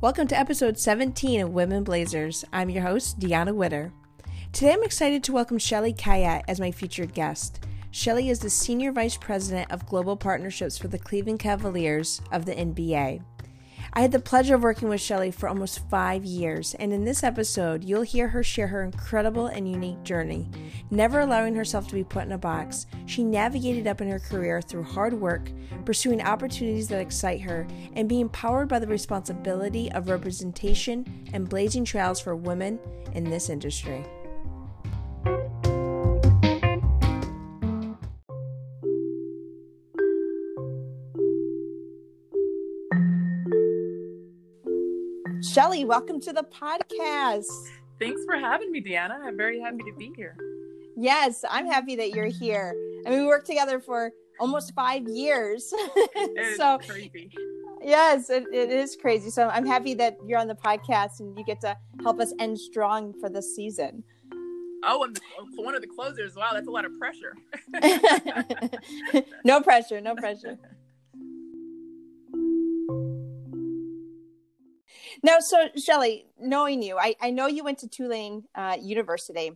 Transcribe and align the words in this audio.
Welcome 0.00 0.28
to 0.28 0.38
episode 0.38 0.78
17 0.78 1.40
of 1.40 1.50
Women 1.50 1.82
Blazers. 1.82 2.44
I'm 2.52 2.70
your 2.70 2.84
host, 2.84 3.18
Deanna 3.18 3.52
Witter. 3.52 3.92
Today 4.52 4.72
I'm 4.72 4.84
excited 4.84 5.24
to 5.24 5.32
welcome 5.32 5.58
Shelly 5.58 5.92
Cayette 5.92 6.44
as 6.46 6.60
my 6.60 6.70
featured 6.70 7.14
guest. 7.14 7.66
Shelly 7.90 8.28
is 8.28 8.38
the 8.38 8.48
Senior 8.48 8.92
Vice 8.92 9.16
President 9.16 9.68
of 9.72 9.86
Global 9.86 10.16
Partnerships 10.16 10.78
for 10.78 10.86
the 10.86 11.00
Cleveland 11.00 11.40
Cavaliers 11.40 12.22
of 12.30 12.44
the 12.44 12.54
NBA. 12.54 13.24
I 13.92 14.00
had 14.02 14.12
the 14.12 14.18
pleasure 14.18 14.54
of 14.54 14.62
working 14.62 14.88
with 14.88 15.00
Shelly 15.00 15.30
for 15.30 15.48
almost 15.48 15.88
five 15.88 16.24
years, 16.24 16.74
and 16.74 16.92
in 16.92 17.04
this 17.04 17.24
episode, 17.24 17.82
you'll 17.82 18.02
hear 18.02 18.28
her 18.28 18.42
share 18.42 18.66
her 18.68 18.82
incredible 18.82 19.46
and 19.46 19.68
unique 19.68 20.02
journey. 20.02 20.48
Never 20.90 21.20
allowing 21.20 21.54
herself 21.54 21.88
to 21.88 21.94
be 21.94 22.04
put 22.04 22.24
in 22.24 22.32
a 22.32 22.38
box, 22.38 22.86
she 23.06 23.24
navigated 23.24 23.86
up 23.86 24.00
in 24.00 24.08
her 24.08 24.18
career 24.18 24.60
through 24.60 24.84
hard 24.84 25.14
work, 25.14 25.50
pursuing 25.84 26.22
opportunities 26.22 26.88
that 26.88 27.00
excite 27.00 27.40
her, 27.40 27.66
and 27.94 28.08
being 28.08 28.28
powered 28.28 28.68
by 28.68 28.78
the 28.78 28.86
responsibility 28.86 29.90
of 29.92 30.08
representation 30.08 31.28
and 31.32 31.48
blazing 31.48 31.84
trails 31.84 32.20
for 32.20 32.36
women 32.36 32.78
in 33.14 33.24
this 33.24 33.48
industry. 33.48 34.04
Shelly, 45.58 45.84
welcome 45.84 46.20
to 46.20 46.32
the 46.32 46.44
podcast. 46.44 47.50
Thanks 47.98 48.24
for 48.24 48.36
having 48.36 48.70
me, 48.70 48.80
Deanna. 48.80 49.18
I'm 49.24 49.36
very 49.36 49.58
happy 49.58 49.78
to 49.78 49.92
be 49.98 50.12
here. 50.14 50.36
Yes, 50.96 51.44
I'm 51.50 51.66
happy 51.66 51.96
that 51.96 52.10
you're 52.10 52.26
here. 52.26 52.76
I 53.04 53.10
mean, 53.10 53.22
we 53.22 53.26
worked 53.26 53.48
together 53.48 53.80
for 53.80 54.12
almost 54.38 54.72
five 54.72 55.08
years. 55.08 55.74
so 56.56 56.78
crazy. 56.86 57.32
Yes, 57.82 58.30
it, 58.30 58.44
it 58.52 58.70
is 58.70 58.94
crazy. 58.94 59.30
So 59.30 59.48
I'm 59.48 59.66
happy 59.66 59.94
that 59.94 60.16
you're 60.24 60.38
on 60.38 60.46
the 60.46 60.54
podcast 60.54 61.18
and 61.18 61.36
you 61.36 61.44
get 61.44 61.60
to 61.62 61.76
help 62.04 62.20
us 62.20 62.32
end 62.38 62.56
strong 62.60 63.12
for 63.18 63.28
this 63.28 63.56
season. 63.56 64.04
Oh, 64.84 65.02
and 65.02 65.16
the, 65.16 65.20
one 65.60 65.74
of 65.74 65.80
the 65.80 65.88
closers. 65.88 66.36
Wow, 66.36 66.50
that's 66.52 66.68
a 66.68 66.70
lot 66.70 66.84
of 66.84 66.92
pressure. 67.00 67.34
no 69.44 69.60
pressure, 69.60 70.00
no 70.00 70.14
pressure. 70.14 70.56
Now, 75.22 75.40
so 75.40 75.68
Shelly, 75.76 76.26
knowing 76.38 76.82
you, 76.82 76.98
I, 76.98 77.14
I 77.20 77.30
know 77.30 77.46
you 77.46 77.64
went 77.64 77.78
to 77.78 77.88
Tulane 77.88 78.44
uh, 78.54 78.76
University 78.80 79.52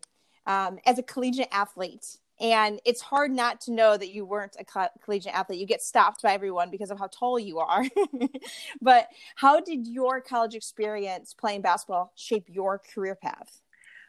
um, 0.46 0.78
as 0.86 0.98
a 0.98 1.02
collegiate 1.02 1.48
athlete, 1.52 2.18
and 2.40 2.80
it's 2.84 3.00
hard 3.00 3.30
not 3.30 3.60
to 3.62 3.72
know 3.72 3.96
that 3.96 4.12
you 4.12 4.24
weren't 4.24 4.56
a 4.58 4.64
co- 4.64 4.88
collegiate 5.04 5.34
athlete. 5.34 5.60
You 5.60 5.66
get 5.66 5.82
stopped 5.82 6.22
by 6.22 6.32
everyone 6.32 6.70
because 6.70 6.90
of 6.90 6.98
how 6.98 7.08
tall 7.08 7.38
you 7.38 7.60
are. 7.60 7.84
but 8.80 9.08
how 9.36 9.60
did 9.60 9.86
your 9.86 10.20
college 10.20 10.54
experience 10.54 11.34
playing 11.34 11.62
basketball 11.62 12.12
shape 12.16 12.46
your 12.48 12.80
career 12.92 13.14
path? 13.14 13.60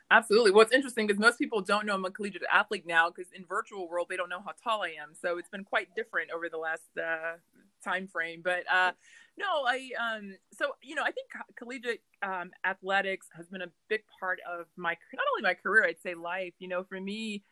Absolutely. 0.09 0.51
What's 0.51 0.71
interesting 0.71 1.09
is 1.09 1.17
most 1.17 1.39
people 1.39 1.61
don't 1.61 1.85
know 1.85 1.95
I'm 1.95 2.05
a 2.05 2.11
collegiate 2.11 2.43
athlete 2.51 2.85
now 2.85 3.09
because 3.09 3.31
in 3.33 3.45
virtual 3.45 3.87
world 3.89 4.07
they 4.09 4.17
don't 4.17 4.29
know 4.29 4.41
how 4.45 4.51
tall 4.63 4.83
I 4.83 4.89
am. 5.01 5.13
So 5.19 5.37
it's 5.37 5.49
been 5.49 5.63
quite 5.63 5.95
different 5.95 6.29
over 6.31 6.49
the 6.49 6.57
last 6.57 6.83
uh, 6.97 7.37
time 7.83 8.07
frame. 8.07 8.41
But 8.43 8.63
uh, 8.71 8.91
no, 9.37 9.65
I 9.67 9.89
um 10.01 10.35
so 10.53 10.75
you 10.81 10.95
know 10.95 11.03
I 11.03 11.11
think 11.11 11.27
collegiate 11.55 12.01
um, 12.21 12.51
athletics 12.65 13.27
has 13.35 13.47
been 13.47 13.61
a 13.61 13.71
big 13.89 14.01
part 14.19 14.39
of 14.49 14.67
my 14.75 14.95
not 15.13 15.25
only 15.33 15.43
my 15.43 15.53
career 15.53 15.85
I'd 15.85 16.01
say 16.01 16.15
life. 16.15 16.53
You 16.59 16.67
know, 16.67 16.83
for 16.83 16.99
me, 16.99 17.43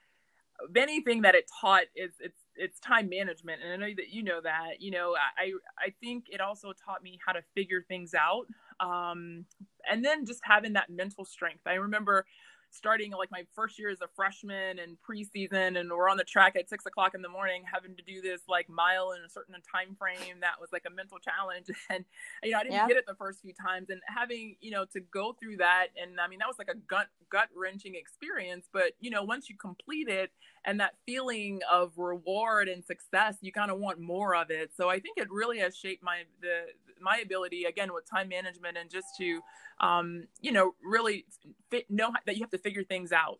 anything 0.76 1.22
that 1.24 1.36
it 1.36 1.50
taught 1.62 1.84
is 1.96 2.14
it's 2.20 2.40
it's 2.56 2.80
time 2.80 3.09
management, 3.09 3.62
and 3.64 3.72
I 3.72 3.88
know 3.88 3.94
that 3.96 4.09
you 4.09 4.24
know 4.24 4.42
that. 4.42 4.82
You 4.82 4.92
know, 4.92 5.16
I 5.16 5.52
I 5.80 5.94
think 6.02 6.26
it 6.30 6.42
also 6.42 6.74
taught 6.74 7.04
me 7.04 7.20
how 7.26 7.32
to 7.32 7.42
figure 7.56 7.84
things 7.88 8.14
out, 8.14 8.46
um, 8.80 9.46
and 9.90 10.04
then 10.04 10.26
just 10.26 10.42
having 10.44 10.74
that 10.74 10.90
mental 10.90 11.25
strength. 11.25 11.62
I 11.66 11.75
remember 11.75 12.25
starting 12.72 13.12
like 13.12 13.30
my 13.32 13.44
first 13.54 13.78
year 13.78 13.90
as 13.90 14.02
a 14.02 14.08
freshman 14.16 14.80
and 14.80 14.98
preseason 15.08 15.80
and 15.80 15.90
we're 15.90 16.09
on 16.09 16.18
the 16.18 16.24
track 16.24 16.56
at 16.56 16.70
six 16.70 16.86
o'clock 16.86 17.14
in 17.14 17.22
the 17.22 17.30
morning 17.30 17.64
having 17.72 17.96
to 17.96 18.04
do 18.04 18.22
this 18.22 18.42
like 18.48 18.70
mile 18.70 19.12
in 19.12 19.24
a 19.24 19.30
certain 19.30 19.54
time 19.54 19.96
frame 19.96 20.40
that 20.40 20.59
was 20.59 20.70
like 20.72 20.84
a 20.88 20.90
mental 20.90 21.18
challenge. 21.20 21.68
And 21.90 22.06
you 22.44 22.52
know 22.52 22.60
i 22.60 22.64
didn't 22.64 22.76
yeah. 22.76 22.88
get 22.88 22.98
it 22.98 23.06
the 23.06 23.16
first 23.16 23.42
few 23.42 23.54
times. 23.54 23.90
And 23.90 24.00
having 24.08 24.56
you 24.62 24.72
know 24.72 24.86
to 24.94 25.02
go 25.02 25.36
through 25.38 25.58
that 25.58 25.88
and 26.02 26.20
i 26.22 26.28
mean 26.28 26.40
that 26.40 26.48
was 26.48 26.58
like 26.58 26.70
a 26.70 26.78
gut 26.88 27.08
gut 27.30 27.50
wrenching 27.56 27.96
experience. 27.96 28.70
But 28.72 28.94
you 29.00 29.10
know 29.10 29.24
once 29.24 29.50
you 29.50 29.58
complete 29.58 30.08
it 30.08 30.31
and 30.64 30.80
that 30.80 30.94
feeling 31.06 31.60
of 31.70 31.98
reward 31.98 32.70
and 32.70 32.84
success 32.86 33.38
you 33.42 33.52
kind 33.52 33.72
of 33.72 33.80
want 33.80 34.00
more 34.00 34.36
of 34.36 34.50
it. 34.50 34.72
So 34.76 34.90
i 34.90 35.00
think 35.00 35.18
it 35.18 35.28
really 35.30 35.60
has 35.60 35.76
shaped 35.76 36.04
my 36.04 36.24
the 36.42 36.68
my 37.01 37.17
ability 37.17 37.66
again 37.66 37.94
with 37.94 38.09
time 38.09 38.29
management 38.29 38.78
and 38.78 38.89
just 38.89 39.07
to 39.17 39.41
um, 39.79 40.28
you 40.39 40.51
know 40.51 40.75
really 40.84 41.25
fit, 41.69 41.89
know 41.89 42.12
that 42.25 42.35
you 42.35 42.44
have 42.44 42.51
to 42.51 42.57
figure 42.57 42.84
things 42.84 43.12
out. 43.12 43.39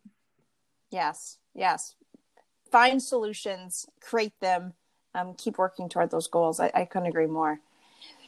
Yes 0.92 1.38
yes. 1.54 1.96
Find 2.72 3.02
solutions 3.02 3.86
create 4.02 4.40
them 4.40 4.74
um, 5.14 5.34
keep 5.38 5.58
working 5.58 5.90
toward 5.90 6.10
those 6.10 6.28
goals. 6.28 6.60
I, 6.60 6.72
I, 6.74 6.86
couldn't 6.86 7.10
agree 7.10 7.28
more. 7.28 7.60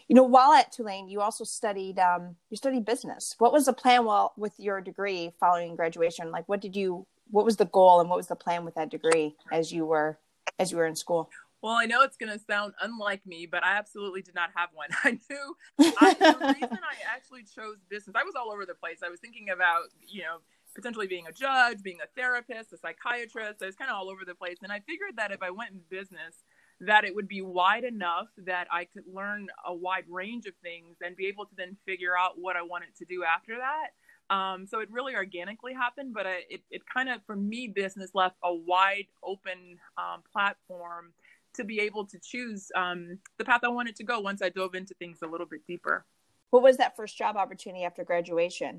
You 0.09 0.15
know 0.15 0.23
while 0.23 0.51
at 0.51 0.71
tulane 0.71 1.07
you 1.07 1.21
also 1.21 1.45
studied 1.45 1.97
um, 1.97 2.35
you 2.49 2.57
studied 2.57 2.85
business. 2.85 3.35
What 3.39 3.53
was 3.53 3.65
the 3.65 3.73
plan 3.73 4.05
while 4.05 4.33
with 4.37 4.53
your 4.57 4.81
degree 4.81 5.31
following 5.39 5.75
graduation? 5.75 6.31
Like 6.31 6.47
what 6.49 6.59
did 6.59 6.75
you 6.75 7.05
what 7.31 7.45
was 7.45 7.57
the 7.57 7.65
goal 7.65 8.01
and 8.01 8.09
what 8.09 8.17
was 8.17 8.27
the 8.27 8.35
plan 8.35 8.65
with 8.65 8.75
that 8.75 8.91
degree 8.91 9.35
as 9.51 9.71
you 9.71 9.85
were 9.85 10.17
as 10.59 10.71
you 10.71 10.77
were 10.77 10.85
in 10.85 10.95
school 10.95 11.29
well, 11.63 11.75
I 11.75 11.85
know 11.85 12.01
it's 12.01 12.17
going 12.17 12.31
to 12.31 12.43
sound 12.45 12.73
unlike 12.81 13.25
me, 13.25 13.47
but 13.49 13.63
I 13.63 13.77
absolutely 13.77 14.21
did 14.21 14.35
not 14.35 14.49
have 14.53 14.69
one. 14.73 14.89
I 15.05 15.11
knew 15.11 15.55
I, 16.01 16.13
the 16.13 16.55
reason 16.59 16.79
I 16.83 17.15
actually 17.15 17.43
chose 17.43 17.77
business, 17.89 18.17
I 18.19 18.23
was 18.23 18.35
all 18.37 18.51
over 18.51 18.65
the 18.65 18.75
place. 18.75 18.97
I 19.03 19.09
was 19.09 19.21
thinking 19.21 19.49
about, 19.49 19.83
you 20.05 20.23
know, 20.23 20.39
potentially 20.75 21.07
being 21.07 21.25
a 21.25 21.31
judge, 21.31 21.81
being 21.81 21.99
a 22.03 22.19
therapist, 22.19 22.73
a 22.73 22.77
psychiatrist. 22.77 23.63
I 23.63 23.67
was 23.67 23.75
kind 23.77 23.89
of 23.89 23.95
all 23.95 24.09
over 24.09 24.25
the 24.25 24.35
place. 24.35 24.57
And 24.61 24.73
I 24.73 24.81
figured 24.81 25.15
that 25.15 25.31
if 25.31 25.41
I 25.41 25.51
went 25.51 25.71
in 25.71 25.79
business, 25.89 26.43
that 26.81 27.05
it 27.05 27.15
would 27.15 27.29
be 27.29 27.41
wide 27.41 27.85
enough 27.85 28.27
that 28.45 28.67
I 28.69 28.83
could 28.83 29.03
learn 29.07 29.47
a 29.65 29.73
wide 29.73 30.05
range 30.09 30.45
of 30.47 30.55
things 30.61 30.97
and 31.01 31.15
be 31.15 31.27
able 31.27 31.45
to 31.45 31.55
then 31.55 31.77
figure 31.85 32.17
out 32.17 32.33
what 32.35 32.57
I 32.57 32.61
wanted 32.61 32.93
to 32.97 33.05
do 33.05 33.23
after 33.23 33.55
that. 33.57 34.33
Um, 34.33 34.67
so 34.67 34.79
it 34.79 34.89
really 34.91 35.15
organically 35.15 35.73
happened, 35.73 36.13
but 36.13 36.25
I, 36.25 36.41
it, 36.49 36.61
it 36.71 36.81
kind 36.91 37.07
of, 37.07 37.21
for 37.25 37.35
me, 37.35 37.67
business 37.67 38.11
left 38.13 38.35
a 38.43 38.53
wide 38.53 39.07
open 39.23 39.77
um, 39.97 40.23
platform 40.31 41.13
to 41.55 41.63
be 41.63 41.79
able 41.79 42.05
to 42.05 42.19
choose 42.19 42.71
um, 42.75 43.19
the 43.37 43.45
path 43.45 43.61
I 43.63 43.69
wanted 43.69 43.95
to 43.97 44.03
go 44.03 44.19
once 44.19 44.41
I 44.41 44.49
dove 44.49 44.75
into 44.75 44.93
things 44.95 45.19
a 45.23 45.27
little 45.27 45.47
bit 45.47 45.65
deeper. 45.65 46.05
What 46.49 46.63
was 46.63 46.77
that 46.77 46.95
first 46.95 47.17
job 47.17 47.35
opportunity 47.35 47.83
after 47.83 48.03
graduation? 48.03 48.77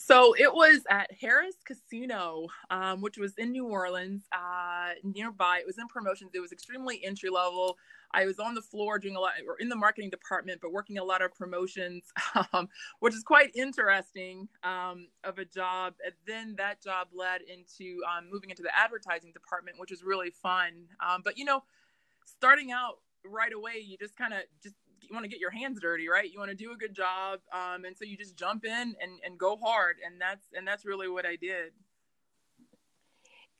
So 0.00 0.34
it 0.36 0.54
was 0.54 0.84
at 0.88 1.10
Harrah's 1.20 1.56
Casino, 1.64 2.46
um, 2.70 3.00
which 3.00 3.18
was 3.18 3.34
in 3.36 3.50
New 3.50 3.66
Orleans, 3.66 4.22
uh, 4.32 4.92
nearby. 5.02 5.58
It 5.58 5.66
was 5.66 5.78
in 5.78 5.88
promotions. 5.88 6.30
It 6.34 6.40
was 6.40 6.52
extremely 6.52 7.04
entry 7.04 7.30
level. 7.30 7.76
I 8.12 8.24
was 8.24 8.38
on 8.38 8.54
the 8.54 8.62
floor 8.62 8.98
doing 8.98 9.16
a 9.16 9.20
lot, 9.20 9.32
or 9.46 9.56
in 9.58 9.68
the 9.68 9.76
marketing 9.76 10.10
department, 10.10 10.60
but 10.62 10.72
working 10.72 10.98
a 10.98 11.04
lot 11.04 11.20
of 11.20 11.34
promotions, 11.34 12.04
um, 12.52 12.68
which 13.00 13.12
is 13.12 13.24
quite 13.24 13.54
interesting 13.56 14.48
um, 14.62 15.08
of 15.24 15.38
a 15.38 15.44
job. 15.44 15.94
And 16.04 16.14
then 16.26 16.54
that 16.58 16.80
job 16.80 17.08
led 17.12 17.40
into 17.42 18.00
um, 18.08 18.30
moving 18.30 18.50
into 18.50 18.62
the 18.62 18.70
advertising 18.78 19.32
department, 19.32 19.78
which 19.80 19.90
was 19.90 20.04
really 20.04 20.30
fun. 20.30 20.86
Um, 21.06 21.22
but 21.24 21.36
you 21.36 21.44
know, 21.44 21.64
starting 22.30 22.72
out 22.72 22.98
right 23.24 23.52
away, 23.52 23.82
you 23.84 23.96
just 23.96 24.16
kind 24.16 24.32
of 24.32 24.40
just 24.62 24.74
you 25.02 25.14
want 25.14 25.24
to 25.24 25.28
get 25.28 25.40
your 25.40 25.50
hands 25.50 25.80
dirty, 25.80 26.08
right? 26.08 26.30
You 26.30 26.38
want 26.38 26.50
to 26.50 26.56
do 26.56 26.72
a 26.72 26.76
good 26.76 26.94
job, 26.94 27.40
um, 27.52 27.84
and 27.84 27.96
so 27.96 28.04
you 28.04 28.16
just 28.16 28.36
jump 28.36 28.64
in 28.64 28.94
and 29.00 29.12
and 29.24 29.38
go 29.38 29.56
hard, 29.56 29.96
and 30.04 30.20
that's 30.20 30.46
and 30.54 30.66
that's 30.66 30.84
really 30.84 31.08
what 31.08 31.26
I 31.26 31.36
did. 31.36 31.72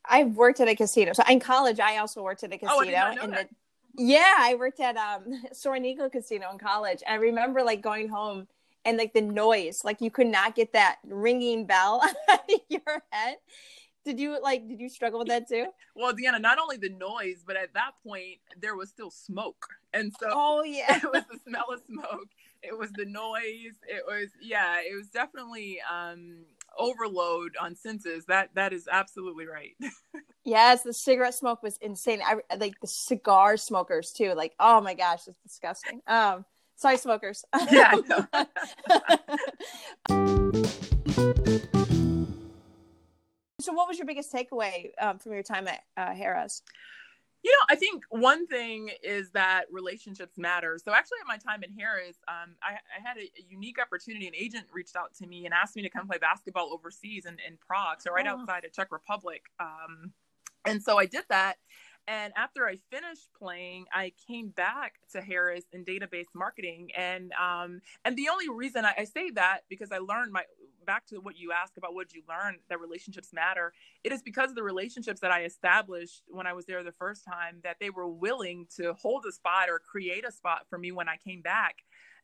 I've 0.04 0.36
worked 0.36 0.60
at 0.60 0.68
a 0.68 0.74
casino. 0.74 1.12
So 1.12 1.22
in 1.28 1.40
college, 1.40 1.80
I 1.80 1.98
also 1.98 2.22
worked 2.22 2.42
at 2.42 2.52
a 2.52 2.58
casino. 2.58 2.72
Oh, 2.74 2.80
I 2.80 2.84
did 2.86 2.94
not 2.94 3.14
know 3.16 3.22
and 3.22 3.32
that. 3.34 3.48
The, 3.97 4.04
yeah, 4.04 4.34
I 4.38 4.54
worked 4.54 4.80
at 4.80 4.97
um 4.97 5.42
Eagle 5.84 6.10
Casino 6.10 6.50
in 6.50 6.59
college. 6.59 7.03
I 7.09 7.14
remember 7.14 7.62
like 7.62 7.80
going 7.82 8.09
home 8.09 8.47
and 8.84 8.97
like 8.97 9.12
the 9.12 9.21
noise, 9.21 9.84
like 9.84 10.00
you 10.00 10.10
could 10.10 10.26
not 10.26 10.54
get 10.54 10.72
that 10.72 10.98
ringing 11.06 11.66
bell 11.66 12.03
out 12.30 12.41
of 12.48 12.60
your 12.68 13.03
head 13.10 13.36
did 14.09 14.19
you 14.19 14.41
like 14.43 14.66
did 14.66 14.81
you 14.81 14.89
struggle 14.89 15.19
with 15.19 15.28
that 15.28 15.47
too? 15.47 15.66
Well 15.95 16.13
deanna 16.13 16.41
not 16.41 16.59
only 16.59 16.77
the 16.77 16.89
noise 16.89 17.43
but 17.47 17.57
at 17.57 17.75
that 17.75 17.93
point 18.07 18.39
there 18.59 18.75
was 18.75 18.89
still 18.89 19.10
smoke. 19.10 19.66
And 19.93 20.13
so 20.19 20.28
oh 20.31 20.63
yeah. 20.63 20.97
it 21.03 21.13
was 21.13 21.25
the 21.31 21.39
smell 21.47 21.66
of 21.71 21.83
smoke. 21.87 22.28
It 22.63 22.77
was 22.77 22.91
the 22.93 23.05
noise. 23.05 23.77
It 23.87 24.05
was 24.07 24.31
yeah 24.41 24.77
it 24.81 24.97
was 24.97 25.09
definitely 25.09 25.81
um 25.93 26.45
overload 26.78 27.57
on 27.60 27.75
senses. 27.75 28.25
That 28.27 28.51
that 28.55 28.72
is 28.72 28.89
absolutely 28.91 29.47
right. 29.47 29.77
Yes 30.45 30.83
the 30.83 30.95
cigarette 30.95 31.34
smoke 31.34 31.63
was 31.63 31.77
insane. 31.83 32.22
I 32.25 32.37
like 32.57 32.81
the 32.81 32.87
cigar 32.87 33.59
smokers 33.59 34.13
too. 34.13 34.33
Like 34.33 34.55
oh 34.59 34.81
my 34.81 34.95
gosh 34.95 35.28
it's 35.28 35.39
disgusting. 35.43 36.01
Um 36.07 36.47
sorry 36.77 36.97
smokers. 36.97 37.45
Yeah 37.71 37.97
what 43.88 43.92
was 43.92 43.98
your 43.98 44.06
biggest 44.06 44.30
takeaway 44.30 44.90
um, 45.00 45.18
from 45.18 45.32
your 45.32 45.42
time 45.42 45.66
at 45.66 45.80
uh, 45.96 46.10
Harrah's? 46.10 46.62
You 47.42 47.50
know, 47.52 47.74
I 47.74 47.74
think 47.74 48.02
one 48.10 48.46
thing 48.46 48.90
is 49.02 49.30
that 49.30 49.64
relationships 49.72 50.36
matter. 50.36 50.78
So 50.84 50.92
actually, 50.92 51.20
at 51.22 51.26
my 51.26 51.38
time 51.38 51.62
in 51.62 51.70
Harrah's, 51.70 52.18
um, 52.28 52.54
I, 52.62 52.72
I, 52.72 53.00
had 53.02 53.16
a, 53.16 53.22
a, 53.22 53.46
unique 53.48 53.80
opportunity. 53.80 54.26
An 54.26 54.34
agent 54.34 54.66
reached 54.74 54.94
out 54.94 55.14
to 55.20 55.26
me 55.26 55.46
and 55.46 55.54
asked 55.54 55.74
me 55.74 55.80
to 55.80 55.88
come 55.88 56.06
play 56.06 56.18
basketball 56.18 56.70
overseas 56.70 57.24
in, 57.24 57.38
in 57.48 57.56
Prague, 57.66 58.02
so 58.02 58.12
right 58.12 58.26
oh. 58.28 58.32
outside 58.32 58.66
of 58.66 58.74
Czech 58.74 58.92
Republic. 58.92 59.44
Um, 59.58 60.12
and 60.66 60.82
so 60.82 60.98
I 60.98 61.06
did 61.06 61.24
that. 61.30 61.54
And 62.06 62.34
after 62.36 62.66
I 62.66 62.76
finished 62.90 63.28
playing, 63.38 63.86
I 63.90 64.12
came 64.26 64.48
back 64.48 64.96
to 65.12 65.22
Harrah's 65.22 65.64
in 65.72 65.86
database 65.86 66.28
marketing. 66.34 66.90
And 66.94 67.32
um, 67.40 67.80
and 68.04 68.18
the 68.18 68.28
only 68.30 68.50
reason 68.50 68.84
I, 68.84 68.92
I 68.98 69.04
say 69.04 69.30
that 69.30 69.60
because 69.70 69.92
I 69.92 69.98
learned 69.98 70.32
my 70.32 70.44
back 70.88 71.06
to 71.06 71.16
what 71.18 71.36
you 71.38 71.52
asked 71.52 71.76
about 71.76 71.94
what 71.94 72.14
you 72.14 72.22
learn 72.26 72.56
that 72.70 72.80
relationships 72.80 73.28
matter 73.34 73.74
it 74.04 74.10
is 74.10 74.22
because 74.22 74.48
of 74.48 74.56
the 74.56 74.62
relationships 74.62 75.20
that 75.20 75.30
i 75.30 75.42
established 75.44 76.22
when 76.28 76.46
i 76.46 76.52
was 76.54 76.64
there 76.64 76.82
the 76.82 76.90
first 76.90 77.26
time 77.26 77.60
that 77.62 77.76
they 77.78 77.90
were 77.90 78.08
willing 78.08 78.66
to 78.74 78.94
hold 78.94 79.26
a 79.28 79.32
spot 79.32 79.68
or 79.68 79.78
create 79.78 80.26
a 80.26 80.32
spot 80.32 80.62
for 80.70 80.78
me 80.78 80.90
when 80.90 81.06
i 81.06 81.16
came 81.22 81.42
back 81.42 81.76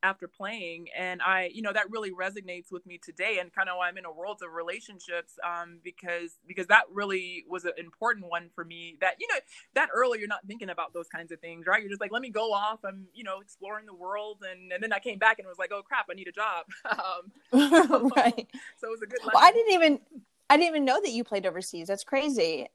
after 0.04 0.28
playing 0.28 0.86
and 0.96 1.22
i 1.22 1.50
you 1.52 1.62
know 1.62 1.72
that 1.72 1.90
really 1.90 2.12
resonates 2.12 2.70
with 2.70 2.84
me 2.84 3.00
today 3.02 3.38
and 3.40 3.52
kind 3.54 3.70
of 3.70 3.76
why 3.78 3.88
i'm 3.88 3.96
in 3.96 4.04
a 4.04 4.12
world 4.12 4.40
of 4.44 4.52
relationships 4.52 5.32
um, 5.42 5.78
because 5.82 6.38
because 6.46 6.66
that 6.66 6.82
really 6.92 7.44
was 7.48 7.64
an 7.64 7.72
important 7.78 8.26
one 8.28 8.50
for 8.54 8.64
me 8.64 8.96
that 9.00 9.14
you 9.18 9.26
know 9.28 9.38
that 9.74 9.88
early 9.94 10.18
you're 10.18 10.28
not 10.28 10.46
thinking 10.46 10.68
about 10.68 10.92
those 10.92 11.08
kinds 11.08 11.32
of 11.32 11.40
things 11.40 11.66
right 11.66 11.80
you're 11.80 11.88
just 11.88 12.02
like 12.02 12.12
let 12.12 12.20
me 12.20 12.28
go 12.28 12.52
off 12.52 12.80
i'm 12.84 13.06
you 13.14 13.24
know 13.24 13.40
exploring 13.40 13.86
the 13.86 13.94
world 13.94 14.44
and, 14.48 14.70
and 14.72 14.82
then 14.82 14.92
i 14.92 14.98
came 14.98 15.18
back 15.18 15.38
and 15.38 15.48
was 15.48 15.58
like 15.58 15.72
oh 15.72 15.82
crap 15.82 16.06
i 16.10 16.14
need 16.14 16.28
a 16.28 16.32
job 16.32 16.66
um, 17.52 18.10
right 18.16 18.46
so 18.78 18.88
it 18.88 18.90
was 18.90 19.02
a 19.02 19.06
good 19.06 19.20
lesson. 19.20 19.32
well 19.32 19.42
i 19.42 19.50
didn't 19.50 19.72
even 19.72 19.98
I 20.50 20.58
didn't 20.58 20.68
even 20.68 20.84
know 20.84 21.00
that 21.00 21.10
you 21.10 21.24
played 21.24 21.46
overseas. 21.46 21.88
That's 21.88 22.04
crazy. 22.04 22.68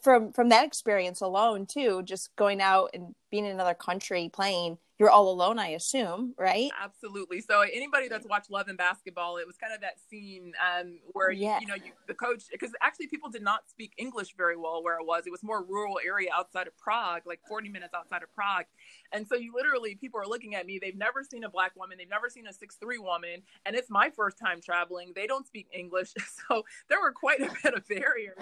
From 0.00 0.32
from 0.32 0.48
that 0.50 0.64
experience 0.64 1.20
alone, 1.20 1.66
too, 1.66 2.02
just 2.04 2.34
going 2.36 2.60
out 2.60 2.90
and 2.94 3.16
being 3.30 3.44
in 3.46 3.52
another 3.52 3.74
country 3.74 4.30
playing, 4.32 4.78
you're 5.00 5.10
all 5.10 5.30
alone, 5.30 5.58
I 5.58 5.68
assume, 5.68 6.34
right? 6.38 6.70
Absolutely. 6.78 7.40
So 7.40 7.62
anybody 7.62 8.08
that's 8.08 8.26
watched 8.26 8.50
Love 8.50 8.68
and 8.68 8.76
Basketball, 8.76 9.38
it 9.38 9.46
was 9.46 9.56
kind 9.56 9.72
of 9.72 9.80
that 9.80 9.94
scene 10.10 10.52
um, 10.60 10.98
where 11.14 11.30
yeah. 11.30 11.54
you, 11.54 11.60
you, 11.62 11.66
know 11.68 11.74
you, 11.74 11.92
the 12.06 12.12
coach 12.12 12.44
because 12.52 12.72
actually 12.82 13.06
people 13.06 13.30
did 13.30 13.40
not 13.40 13.62
speak 13.66 13.94
English 13.96 14.34
very 14.36 14.58
well 14.58 14.84
where 14.84 14.98
it 14.98 15.06
was. 15.06 15.22
It 15.26 15.30
was 15.30 15.42
more 15.42 15.64
rural 15.64 15.98
area 16.04 16.28
outside 16.36 16.66
of 16.66 16.76
Prague, 16.76 17.22
like 17.24 17.40
40 17.48 17.70
minutes 17.70 17.94
outside 17.94 18.22
of 18.22 18.30
Prague, 18.34 18.66
and 19.10 19.26
so 19.26 19.36
you 19.36 19.54
literally 19.54 19.94
people 19.94 20.20
are 20.20 20.26
looking 20.26 20.54
at 20.54 20.66
me. 20.66 20.78
They've 20.78 20.94
never 20.94 21.24
seen 21.24 21.44
a 21.44 21.48
black 21.48 21.74
woman. 21.76 21.96
They've 21.96 22.10
never 22.10 22.28
seen 22.28 22.46
a 22.46 22.52
six 22.52 22.74
three 22.74 22.98
woman, 22.98 23.40
and 23.64 23.74
it's 23.74 23.88
my 23.88 24.10
first 24.10 24.38
time 24.38 24.60
traveling. 24.60 25.12
They 25.14 25.26
don't 25.26 25.46
speak 25.46 25.68
English, 25.72 26.12
so 26.48 26.62
there 26.90 27.00
were 27.00 27.12
quite 27.12 27.40
a 27.40 27.50
bit 27.62 27.72
of 27.72 27.88
barriers. 27.88 28.36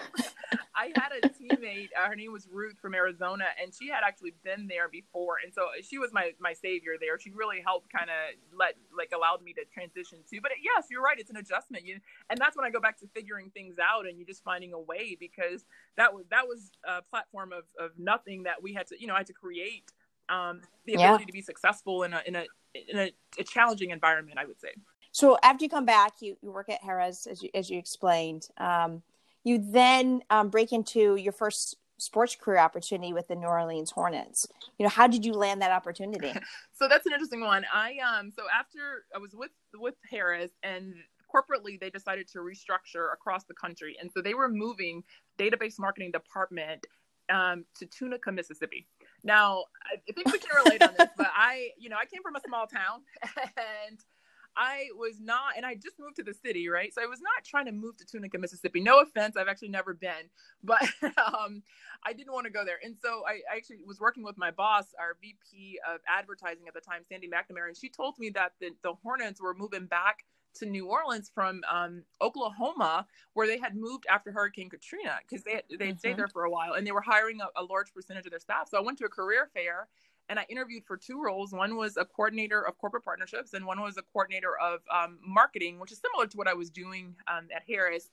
I 0.74 0.92
had 0.94 1.12
a 1.22 1.28
teammate. 1.28 1.88
Uh, 1.96 2.08
her 2.08 2.14
name 2.16 2.32
was 2.32 2.46
Ruth 2.50 2.78
from 2.80 2.94
Arizona, 2.94 3.46
and 3.60 3.72
she 3.74 3.88
had 3.88 4.02
actually 4.04 4.34
been 4.44 4.68
there 4.68 4.77
before, 4.86 5.38
and 5.42 5.52
so 5.52 5.62
she 5.82 5.98
was 5.98 6.12
my 6.12 6.32
my 6.38 6.52
savior 6.52 6.92
there. 7.00 7.18
She 7.18 7.30
really 7.30 7.60
helped 7.64 7.90
kind 7.90 8.08
of 8.10 8.38
let 8.56 8.74
like 8.96 9.10
allowed 9.12 9.42
me 9.42 9.52
to 9.54 9.64
transition 9.64 10.18
to. 10.30 10.40
But 10.40 10.52
yes, 10.62 10.86
you're 10.90 11.02
right. 11.02 11.18
It's 11.18 11.30
an 11.30 11.36
adjustment. 11.36 11.84
You 11.84 11.98
and 12.30 12.38
that's 12.38 12.56
when 12.56 12.64
I 12.64 12.70
go 12.70 12.80
back 12.80 13.00
to 13.00 13.08
figuring 13.14 13.50
things 13.50 13.76
out 13.78 14.06
and 14.06 14.18
you 14.18 14.24
just 14.24 14.44
finding 14.44 14.72
a 14.72 14.80
way 14.80 15.16
because 15.18 15.64
that 15.96 16.14
was 16.14 16.26
that 16.30 16.46
was 16.46 16.70
a 16.84 17.02
platform 17.02 17.52
of 17.52 17.64
of 17.84 17.98
nothing 17.98 18.44
that 18.44 18.62
we 18.62 18.74
had 18.74 18.86
to 18.88 19.00
you 19.00 19.08
know 19.08 19.14
I 19.14 19.18
had 19.18 19.26
to 19.26 19.32
create 19.32 19.90
um, 20.28 20.60
the 20.86 20.94
ability 20.94 21.22
yeah. 21.22 21.26
to 21.26 21.32
be 21.32 21.42
successful 21.42 22.02
in 22.02 22.12
a 22.12 22.22
in 22.26 22.36
a 22.36 22.44
in 22.74 22.98
a, 22.98 23.12
a, 23.38 23.44
challenging 23.44 23.90
environment. 23.90 24.38
I 24.38 24.44
would 24.44 24.60
say. 24.60 24.68
So 25.10 25.38
after 25.42 25.64
you 25.64 25.70
come 25.70 25.86
back, 25.86 26.20
you, 26.20 26.36
you 26.42 26.52
work 26.52 26.68
at 26.68 26.82
Harrah's 26.82 27.26
as 27.26 27.42
you 27.42 27.50
as 27.54 27.70
you 27.70 27.78
explained. 27.78 28.48
Um, 28.58 29.02
you 29.44 29.58
then 29.58 30.22
um, 30.30 30.50
break 30.50 30.72
into 30.72 31.16
your 31.16 31.32
first 31.32 31.76
sports 31.98 32.36
career 32.36 32.58
opportunity 32.58 33.12
with 33.12 33.28
the 33.28 33.34
New 33.34 33.46
Orleans 33.46 33.90
Hornets. 33.90 34.46
You 34.78 34.84
know, 34.84 34.90
how 34.90 35.06
did 35.06 35.24
you 35.24 35.32
land 35.32 35.60
that 35.62 35.72
opportunity? 35.72 36.32
so 36.72 36.88
that's 36.88 37.06
an 37.06 37.12
interesting 37.12 37.40
one. 37.40 37.64
I 37.72 37.96
um 37.98 38.30
so 38.30 38.44
after 38.56 39.04
I 39.14 39.18
was 39.18 39.34
with 39.34 39.50
with 39.74 39.94
Harrah's 40.12 40.52
and 40.62 40.94
corporately 41.34 41.78
they 41.78 41.90
decided 41.90 42.26
to 42.28 42.38
restructure 42.38 43.12
across 43.12 43.44
the 43.44 43.54
country 43.54 43.96
and 44.00 44.10
so 44.10 44.22
they 44.22 44.32
were 44.32 44.48
moving 44.48 45.02
database 45.38 45.78
marketing 45.78 46.10
department 46.10 46.86
um, 47.30 47.64
to 47.78 47.86
Tunica, 47.86 48.32
Mississippi. 48.32 48.86
Now, 49.24 49.64
I 49.92 50.12
think 50.12 50.32
we 50.32 50.38
can 50.38 50.64
relate 50.64 50.82
on 50.82 50.94
this, 50.98 51.08
but 51.16 51.28
I, 51.34 51.70
you 51.78 51.88
know, 51.88 51.96
I 52.00 52.06
came 52.06 52.22
from 52.22 52.36
a 52.36 52.40
small 52.46 52.66
town 52.66 53.02
and 53.56 53.98
I 54.58 54.88
was 54.96 55.20
not, 55.20 55.56
and 55.56 55.64
I 55.64 55.76
just 55.76 56.00
moved 56.00 56.16
to 56.16 56.24
the 56.24 56.34
city, 56.34 56.68
right? 56.68 56.92
So 56.92 57.00
I 57.00 57.06
was 57.06 57.20
not 57.20 57.44
trying 57.44 57.66
to 57.66 57.72
move 57.72 57.96
to 57.98 58.04
Tunica, 58.04 58.38
Mississippi. 58.38 58.80
No 58.80 59.00
offense, 59.00 59.36
I've 59.36 59.46
actually 59.46 59.68
never 59.68 59.94
been, 59.94 60.28
but 60.64 60.82
um, 61.16 61.62
I 62.04 62.12
didn't 62.12 62.32
want 62.32 62.46
to 62.46 62.52
go 62.52 62.64
there. 62.64 62.78
And 62.82 62.96
so 63.00 63.22
I, 63.26 63.40
I, 63.52 63.56
actually 63.56 63.78
was 63.86 64.00
working 64.00 64.24
with 64.24 64.36
my 64.36 64.50
boss, 64.50 64.86
our 64.98 65.16
VP 65.20 65.78
of 65.88 66.00
advertising 66.08 66.66
at 66.66 66.74
the 66.74 66.80
time, 66.80 67.02
Sandy 67.08 67.28
McNamara, 67.28 67.68
and 67.68 67.76
she 67.76 67.88
told 67.88 68.18
me 68.18 68.30
that 68.30 68.52
the, 68.60 68.70
the 68.82 68.94
Hornets 68.94 69.40
were 69.40 69.54
moving 69.54 69.86
back 69.86 70.24
to 70.56 70.66
New 70.66 70.86
Orleans 70.88 71.30
from 71.32 71.62
um, 71.70 72.02
Oklahoma, 72.20 73.06
where 73.34 73.46
they 73.46 73.58
had 73.58 73.76
moved 73.76 74.06
after 74.10 74.32
Hurricane 74.32 74.68
Katrina 74.68 75.18
because 75.22 75.44
they 75.44 75.62
they 75.70 75.88
mm-hmm. 75.88 75.98
stayed 75.98 76.16
there 76.16 76.26
for 76.26 76.44
a 76.44 76.50
while, 76.50 76.72
and 76.72 76.84
they 76.84 76.90
were 76.90 77.00
hiring 77.00 77.40
a, 77.40 77.60
a 77.60 77.62
large 77.62 77.92
percentage 77.94 78.24
of 78.24 78.30
their 78.30 78.40
staff. 78.40 78.68
So 78.68 78.78
I 78.78 78.80
went 78.80 78.98
to 78.98 79.04
a 79.04 79.08
career 79.08 79.48
fair 79.54 79.88
and 80.28 80.38
I 80.38 80.46
interviewed 80.48 80.84
for 80.84 80.96
two 80.96 81.22
roles. 81.22 81.52
One 81.52 81.76
was 81.76 81.96
a 81.96 82.04
coordinator 82.04 82.66
of 82.66 82.78
corporate 82.78 83.04
partnerships, 83.04 83.54
and 83.54 83.64
one 83.64 83.80
was 83.80 83.96
a 83.96 84.02
coordinator 84.02 84.58
of 84.58 84.80
um, 84.92 85.18
marketing, 85.26 85.78
which 85.78 85.92
is 85.92 86.00
similar 86.00 86.26
to 86.26 86.36
what 86.36 86.48
I 86.48 86.54
was 86.54 86.70
doing 86.70 87.14
um, 87.26 87.48
at 87.54 87.66
Harrah's 87.68 88.10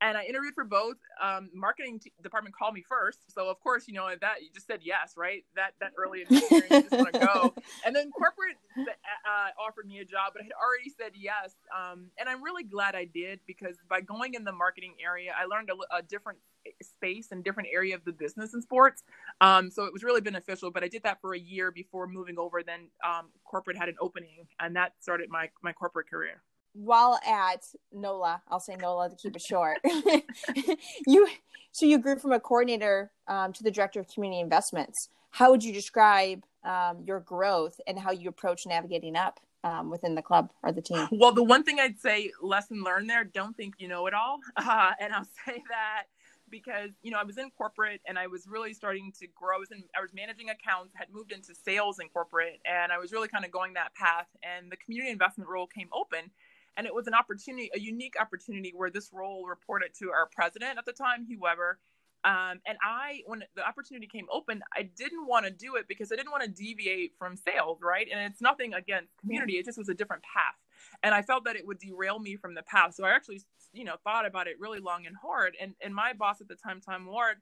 and 0.00 0.16
I 0.16 0.24
interviewed 0.24 0.54
for 0.54 0.64
both. 0.64 0.96
Um, 1.22 1.50
marketing 1.54 2.00
t- 2.00 2.12
department 2.22 2.54
called 2.54 2.74
me 2.74 2.82
first, 2.88 3.32
so 3.32 3.48
of 3.48 3.60
course, 3.60 3.86
you 3.86 3.94
know 3.94 4.08
that 4.20 4.42
you 4.42 4.48
just 4.54 4.66
said 4.66 4.80
yes, 4.82 5.14
right? 5.16 5.44
That 5.56 5.72
that 5.80 5.92
early 5.96 6.22
experience, 6.22 6.70
you 6.70 6.82
just 6.82 6.92
want 6.92 7.14
to 7.14 7.20
go. 7.20 7.54
And 7.84 7.94
then 7.96 8.10
corporate 8.10 8.56
uh, 8.78 8.82
uh, 8.82 9.50
offered 9.60 9.86
me 9.86 9.98
a 10.00 10.04
job, 10.04 10.32
but 10.34 10.42
I 10.42 10.44
had 10.44 10.52
already 10.52 10.90
said 10.90 11.12
yes. 11.14 11.54
Um, 11.74 12.06
and 12.18 12.28
I'm 12.28 12.42
really 12.42 12.62
glad 12.62 12.94
I 12.94 13.04
did 13.04 13.40
because 13.46 13.76
by 13.88 14.00
going 14.00 14.34
in 14.34 14.44
the 14.44 14.52
marketing 14.52 14.94
area, 15.02 15.32
I 15.38 15.46
learned 15.46 15.70
a, 15.70 15.96
a 15.96 16.02
different 16.02 16.38
space 16.82 17.28
and 17.32 17.42
different 17.42 17.68
area 17.72 17.94
of 17.94 18.04
the 18.04 18.12
business 18.12 18.54
in 18.54 18.62
sports. 18.62 19.02
Um, 19.40 19.70
so 19.70 19.84
it 19.84 19.92
was 19.92 20.02
really 20.02 20.20
beneficial. 20.20 20.70
But 20.70 20.84
I 20.84 20.88
did 20.88 21.02
that 21.04 21.20
for 21.20 21.34
a 21.34 21.38
year 21.38 21.70
before 21.70 22.06
moving 22.06 22.38
over. 22.38 22.62
Then 22.62 22.88
um, 23.04 23.28
corporate 23.44 23.78
had 23.78 23.88
an 23.88 23.96
opening, 24.00 24.46
and 24.58 24.76
that 24.76 24.94
started 25.00 25.30
my 25.30 25.48
my 25.62 25.72
corporate 25.72 26.08
career 26.08 26.42
while 26.80 27.18
at 27.26 27.62
NOLA, 27.92 28.42
I'll 28.48 28.60
say 28.60 28.76
NOLA 28.76 29.10
to 29.10 29.16
keep 29.16 29.36
it 29.36 29.42
short. 29.42 29.78
you 31.06 31.28
so 31.72 31.86
you 31.86 31.98
grew 31.98 32.18
from 32.18 32.32
a 32.32 32.40
coordinator 32.40 33.12
um, 33.28 33.52
to 33.52 33.62
the 33.62 33.70
director 33.70 34.00
of 34.00 34.08
community 34.08 34.40
investments. 34.40 35.08
How 35.30 35.50
would 35.50 35.62
you 35.62 35.72
describe 35.72 36.42
um, 36.64 37.02
your 37.04 37.20
growth 37.20 37.80
and 37.86 37.98
how 37.98 38.10
you 38.10 38.28
approach 38.28 38.66
navigating 38.66 39.14
up 39.14 39.40
um, 39.62 39.90
within 39.90 40.14
the 40.14 40.22
club 40.22 40.50
or 40.62 40.72
the 40.72 40.82
team? 40.82 41.06
Well, 41.12 41.32
the 41.32 41.44
one 41.44 41.62
thing 41.62 41.78
I'd 41.78 42.00
say, 42.00 42.32
lesson 42.42 42.82
learned 42.82 43.08
there: 43.08 43.24
don't 43.24 43.56
think 43.56 43.74
you 43.78 43.88
know 43.88 44.06
it 44.06 44.14
all. 44.14 44.40
Uh, 44.56 44.92
and 45.00 45.12
I'll 45.12 45.24
say 45.46 45.62
that 45.68 46.04
because 46.50 46.90
you 47.02 47.10
know 47.10 47.18
I 47.18 47.24
was 47.24 47.38
in 47.38 47.50
corporate 47.50 48.00
and 48.06 48.18
I 48.18 48.26
was 48.26 48.48
really 48.48 48.72
starting 48.72 49.12
to 49.20 49.26
grow. 49.28 49.56
I 49.56 49.58
was, 49.58 49.70
in, 49.70 49.84
I 49.96 50.00
was 50.00 50.12
managing 50.14 50.48
accounts, 50.48 50.94
had 50.94 51.08
moved 51.12 51.30
into 51.30 51.54
sales 51.54 51.98
in 52.00 52.08
corporate, 52.08 52.60
and 52.64 52.90
I 52.90 52.98
was 52.98 53.12
really 53.12 53.28
kind 53.28 53.44
of 53.44 53.50
going 53.50 53.74
that 53.74 53.94
path. 53.94 54.26
And 54.42 54.72
the 54.72 54.76
community 54.78 55.12
investment 55.12 55.48
role 55.48 55.66
came 55.66 55.88
open 55.92 56.30
and 56.76 56.86
it 56.86 56.94
was 56.94 57.06
an 57.06 57.14
opportunity, 57.14 57.70
a 57.74 57.78
unique 57.78 58.14
opportunity 58.20 58.72
where 58.74 58.90
this 58.90 59.10
role 59.12 59.46
reported 59.46 59.94
to 59.98 60.10
our 60.10 60.26
president 60.26 60.78
at 60.78 60.84
the 60.84 60.92
time, 60.92 61.24
Hugh 61.26 61.40
Weber. 61.40 61.78
Um, 62.22 62.60
and 62.66 62.76
I, 62.82 63.22
when 63.26 63.42
the 63.54 63.66
opportunity 63.66 64.06
came 64.06 64.26
open, 64.30 64.62
I 64.76 64.82
didn't 64.82 65.26
want 65.26 65.46
to 65.46 65.50
do 65.50 65.76
it 65.76 65.88
because 65.88 66.12
I 66.12 66.16
didn't 66.16 66.30
want 66.30 66.44
to 66.44 66.50
deviate 66.50 67.14
from 67.18 67.36
sales, 67.36 67.78
right? 67.82 68.06
And 68.12 68.20
it's 68.30 68.42
nothing 68.42 68.74
against 68.74 69.16
community; 69.18 69.54
it 69.54 69.64
just 69.64 69.78
was 69.78 69.88
a 69.88 69.94
different 69.94 70.22
path, 70.22 70.54
and 71.02 71.14
I 71.14 71.22
felt 71.22 71.44
that 71.44 71.56
it 71.56 71.66
would 71.66 71.78
derail 71.78 72.18
me 72.18 72.36
from 72.36 72.54
the 72.54 72.62
path. 72.62 72.94
So 72.94 73.04
I 73.04 73.10
actually, 73.10 73.40
you 73.72 73.84
know, 73.84 73.94
thought 74.04 74.26
about 74.26 74.48
it 74.48 74.60
really 74.60 74.80
long 74.80 75.06
and 75.06 75.16
hard. 75.16 75.56
And 75.58 75.72
and 75.80 75.94
my 75.94 76.12
boss 76.12 76.42
at 76.42 76.48
the 76.48 76.56
time, 76.56 76.82
Tom 76.82 77.06
Ward, 77.06 77.38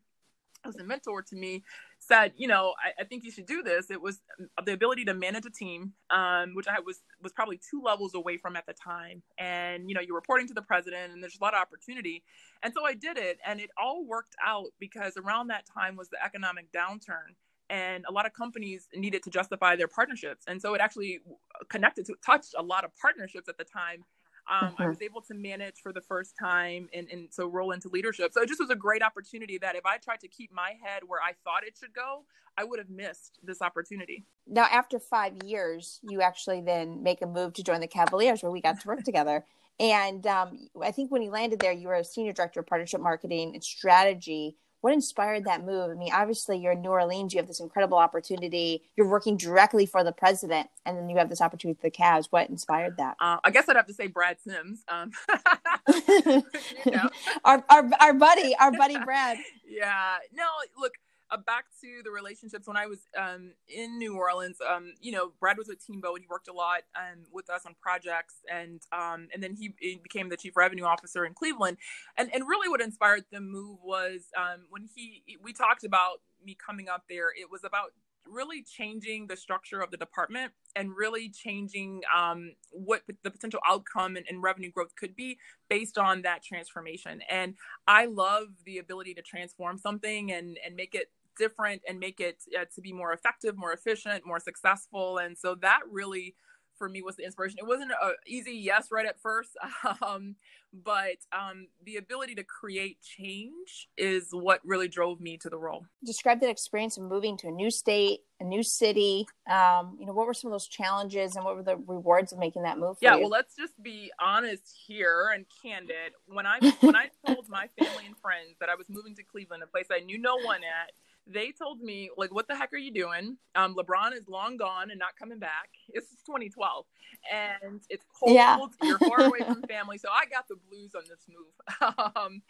was 0.64 0.76
a 0.76 0.84
mentor 0.84 1.22
to 1.22 1.34
me 1.34 1.64
said 2.08 2.32
you 2.36 2.48
know 2.48 2.74
I, 2.82 3.02
I, 3.02 3.04
think 3.04 3.22
you 3.22 3.30
should 3.30 3.46
do 3.46 3.62
this. 3.62 3.90
It 3.90 4.00
was 4.00 4.20
the 4.64 4.72
ability 4.72 5.04
to 5.04 5.14
manage 5.14 5.46
a 5.46 5.50
team 5.50 5.92
um, 6.10 6.54
which 6.54 6.66
i 6.66 6.80
was 6.80 7.02
was 7.22 7.32
probably 7.32 7.60
two 7.70 7.82
levels 7.84 8.14
away 8.14 8.38
from 8.38 8.56
at 8.56 8.66
the 8.66 8.72
time. 8.72 9.22
And 9.38 9.88
you 9.88 9.94
know 9.94 10.00
you're 10.00 10.16
reporting 10.16 10.48
to 10.48 10.54
the 10.54 10.62
president 10.62 11.12
and 11.12 11.22
there's 11.22 11.38
a 11.40 11.44
lot 11.44 11.54
of 11.54 11.60
opportunity. 11.60 12.24
And 12.62 12.72
so 12.74 12.84
i 12.84 12.94
did 12.94 13.18
it 13.18 13.38
and 13.46 13.60
it 13.60 13.70
all 13.80 14.04
worked 14.04 14.34
out 14.44 14.68
because 14.80 15.16
around 15.16 15.48
that 15.48 15.64
time 15.66 15.94
was 15.96 16.08
the 16.08 16.22
economic 16.24 16.72
downturn 16.72 17.36
and 17.70 18.04
a 18.08 18.12
lot 18.12 18.26
of 18.26 18.32
companies 18.32 18.88
needed 18.94 19.22
to 19.22 19.30
justify 19.30 19.76
their 19.76 19.88
partnerships. 19.88 20.44
And 20.48 20.60
so 20.60 20.74
it 20.74 20.80
actually 20.80 21.20
connected 21.68 22.06
to 22.06 22.14
touched 22.24 22.54
a 22.56 22.62
lot 22.62 22.84
of 22.84 22.90
partnerships 22.96 23.48
at 23.48 23.58
the 23.58 23.64
time 23.64 24.04
um, 24.48 24.74
I 24.78 24.88
was 24.88 25.02
able 25.02 25.20
to 25.22 25.34
manage 25.34 25.80
for 25.82 25.92
the 25.92 26.00
first 26.00 26.34
time 26.38 26.88
and, 26.94 27.08
and 27.10 27.28
so 27.30 27.46
roll 27.46 27.72
into 27.72 27.88
leadership. 27.88 28.32
So 28.32 28.42
it 28.42 28.48
just 28.48 28.60
was 28.60 28.70
a 28.70 28.76
great 28.76 29.02
opportunity 29.02 29.58
that 29.58 29.76
if 29.76 29.84
I 29.84 29.98
tried 29.98 30.20
to 30.20 30.28
keep 30.28 30.52
my 30.52 30.74
head 30.82 31.02
where 31.06 31.20
I 31.20 31.32
thought 31.44 31.64
it 31.64 31.76
should 31.78 31.94
go, 31.94 32.24
I 32.56 32.64
would 32.64 32.78
have 32.78 32.90
missed 32.90 33.38
this 33.42 33.62
opportunity. 33.62 34.24
Now, 34.46 34.66
after 34.70 34.98
five 34.98 35.34
years, 35.44 36.00
you 36.02 36.22
actually 36.22 36.60
then 36.60 37.02
make 37.02 37.22
a 37.22 37.26
move 37.26 37.52
to 37.54 37.62
join 37.62 37.80
the 37.80 37.86
Cavaliers 37.86 38.42
where 38.42 38.50
we 38.50 38.60
got 38.60 38.80
to 38.80 38.88
work 38.88 39.04
together. 39.04 39.44
And 39.78 40.26
um, 40.26 40.68
I 40.82 40.90
think 40.90 41.12
when 41.12 41.22
you 41.22 41.30
landed 41.30 41.60
there, 41.60 41.72
you 41.72 41.88
were 41.88 41.94
a 41.94 42.04
senior 42.04 42.32
director 42.32 42.60
of 42.60 42.66
partnership 42.66 43.00
marketing 43.00 43.52
and 43.54 43.62
strategy. 43.62 44.56
What 44.80 44.92
inspired 44.92 45.44
that 45.44 45.64
move? 45.64 45.90
I 45.90 45.94
mean, 45.94 46.12
obviously 46.12 46.58
you're 46.58 46.72
in 46.72 46.82
New 46.82 46.90
Orleans, 46.90 47.32
you 47.34 47.38
have 47.38 47.48
this 47.48 47.60
incredible 47.60 47.98
opportunity. 47.98 48.82
You're 48.96 49.08
working 49.08 49.36
directly 49.36 49.86
for 49.86 50.04
the 50.04 50.12
president, 50.12 50.68
and 50.86 50.96
then 50.96 51.08
you 51.08 51.16
have 51.16 51.28
this 51.28 51.40
opportunity 51.40 51.78
with 51.82 51.92
the 51.92 51.96
Cavs. 51.96 52.26
What 52.30 52.48
inspired 52.48 52.96
that? 52.98 53.16
Uh, 53.20 53.38
I 53.42 53.50
guess 53.50 53.68
I'd 53.68 53.76
have 53.76 53.86
to 53.86 53.94
say 53.94 54.06
Brad 54.06 54.38
Sims. 54.40 54.84
Um, 54.88 55.10
you 56.86 56.92
know. 56.92 57.08
our, 57.44 57.64
our 57.68 57.90
our 58.00 58.14
buddy, 58.14 58.54
our 58.56 58.72
buddy 58.72 58.98
Brad. 58.98 59.38
yeah. 59.68 60.16
No, 60.32 60.44
look, 60.78 60.94
uh, 61.30 61.36
back 61.36 61.66
to 61.80 62.02
the 62.04 62.10
relationships 62.10 62.66
when 62.66 62.76
I 62.76 62.86
was 62.86 63.00
um, 63.16 63.52
in 63.68 63.98
New 63.98 64.16
Orleans. 64.16 64.58
Um, 64.66 64.94
you 65.00 65.12
know, 65.12 65.32
Brad 65.40 65.58
was 65.58 65.68
with 65.68 65.78
Teambo 65.78 66.14
and 66.14 66.20
he 66.20 66.26
worked 66.28 66.48
a 66.48 66.52
lot 66.52 66.82
um, 66.96 67.24
with 67.32 67.50
us 67.50 67.66
on 67.66 67.74
projects, 67.80 68.36
and 68.50 68.80
um, 68.92 69.28
and 69.32 69.42
then 69.42 69.54
he, 69.54 69.74
he, 69.80 70.00
became 70.02 70.28
the 70.28 70.36
chief 70.36 70.56
revenue 70.56 70.84
officer 70.84 71.24
in 71.24 71.34
Cleveland. 71.34 71.76
And 72.16 72.32
and 72.34 72.48
really, 72.48 72.68
what 72.68 72.80
inspired 72.80 73.24
the 73.30 73.40
move 73.40 73.78
was 73.82 74.22
um, 74.36 74.66
when 74.70 74.88
he 74.94 75.22
we 75.42 75.52
talked 75.52 75.84
about 75.84 76.20
me 76.44 76.56
coming 76.64 76.88
up 76.88 77.04
there. 77.08 77.28
It 77.28 77.50
was 77.50 77.64
about 77.64 77.92
really 78.30 78.62
changing 78.62 79.26
the 79.26 79.36
structure 79.36 79.80
of 79.80 79.90
the 79.90 79.96
department 79.96 80.52
and 80.76 80.94
really 80.94 81.28
changing 81.28 82.02
um, 82.14 82.52
what 82.70 83.02
the 83.22 83.30
potential 83.30 83.60
outcome 83.66 84.16
and, 84.16 84.26
and, 84.28 84.42
revenue 84.42 84.70
growth 84.70 84.94
could 84.96 85.16
be 85.16 85.38
based 85.68 85.98
on 85.98 86.22
that 86.22 86.42
transformation. 86.42 87.20
And 87.30 87.54
I 87.86 88.06
love 88.06 88.48
the 88.64 88.78
ability 88.78 89.14
to 89.14 89.22
transform 89.22 89.78
something 89.78 90.30
and 90.30 90.58
and 90.64 90.76
make 90.76 90.94
it 90.94 91.10
different 91.38 91.82
and 91.88 91.98
make 91.98 92.20
it 92.20 92.42
uh, 92.58 92.64
to 92.74 92.80
be 92.80 92.92
more 92.92 93.12
effective, 93.12 93.56
more 93.56 93.72
efficient, 93.72 94.26
more 94.26 94.40
successful. 94.40 95.18
And 95.18 95.36
so 95.36 95.54
that 95.56 95.80
really 95.90 96.34
for 96.78 96.88
me 96.88 97.02
was 97.02 97.16
the 97.16 97.24
inspiration. 97.24 97.58
It 97.58 97.66
wasn't 97.66 97.90
an 97.90 98.14
easy 98.26 98.52
yes 98.52 98.88
right 98.90 99.04
at 99.04 99.20
first, 99.20 99.50
um, 100.02 100.36
but 100.72 101.16
um, 101.32 101.66
the 101.84 101.96
ability 101.96 102.36
to 102.36 102.44
create 102.44 102.98
change 103.02 103.88
is 103.96 104.28
what 104.30 104.60
really 104.64 104.88
drove 104.88 105.20
me 105.20 105.36
to 105.38 105.50
the 105.50 105.58
role. 105.58 105.84
Describe 106.04 106.40
that 106.40 106.50
experience 106.50 106.96
of 106.96 107.04
moving 107.04 107.36
to 107.38 107.48
a 107.48 107.50
new 107.50 107.70
state, 107.70 108.20
a 108.40 108.44
new 108.44 108.62
city. 108.62 109.26
Um, 109.50 109.96
you 109.98 110.06
know, 110.06 110.12
what 110.12 110.26
were 110.26 110.34
some 110.34 110.50
of 110.50 110.52
those 110.52 110.68
challenges 110.68 111.36
and 111.36 111.44
what 111.44 111.56
were 111.56 111.62
the 111.62 111.76
rewards 111.76 112.32
of 112.32 112.38
making 112.38 112.62
that 112.62 112.78
move? 112.78 112.96
yeah, 113.00 113.16
you? 113.16 113.22
well, 113.22 113.30
let's 113.30 113.56
just 113.56 113.82
be 113.82 114.10
honest 114.20 114.62
here 114.86 115.30
and 115.34 115.44
candid. 115.62 116.12
When 116.26 116.46
I 116.46 116.58
when 116.80 116.96
I 116.96 117.10
told 117.26 117.48
my 117.48 117.68
family 117.78 118.06
and 118.06 118.16
friends 118.18 118.56
that 118.60 118.68
I 118.68 118.76
was 118.76 118.86
moving 118.88 119.16
to 119.16 119.22
Cleveland, 119.22 119.62
a 119.62 119.66
place 119.66 119.86
I 119.90 120.00
knew 120.00 120.18
no 120.18 120.36
one 120.36 120.60
at 120.62 120.92
they 121.28 121.52
told 121.52 121.80
me 121.80 122.10
like 122.16 122.32
what 122.32 122.48
the 122.48 122.56
heck 122.56 122.72
are 122.72 122.78
you 122.78 122.92
doing 122.92 123.36
um 123.54 123.74
lebron 123.74 124.12
is 124.14 124.26
long 124.28 124.56
gone 124.56 124.90
and 124.90 124.98
not 124.98 125.10
coming 125.18 125.38
back 125.38 125.68
it's 125.88 126.08
2012 126.26 126.84
and 127.32 127.82
it's 127.90 128.04
cold 128.18 128.34
yeah. 128.34 128.58
you're 128.82 128.98
far 128.98 129.22
away 129.22 129.40
from 129.40 129.62
family 129.68 129.98
so 129.98 130.08
i 130.10 130.24
got 130.26 130.48
the 130.48 130.56
blues 130.68 130.92
on 130.94 131.02
this 131.08 131.26
move 131.28 131.94
um 132.16 132.42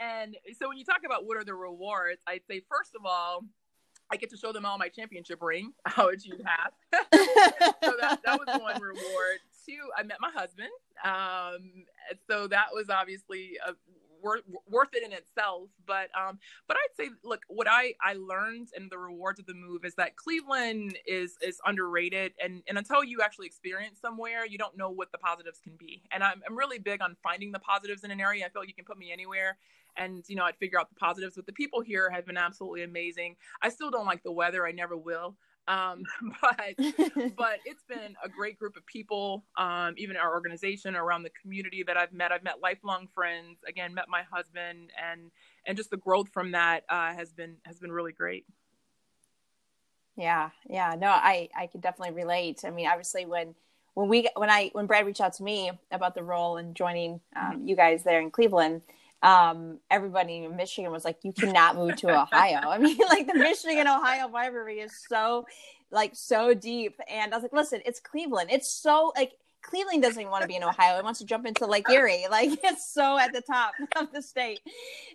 and 0.00 0.36
so 0.58 0.68
when 0.68 0.76
you 0.76 0.84
talk 0.84 1.00
about 1.06 1.24
what 1.24 1.36
are 1.36 1.44
the 1.44 1.54
rewards 1.54 2.20
i'd 2.26 2.44
say 2.48 2.60
first 2.68 2.94
of 2.94 3.06
all 3.06 3.42
I 4.08 4.16
get 4.16 4.30
to 4.30 4.36
show 4.36 4.52
them 4.52 4.64
all 4.64 4.78
my 4.78 4.88
championship 4.88 5.42
ring, 5.42 5.72
which 5.98 6.26
you 6.26 6.38
have. 6.44 6.72
so 7.82 7.92
that, 8.00 8.20
that 8.24 8.38
was 8.38 8.60
one 8.60 8.80
reward. 8.80 9.38
Two, 9.66 9.90
I 9.98 10.04
met 10.04 10.18
my 10.20 10.30
husband. 10.30 10.68
Um, 11.04 11.86
so 12.30 12.46
that 12.46 12.66
was 12.72 12.88
obviously 12.88 13.58
a 13.66 13.72
worth 14.26 14.42
worth 14.68 14.88
it 14.92 15.02
in 15.04 15.12
itself. 15.12 15.70
But 15.86 16.10
um, 16.20 16.38
but 16.66 16.76
I'd 16.76 16.96
say, 16.96 17.10
look, 17.24 17.42
what 17.48 17.66
I 17.70 17.94
I 18.02 18.14
learned 18.14 18.68
and 18.76 18.90
the 18.90 18.98
rewards 18.98 19.38
of 19.38 19.46
the 19.46 19.54
move 19.54 19.84
is 19.84 19.94
that 19.94 20.16
Cleveland 20.16 20.98
is 21.06 21.36
is 21.40 21.60
underrated, 21.64 22.32
and 22.42 22.62
and 22.68 22.76
until 22.76 23.04
you 23.04 23.20
actually 23.22 23.46
experience 23.46 24.00
somewhere, 24.00 24.44
you 24.44 24.58
don't 24.58 24.76
know 24.76 24.90
what 24.90 25.12
the 25.12 25.18
positives 25.18 25.60
can 25.60 25.76
be. 25.76 26.02
And 26.10 26.22
I'm 26.22 26.42
I'm 26.48 26.56
really 26.56 26.78
big 26.78 27.00
on 27.00 27.16
finding 27.22 27.52
the 27.52 27.60
positives 27.60 28.04
in 28.04 28.10
an 28.10 28.20
area. 28.20 28.44
I 28.44 28.48
feel 28.48 28.62
like 28.62 28.68
you 28.68 28.74
can 28.74 28.84
put 28.84 28.98
me 28.98 29.12
anywhere, 29.12 29.56
and 29.96 30.24
you 30.28 30.36
know 30.36 30.44
I'd 30.44 30.56
figure 30.56 30.80
out 30.80 30.88
the 30.88 30.96
positives. 30.96 31.36
But 31.36 31.46
the 31.46 31.52
people 31.52 31.80
here 31.80 32.10
have 32.10 32.26
been 32.26 32.36
absolutely 32.36 32.82
amazing. 32.82 33.36
I 33.62 33.68
still 33.68 33.90
don't 33.90 34.06
like 34.06 34.22
the 34.22 34.32
weather. 34.32 34.66
I 34.66 34.72
never 34.72 34.96
will. 34.96 35.36
Um, 35.68 36.04
but 36.40 36.74
but 37.36 37.58
it's 37.64 37.84
been 37.84 38.16
a 38.24 38.28
great 38.28 38.58
group 38.58 38.76
of 38.76 38.86
people. 38.86 39.44
Um, 39.56 39.94
even 39.96 40.16
our 40.16 40.32
organization 40.32 40.96
around 40.96 41.22
the 41.22 41.30
community 41.42 41.82
that 41.86 41.96
I've 41.96 42.12
met. 42.12 42.32
I've 42.32 42.44
met 42.44 42.60
lifelong 42.62 43.08
friends. 43.14 43.58
Again, 43.66 43.94
met 43.94 44.08
my 44.08 44.22
husband, 44.30 44.90
and 45.02 45.30
and 45.66 45.76
just 45.76 45.90
the 45.90 45.96
growth 45.96 46.28
from 46.32 46.52
that 46.52 46.84
uh, 46.88 47.14
has 47.14 47.32
been 47.32 47.56
has 47.64 47.78
been 47.78 47.92
really 47.92 48.12
great. 48.12 48.46
Yeah, 50.16 50.50
yeah. 50.68 50.94
No, 50.98 51.08
I 51.08 51.48
I 51.56 51.66
can 51.66 51.80
definitely 51.80 52.14
relate. 52.14 52.60
I 52.64 52.70
mean, 52.70 52.86
obviously 52.86 53.26
when 53.26 53.54
when 53.94 54.08
we 54.08 54.28
when 54.36 54.50
I 54.50 54.70
when 54.72 54.86
Brad 54.86 55.06
reached 55.06 55.20
out 55.20 55.34
to 55.34 55.42
me 55.42 55.70
about 55.90 56.14
the 56.14 56.22
role 56.22 56.58
and 56.58 56.74
joining 56.74 57.20
um, 57.34 57.52
mm-hmm. 57.52 57.68
you 57.68 57.76
guys 57.76 58.02
there 58.02 58.20
in 58.20 58.30
Cleveland, 58.30 58.82
um, 59.22 59.78
everybody 59.90 60.44
in 60.44 60.56
Michigan 60.56 60.92
was 60.92 61.04
like, 61.04 61.18
you 61.22 61.32
cannot 61.32 61.76
move 61.76 61.96
to 61.96 62.08
Ohio. 62.08 62.60
I 62.68 62.78
mean, 62.78 62.98
like 63.08 63.26
the 63.26 63.34
Michigan 63.34 63.86
Ohio 63.86 64.28
rivalry 64.28 64.80
is 64.80 64.92
so, 65.08 65.46
like, 65.90 66.12
so 66.14 66.54
deep. 66.54 67.00
And 67.08 67.32
I 67.32 67.36
was 67.36 67.42
like, 67.42 67.52
listen, 67.52 67.80
it's 67.84 68.00
Cleveland. 68.00 68.50
It's 68.50 68.70
so, 68.70 69.12
like, 69.16 69.32
Cleveland 69.66 70.02
doesn't 70.02 70.20
even 70.20 70.30
want 70.30 70.42
to 70.42 70.48
be 70.48 70.56
in 70.56 70.62
Ohio. 70.62 70.98
It 70.98 71.04
wants 71.04 71.18
to 71.18 71.26
jump 71.26 71.46
into 71.46 71.66
Lake 71.66 71.88
Erie. 71.90 72.26
Like 72.36 72.58
it's 72.64 72.92
so 72.92 73.18
at 73.18 73.32
the 73.32 73.40
top 73.40 73.72
of 73.96 74.12
the 74.12 74.20
state. 74.20 74.60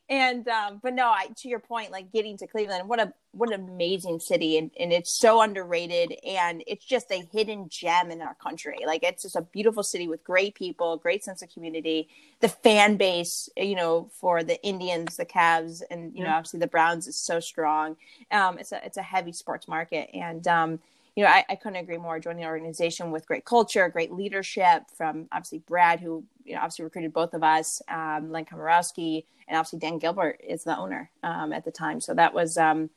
And 0.09 0.47
um, 0.47 0.79
but 0.81 0.93
no, 0.93 1.07
I 1.07 1.27
to 1.37 1.49
your 1.49 1.59
point, 1.59 1.91
like 1.91 2.11
getting 2.11 2.35
to 2.37 2.47
Cleveland, 2.47 2.89
what 2.89 2.99
a 2.99 3.13
what 3.33 3.53
an 3.53 3.61
amazing 3.61 4.19
city 4.19 4.57
and, 4.57 4.71
and 4.79 4.91
it's 4.91 5.11
so 5.11 5.41
underrated 5.41 6.13
and 6.25 6.63
it's 6.67 6.83
just 6.83 7.11
a 7.11 7.23
hidden 7.31 7.69
gem 7.69 8.11
in 8.11 8.21
our 8.21 8.33
country. 8.35 8.77
Like 8.85 9.03
it's 9.03 9.23
just 9.23 9.35
a 9.35 9.41
beautiful 9.41 9.83
city 9.83 10.07
with 10.07 10.23
great 10.23 10.55
people, 10.55 10.97
great 10.97 11.23
sense 11.23 11.41
of 11.41 11.53
community. 11.53 12.09
The 12.39 12.49
fan 12.49 12.97
base, 12.97 13.49
you 13.55 13.75
know, 13.75 14.09
for 14.19 14.43
the 14.43 14.61
Indians, 14.63 15.17
the 15.17 15.25
Cavs, 15.25 15.81
and 15.91 16.15
you 16.15 16.23
know, 16.23 16.31
obviously 16.31 16.59
the 16.59 16.67
Browns 16.67 17.07
is 17.07 17.15
so 17.15 17.39
strong. 17.39 17.97
Um, 18.31 18.57
it's 18.57 18.71
a 18.71 18.83
it's 18.83 18.97
a 18.97 19.03
heavy 19.03 19.33
sports 19.33 19.67
market 19.67 20.09
and 20.13 20.47
um 20.47 20.79
you 21.15 21.23
know, 21.23 21.29
I, 21.29 21.43
I 21.49 21.55
couldn't 21.55 21.77
agree 21.77 21.97
more. 21.97 22.19
Joining 22.19 22.43
an 22.43 22.49
organization 22.49 23.11
with 23.11 23.27
great 23.27 23.43
culture, 23.43 23.87
great 23.89 24.13
leadership 24.13 24.83
from 24.95 25.27
obviously 25.31 25.59
Brad, 25.59 25.99
who 25.99 26.23
you 26.45 26.53
know 26.53 26.59
obviously 26.59 26.85
recruited 26.85 27.13
both 27.13 27.33
of 27.33 27.43
us, 27.43 27.81
um, 27.89 28.31
Len 28.31 28.45
Komoroski, 28.45 29.25
and 29.47 29.57
obviously 29.57 29.79
Dan 29.79 29.99
Gilbert 29.99 30.39
is 30.47 30.63
the 30.63 30.77
owner 30.77 31.09
um, 31.23 31.51
at 31.51 31.65
the 31.65 31.71
time. 31.71 31.99
So 31.99 32.13
that 32.13 32.33
was 32.33 32.57
um, 32.57 32.89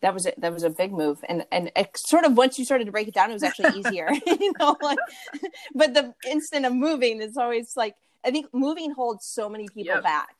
that 0.00 0.14
was 0.14 0.26
a, 0.26 0.32
that 0.38 0.52
was 0.52 0.62
a 0.62 0.70
big 0.70 0.92
move, 0.92 1.18
and 1.28 1.44
and 1.50 1.70
sort 1.96 2.24
of 2.24 2.36
once 2.36 2.58
you 2.58 2.64
started 2.64 2.84
to 2.84 2.92
break 2.92 3.08
it 3.08 3.14
down, 3.14 3.30
it 3.30 3.34
was 3.34 3.42
actually 3.42 3.78
easier, 3.80 4.08
you 4.26 4.52
know. 4.60 4.76
Like, 4.80 4.98
but 5.74 5.94
the 5.94 6.14
instant 6.28 6.64
of 6.64 6.72
moving 6.72 7.20
is 7.20 7.36
always 7.36 7.76
like 7.76 7.96
I 8.24 8.30
think 8.30 8.46
moving 8.52 8.92
holds 8.92 9.24
so 9.24 9.48
many 9.48 9.68
people 9.68 9.94
yep. 9.94 10.02
back. 10.02 10.34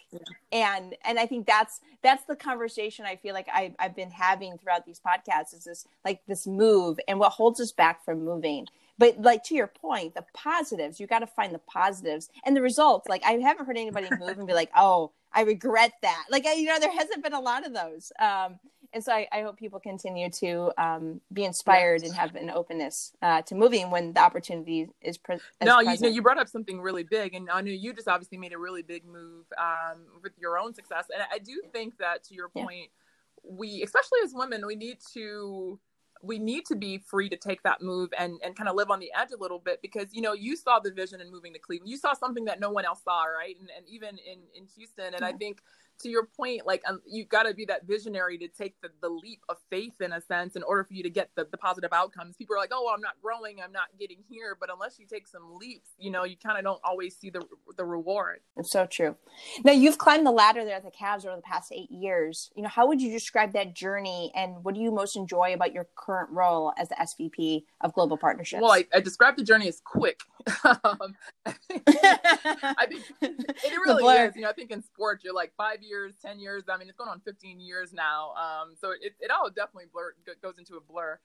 And 0.53 0.97
and 1.05 1.19
i 1.19 1.27
think 1.27 1.47
that's 1.47 1.81
that's 2.03 2.25
the 2.25 2.35
conversation 2.35 3.05
i 3.05 3.17
feel 3.17 3.35
like 3.35 3.47
I, 3.53 3.75
i've 3.79 3.95
been 3.95 4.11
having 4.11 4.57
throughout 4.57 4.87
these 4.87 5.01
podcasts 5.01 5.55
is 5.55 5.65
this 5.65 5.85
like 6.05 6.23
this 6.27 6.47
move 6.47 6.99
and 7.07 7.19
what 7.19 7.33
holds 7.33 7.61
us 7.61 7.73
back 7.73 8.05
from 8.05 8.25
moving. 8.25 8.67
But 8.97 9.21
like 9.21 9.45
to 9.45 9.55
your 9.55 9.67
point 9.67 10.15
the 10.15 10.25
positives 10.33 10.99
you 10.99 11.07
got 11.07 11.19
to 11.21 11.27
find 11.27 11.55
the 11.55 11.61
positives 11.61 12.31
and 12.45 12.57
the 12.57 12.63
results. 12.63 13.07
Like 13.09 13.23
i 13.25 13.33
haven't 13.33 13.67
heard 13.67 13.77
anybody 13.77 14.09
move 14.19 14.39
and 14.39 14.47
be 14.47 14.55
like 14.55 14.71
oh 14.75 15.13
i 15.33 15.43
regret 15.43 15.93
that. 16.03 16.25
Like 16.31 16.47
I, 16.47 16.55
you 16.55 16.67
know 16.67 16.81
there 16.81 16.93
hasn't 16.93 17.23
been 17.23 17.35
a 17.35 17.41
lot 17.41 17.67
of 17.67 17.75
those. 17.75 18.11
Um 18.19 18.59
and 18.93 19.05
so 19.05 19.13
I, 19.13 19.29
I, 19.33 19.43
hope 19.43 19.59
people 19.59 19.81
continue 19.81 20.31
to 20.31 20.73
um, 20.79 21.21
be 21.33 21.45
inspired 21.45 22.03
and 22.03 22.15
have 22.15 22.35
an 22.35 22.51
openness 22.51 23.13
uh, 23.23 23.43
to 23.43 23.55
moving 23.55 23.91
when 23.91 24.13
the 24.13 24.21
opportunity 24.21 24.89
is, 25.03 25.19
pre- 25.19 25.39
no 25.63 25.81
you 25.81 25.99
know 25.99 26.09
you 26.09 26.23
brought 26.23 26.39
up 26.39 26.49
something 26.49 26.81
really 26.81 27.03
big 27.03 27.35
and 27.35 27.51
i 27.51 27.61
know 27.61 27.71
you 27.71 27.93
just 27.93 28.09
obviously 28.09 28.39
made 28.39 28.53
a 28.53 28.59
really 28.59 28.83
big 28.83 29.05
move 29.07 29.45
um, 29.59 29.99
with 30.23 30.33
your 30.39 30.59
own 30.59 30.75
success. 30.75 31.07
And 31.13 31.23
i 31.33 31.39
do 31.39 31.61
think 31.73 31.99
that 31.99 32.25
to 32.25 32.35
your 32.35 32.49
point 32.49 32.71
yeah. 32.71 33.51
we 33.51 33.83
especially 33.83 34.19
as 34.25 34.33
women 34.35 34.67
we 34.67 34.77
need 34.77 34.99
to 35.15 35.79
we 36.23 36.39
need 36.39 36.65
to 36.67 36.75
be 36.75 36.99
free 36.99 37.29
to 37.29 37.37
take 37.37 37.63
that 37.63 37.81
move 37.81 38.11
and 38.19 38.41
and 38.45 38.57
kind 38.57 38.69
of 38.69 38.75
live 38.75 38.91
on 38.91 39.01
the 39.01 39.11
edge 39.17 39.31
a 39.33 39.37
little 39.37 39.59
bit 39.59 39.81
because 39.83 40.13
you 40.13 40.21
know 40.21 40.33
you 40.33 40.57
saw 40.57 40.79
the 40.79 40.91
vision 40.91 41.21
in 41.21 41.31
moving 41.31 41.53
to 41.53 41.59
cleveland. 41.59 41.89
You 41.89 41.97
saw 41.97 42.13
something 42.13 42.45
that 42.47 42.61
no 42.61 42.71
one 42.71 42.85
else 42.85 43.03
saw 43.05 43.25
right? 43.25 43.57
And, 43.59 43.69
and 43.77 43.87
even 43.89 44.19
in 44.19 44.41
in 44.55 44.67
houston. 44.67 45.15
And 45.15 45.21
yeah. 45.21 45.29
i 45.29 45.33
think 45.33 45.61
to 46.01 46.09
your 46.09 46.27
point, 46.27 46.67
like 46.67 46.83
um, 46.87 47.01
you 47.07 47.25
got 47.25 47.45
to 47.45 47.55
be 47.55 47.65
that 47.67 47.87
visionary 47.87 48.39
to 48.39 48.49
take 48.49 48.81
the, 48.81 48.91
the 49.01 49.09
leap 49.09 49.41
of 49.49 49.57
faith 49.71 50.01
in 50.01 50.13
a 50.13 50.21
sense 50.21 50.57
in 50.57 50.63
order 50.63 50.85
for 50.85 50.95
you 50.95 51.03
to 51.03 51.11
get 51.11 51.31
the, 51.35 51.47
the 51.51 51.57
positive 51.57 51.93
outcomes. 51.93 52.37
People 52.37 52.57
are 52.57 52.59
like, 52.59 52.71
oh, 52.73 52.85
well, 52.85 52.95
I'm 52.95 53.01
not 53.01 53.15
growing, 53.23 53.61
I'm 53.63 53.73
not 53.73 53.89
getting 53.99 54.19
here. 54.29 54.57
But 54.59 54.71
unless 54.73 54.99
you 54.99 55.07
take 55.07 55.27
some 55.27 55.57
leaps, 55.59 55.91
you 55.99 56.11
know, 56.11 56.25
you 56.25 56.37
kind 56.37 56.59
of 56.59 56.65
don't 56.65 56.81
always 56.85 57.17
see 57.17 57.31
the, 57.31 57.43
the 57.77 57.85
reward. 57.85 58.41
It's 58.57 58.71
so 58.71 58.87
true. 58.87 59.17
Now, 59.65 59.73
you've 59.73 59.99
climbed 59.99 60.27
the 60.27 60.31
ladder 60.31 60.65
there 60.65 60.77
at 60.77 60.85
the 60.85 60.91
Cavs 60.91 61.27
over 61.27 61.37
the 61.37 61.43
past 61.43 61.73
eight 61.73 61.91
years. 61.91 62.51
You 62.55 62.63
know, 62.63 62.69
how 62.69 62.87
would 62.87 63.01
you 63.01 63.11
describe 63.11 63.53
that 63.53 63.75
journey 63.75 64.31
and 64.35 64.65
what 64.65 64.75
do 64.75 64.81
you 64.81 64.91
most 64.91 65.17
enjoy 65.17 65.55
about 65.55 65.73
your 65.73 65.89
current 65.97 66.31
role 66.31 66.73
as 66.79 66.89
the 66.89 66.97
SVP 66.97 67.65
of 67.81 67.93
Global 67.93 68.17
Partnerships? 68.17 68.63
Well, 68.63 68.73
I, 68.73 68.87
I 68.95 69.01
described 69.01 69.39
the 69.39 69.45
journey 69.45 69.69
as 69.69 69.81
quick. 69.85 70.21
um, 70.65 71.17
I 71.47 72.87
think 72.89 73.05
it 73.21 73.79
really 73.85 74.05
is. 74.25 74.37
You 74.37 74.43
know, 74.43 74.49
I 74.49 74.53
think 74.53 74.71
in 74.71 74.83
sports, 74.83 75.25
you're 75.25 75.35
like 75.35 75.53
five 75.57 75.83
years 75.83 75.88
years, 75.89 76.15
10 76.23 76.39
years. 76.39 76.65
I 76.69 76.77
mean, 76.77 76.89
it's 76.89 76.99
going 76.99 77.11
on 77.11 77.21
15 77.21 77.61
years 77.61 77.93
now. 77.93 78.33
Um, 78.35 78.75
so 78.81 78.91
it, 78.91 79.15
it 79.21 79.31
all 79.31 79.49
definitely 79.51 79.87
blur, 79.93 80.15
goes 80.43 80.59
into 80.59 80.77
a 80.77 80.81
blur. 80.81 81.19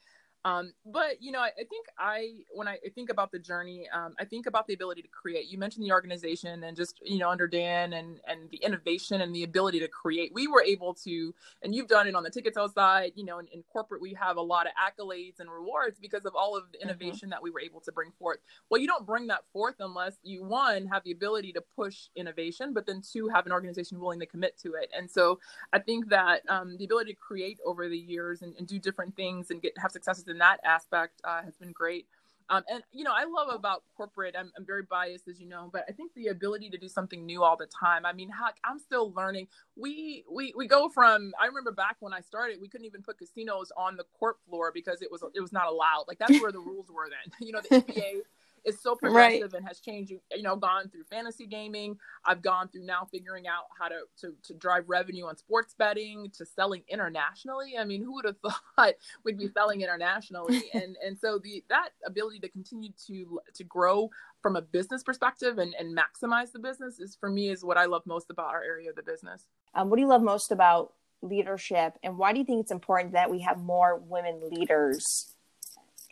Um, 0.46 0.74
but 0.86 1.22
you 1.22 1.32
know, 1.32 1.40
I, 1.40 1.52
I, 1.60 1.64
think 1.70 1.88
I 1.98 2.34
when 2.54 2.68
I 2.68 2.78
think 2.94 3.10
about 3.10 3.32
the 3.32 3.40
journey, 3.40 3.88
um, 3.94 4.14
I 4.20 4.26
think 4.26 4.46
about 4.46 4.68
the 4.68 4.74
ability 4.74 5.02
to 5.02 5.08
create. 5.08 5.48
You 5.48 5.58
mentioned 5.58 5.86
the 5.86 5.94
organization 5.94 6.64
and 6.66 6.76
just 6.76 7.00
you 7.02 7.18
know 7.18 7.30
under 7.30 7.48
Dan 7.48 7.94
and 7.94 8.20
and 8.28 8.50
the 8.52 8.58
innovation 8.58 9.22
and 9.22 9.34
the 9.34 9.44
ability 9.44 9.80
to 9.80 9.88
create. 9.88 10.34
We 10.34 10.48
were 10.48 10.62
able 10.62 10.96
to, 11.06 11.34
and 11.62 11.74
you've 11.74 11.88
done 11.88 12.08
it 12.08 12.16
on 12.16 12.24
the 12.24 12.30
ticket 12.30 12.56
sales 12.56 12.74
side. 12.74 13.14
You 13.16 13.24
know, 13.24 13.40
in, 13.40 13.48
in 13.54 13.64
corporate, 13.72 14.02
we 14.02 14.14
have 14.16 14.36
a 14.36 14.42
lot 14.42 14.68
of 14.68 14.74
accolades 14.74 15.40
and 15.40 15.50
rewards 15.50 15.98
because 16.00 16.26
of 16.26 16.36
all 16.36 16.58
of 16.58 16.66
the 16.72 16.78
mm-hmm. 16.78 16.90
innovation 16.90 17.28
mm-hmm. 17.28 17.30
that 17.32 17.44
we 17.44 17.50
were 17.50 17.62
able 17.62 17.80
to 17.82 17.92
bring 17.94 18.12
forth. 18.20 18.40
Well, 18.70 18.82
you 18.82 18.88
don't 18.88 19.06
bring 19.06 19.28
that 19.28 19.44
forth 19.54 19.76
unless 19.80 20.18
you 20.24 20.44
one 20.44 20.88
have 20.88 21.06
the 21.06 21.12
ability 21.12 21.54
to 21.54 21.64
push 21.76 22.08
innovation, 22.18 22.74
but 22.74 22.86
then 22.86 23.02
two 23.02 23.30
have 23.30 23.46
an 23.46 23.54
organization 23.54 23.98
willing 23.98 24.20
to 24.20 24.26
commit 24.26 24.58
to 24.60 24.74
it. 24.74 24.92
And 24.96 25.10
so 25.10 25.40
I 25.72 25.80
think 25.80 26.10
that 26.10 26.42
um, 26.50 26.76
the 26.78 26.84
ability 26.84 27.14
to 27.14 27.18
create 27.18 27.60
over 27.66 27.88
the 27.88 27.98
years 27.98 28.42
and, 28.42 28.54
and 28.58 28.68
do 28.68 28.78
different 28.78 29.16
things 29.16 29.50
and 29.50 29.62
get 29.62 29.78
have 29.78 29.92
successes 29.92 30.28
in 30.34 30.40
that 30.40 30.60
aspect 30.66 31.22
uh, 31.24 31.42
has 31.42 31.56
been 31.56 31.72
great. 31.72 32.08
Um, 32.50 32.64
and 32.70 32.84
you 32.92 33.06
know, 33.06 33.14
I 33.16 33.24
love 33.24 33.48
about 33.54 33.84
corporate. 33.96 34.36
I'm, 34.38 34.52
I'm, 34.58 34.66
very 34.66 34.84
biased, 34.84 35.30
as 35.30 35.40
you 35.40 35.48
know, 35.48 35.70
but 35.72 35.86
I 35.88 35.94
think 35.94 36.14
the 36.14 36.28
ability 36.28 36.70
to 36.72 36.78
do 36.78 36.90
something 36.90 37.26
new 37.26 37.42
all 37.42 37.56
the 37.56 37.68
time. 37.68 38.06
I 38.06 38.12
mean, 38.12 38.30
heck, 38.30 38.58
I'm 38.66 38.80
still 38.80 39.14
learning. 39.14 39.48
We 39.78 40.26
we 40.30 40.54
we 40.56 40.68
go 40.68 40.90
from. 40.90 41.32
I 41.42 41.46
remember 41.46 41.72
back 41.72 41.96
when 42.02 42.14
I 42.14 42.20
started, 42.20 42.60
we 42.60 42.68
couldn't 42.68 42.86
even 42.86 43.02
put 43.02 43.18
casinos 43.18 43.72
on 43.78 43.96
the 43.96 44.04
court 44.20 44.38
floor 44.46 44.72
because 44.74 45.02
it 45.02 45.10
was 45.10 45.24
it 45.34 45.40
was 45.40 45.54
not 45.54 45.68
allowed. 45.68 46.06
Like 46.08 46.20
that's 46.20 46.42
where 46.42 46.52
the 46.52 46.60
rules 46.60 46.88
were 46.92 47.10
then. 47.10 47.34
You 47.48 47.54
know, 47.54 47.62
the 47.62 47.82
NBA 47.82 48.22
is 48.66 48.82
so 48.82 48.96
progressive 48.96 49.54
right. 49.54 49.60
and 49.60 49.68
has 49.68 49.80
changed. 49.80 50.12
You 50.12 50.42
know, 50.42 50.56
gone 50.56 50.90
through 50.90 51.04
fantasy 51.06 51.46
gaming. 51.46 51.98
I've 52.26 52.42
gone 52.42 52.70
through 52.70 52.86
now 52.86 53.08
figuring 53.12 53.48
out 53.48 53.66
how 53.80 53.88
to, 53.88 54.02
to 54.22 54.34
to 54.44 54.54
drive 54.54 54.86
revenue 54.88 55.26
on 55.26 55.38
sports 55.38 55.76
betting 55.78 56.32
to 56.38 56.46
selling 56.46 56.84
internationally. 56.88 57.78
I 57.80 57.86
mean, 57.86 58.04
who 58.04 58.14
would 58.16 58.26
have 58.26 58.38
thought 58.76 58.94
we'd 59.24 59.38
be 59.38 59.50
selling 59.50 59.82
internationally? 59.82 60.64
and 60.74 60.98
and 61.06 61.18
so 61.18 61.40
the 61.40 61.64
that 61.70 61.90
ability 62.06 62.40
to 62.40 62.50
continue 62.50 62.92
to 63.08 63.40
to 63.54 63.64
grow 63.64 64.10
from 64.42 64.56
a 64.56 64.62
business 64.62 65.04
perspective 65.04 65.58
and, 65.58 65.74
and 65.80 65.98
maximize 65.98 66.52
the 66.52 66.60
business 66.60 67.00
is 67.00 67.16
for 67.16 67.30
me 67.30 67.50
is 67.50 67.64
what 67.64 67.78
I 67.78 67.86
love 67.86 68.06
most 68.06 68.30
about 68.30 68.54
our 68.54 68.64
area 68.64 68.90
of 68.90 68.96
the 68.96 69.04
business. 69.04 69.46
Um, 69.74 69.90
what 69.90 69.96
do 69.96 70.02
you 70.02 70.08
love 70.08 70.22
most 70.22 70.52
about 70.52 70.94
leadership 71.22 71.94
and 72.04 72.18
why 72.18 72.34
do 72.34 72.40
you 72.40 72.46
think 72.46 72.60
it's 72.60 72.72
important 72.72 73.14
that 73.14 73.32
we 73.32 73.40
have 73.40 73.58
more 73.58 73.98
women 73.98 74.42
leaders 74.52 75.34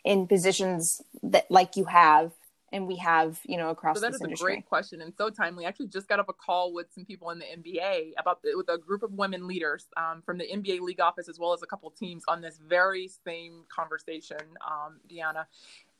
in 0.04 0.26
positions 0.26 1.02
that 1.22 1.48
like 1.50 1.76
you 1.76 1.84
have 1.84 2.32
and 2.72 2.86
we 2.86 2.96
have 2.96 3.38
you 3.44 3.56
know 3.56 3.70
across 3.70 3.96
so 3.96 4.00
that 4.00 4.14
is 4.14 4.20
a 4.20 4.28
great 4.42 4.66
question 4.66 5.00
and 5.00 5.12
so 5.16 5.30
timely. 5.30 5.64
I 5.64 5.68
actually 5.68 5.88
just 5.88 6.08
got 6.08 6.18
up 6.18 6.28
a 6.28 6.32
call 6.32 6.72
with 6.72 6.86
some 6.94 7.04
people 7.04 7.30
in 7.30 7.38
the 7.38 7.44
nba 7.44 8.12
about 8.18 8.42
the, 8.42 8.54
with 8.56 8.68
a 8.68 8.78
group 8.78 9.02
of 9.02 9.12
women 9.12 9.46
leaders 9.46 9.86
um, 9.96 10.22
from 10.24 10.38
the 10.38 10.44
nba 10.44 10.80
league 10.80 11.00
office 11.00 11.28
as 11.28 11.38
well 11.38 11.52
as 11.52 11.62
a 11.62 11.66
couple 11.66 11.90
teams 11.90 12.24
on 12.28 12.40
this 12.40 12.58
very 12.66 13.08
same 13.24 13.64
conversation 13.74 14.38
um, 14.66 15.00
deanna. 15.10 15.44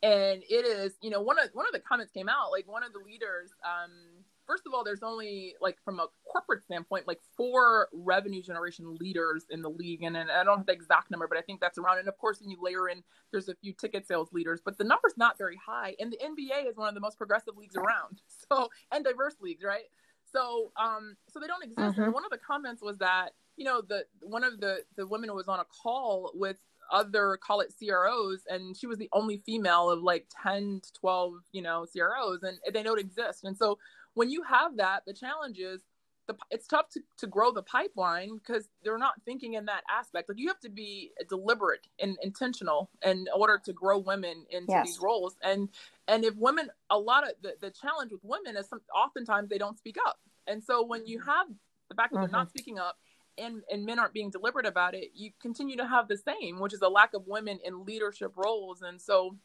And 0.03 0.43
it 0.49 0.67
is 0.67 0.95
you 1.01 1.11
know 1.11 1.21
one 1.21 1.39
of 1.39 1.51
one 1.53 1.67
of 1.67 1.73
the 1.73 1.81
comments 1.81 2.13
came 2.13 2.29
out 2.29 2.51
like 2.51 2.67
one 2.67 2.83
of 2.83 2.93
the 2.93 3.01
leaders 3.01 3.51
um, 3.65 4.22
first 4.53 4.67
of 4.67 4.75
all, 4.75 4.85
there's 4.85 5.03
only 5.03 5.55
like 5.63 5.79
from 5.83 5.99
a 5.99 6.09
corporate 6.31 6.63
standpoint, 6.63 7.09
like 7.09 7.21
four 7.37 7.89
revenue 7.95 8.43
generation 8.43 8.95
leaders 9.01 9.47
in 9.49 9.63
the 9.63 9.71
league, 9.71 10.03
and, 10.03 10.15
and 10.15 10.31
I 10.31 10.45
don't 10.45 10.59
have 10.59 10.67
the 10.67 10.75
exact 10.75 11.11
number, 11.11 11.27
but 11.27 11.39
I 11.39 11.41
think 11.41 11.59
that's 11.59 11.79
around. 11.79 12.01
And 12.01 12.09
of 12.09 12.19
course, 12.19 12.39
when 12.39 12.51
you 12.51 12.59
layer 12.61 12.91
in, 12.91 13.03
there's 13.31 13.49
a 13.49 13.55
few 13.55 13.73
ticket 13.73 14.07
sales 14.07 14.31
leaders, 14.31 14.61
but 14.63 14.77
the 14.77 14.85
number's 14.85 15.15
not 15.17 15.39
very 15.39 15.59
high. 15.65 15.97
And 15.99 16.13
the 16.13 16.19
NBA 16.19 16.69
is 16.69 16.77
one 16.77 16.87
of 16.89 16.95
the 16.95 17.01
most 17.01 17.17
progressive 17.17 17.57
leagues 17.57 17.77
around, 17.77 18.21
so 18.53 18.69
and 18.91 19.03
diverse 19.03 19.37
leagues, 19.41 19.65
right? 19.65 19.85
So, 20.31 20.73
um, 20.77 21.17
so 21.29 21.41
they 21.41 21.47
don't 21.47 21.65
exist. 21.65 21.79
Mm-hmm. 21.79 22.03
And 22.03 22.13
one 22.13 22.25
of 22.27 22.31
the 22.31 22.39
comments 22.39 22.83
was 22.83 22.99
that 22.99 23.31
you 23.57 23.65
know 23.65 23.81
the 23.81 24.05
one 24.21 24.45
of 24.45 24.61
the 24.61 24.85
the 24.97 25.07
women 25.07 25.35
was 25.35 25.49
on 25.49 25.61
a 25.61 25.67
call 25.83 26.31
with 26.35 26.57
other 26.93 27.39
call 27.43 27.61
it 27.61 27.73
CROs, 27.77 28.43
and 28.49 28.77
she 28.77 28.87
was 28.87 28.99
the 28.99 29.09
only 29.13 29.39
female 29.39 29.91
of 29.91 30.03
like 30.03 30.27
10 30.43 30.83
to 30.85 30.93
12, 30.93 31.35
you 31.53 31.63
know, 31.63 31.87
CROs, 31.91 32.43
and 32.43 32.59
they 32.73 32.83
don't 32.83 33.01
exist. 33.01 33.45
And 33.45 33.57
so 33.57 33.79
when 34.15 34.31
you 34.31 34.43
have 34.43 34.77
that, 34.77 35.03
the 35.07 35.15
challenge 35.15 35.59
is 35.59 35.83
the, 36.29 36.37
it's 36.51 36.67
tough 36.67 36.89
to, 36.91 37.01
to 37.19 37.27
grow 37.27 37.51
the 37.51 37.63
pipeline 37.63 38.39
because 38.39 38.69
they're 38.83 38.99
not 38.99 39.15
thinking 39.25 39.55
in 39.55 39.67
that 39.67 39.83
aspect. 39.91 40.29
Like 40.29 40.39
you 40.39 40.49
have 40.49 40.61
to 40.61 40.71
be 40.71 41.11
deliberate 41.29 41.87
and 42.01 42.17
intentional 42.23 42.91
in 43.05 43.27
order 43.35 43.61
to 43.65 43.73
grow 43.73 43.99
women 43.99 44.47
into 44.51 44.73
yes. 44.73 44.87
these 44.87 44.99
roles. 45.01 45.37
And 45.43 45.69
and 46.09 46.25
if 46.25 46.35
women, 46.37 46.71
a 46.91 46.99
lot 46.99 47.25
of 47.25 47.35
the, 47.43 47.55
the 47.61 47.71
challenge 47.71 48.13
with 48.13 48.23
women 48.23 48.57
is 48.57 48.69
some, 48.69 48.81
oftentimes 48.95 49.49
they 49.49 49.59
don't 49.59 49.79
speak 49.79 49.97
up. 50.07 50.19
And 50.47 50.63
so 50.63 50.85
when 50.85 51.07
you 51.07 51.21
have 51.21 51.47
the 51.89 51.95
fact 51.95 52.13
that 52.13 52.19
mm-hmm. 52.19 52.23
they're 52.23 52.39
not 52.39 52.49
mm-hmm. 52.49 52.59
speaking 52.59 52.79
up 52.79 52.97
and 53.39 53.63
and 53.71 53.85
men 53.85 53.99
aren't 53.99 54.15
being 54.15 54.31
deliberate 54.31 54.67
about 54.67 54.95
it, 54.95 55.11
you 55.15 55.31
continue 55.41 55.77
to 55.77 55.87
have 55.87 56.07
the 56.07 56.17
same, 56.17 56.61
which 56.61 56.75
is 56.75 56.83
a 56.83 56.89
lack 56.89 57.15
of 57.15 57.27
women 57.27 57.59
in 57.65 57.85
leadership 57.85 58.33
roles. 58.37 58.83
And 58.83 59.01
so 59.01 59.37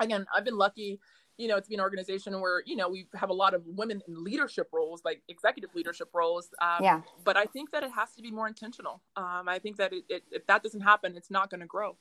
again, 0.00 0.26
I've 0.34 0.44
been 0.44 0.58
lucky 0.58 0.98
you 1.42 1.48
know, 1.48 1.58
to 1.58 1.68
be 1.68 1.74
an 1.74 1.80
organization 1.80 2.40
where, 2.40 2.62
you 2.64 2.76
know, 2.76 2.88
we 2.88 3.06
have 3.14 3.30
a 3.30 3.34
lot 3.34 3.52
of 3.52 3.62
women 3.66 4.00
in 4.06 4.22
leadership 4.22 4.68
roles, 4.72 5.02
like 5.04 5.22
executive 5.28 5.74
leadership 5.74 6.08
roles. 6.14 6.48
Um, 6.60 6.78
yeah. 6.80 7.00
But 7.24 7.36
I 7.36 7.46
think 7.46 7.72
that 7.72 7.82
it 7.82 7.90
has 7.90 8.12
to 8.14 8.22
be 8.22 8.30
more 8.30 8.46
intentional. 8.46 9.02
Um, 9.16 9.48
I 9.48 9.58
think 9.58 9.76
that 9.78 9.92
it, 9.92 10.04
it, 10.08 10.22
if 10.30 10.46
that 10.46 10.62
doesn't 10.62 10.82
happen, 10.82 11.16
it's 11.16 11.30
not 11.30 11.50
going 11.50 11.60
to 11.60 11.66
grow. 11.66 11.96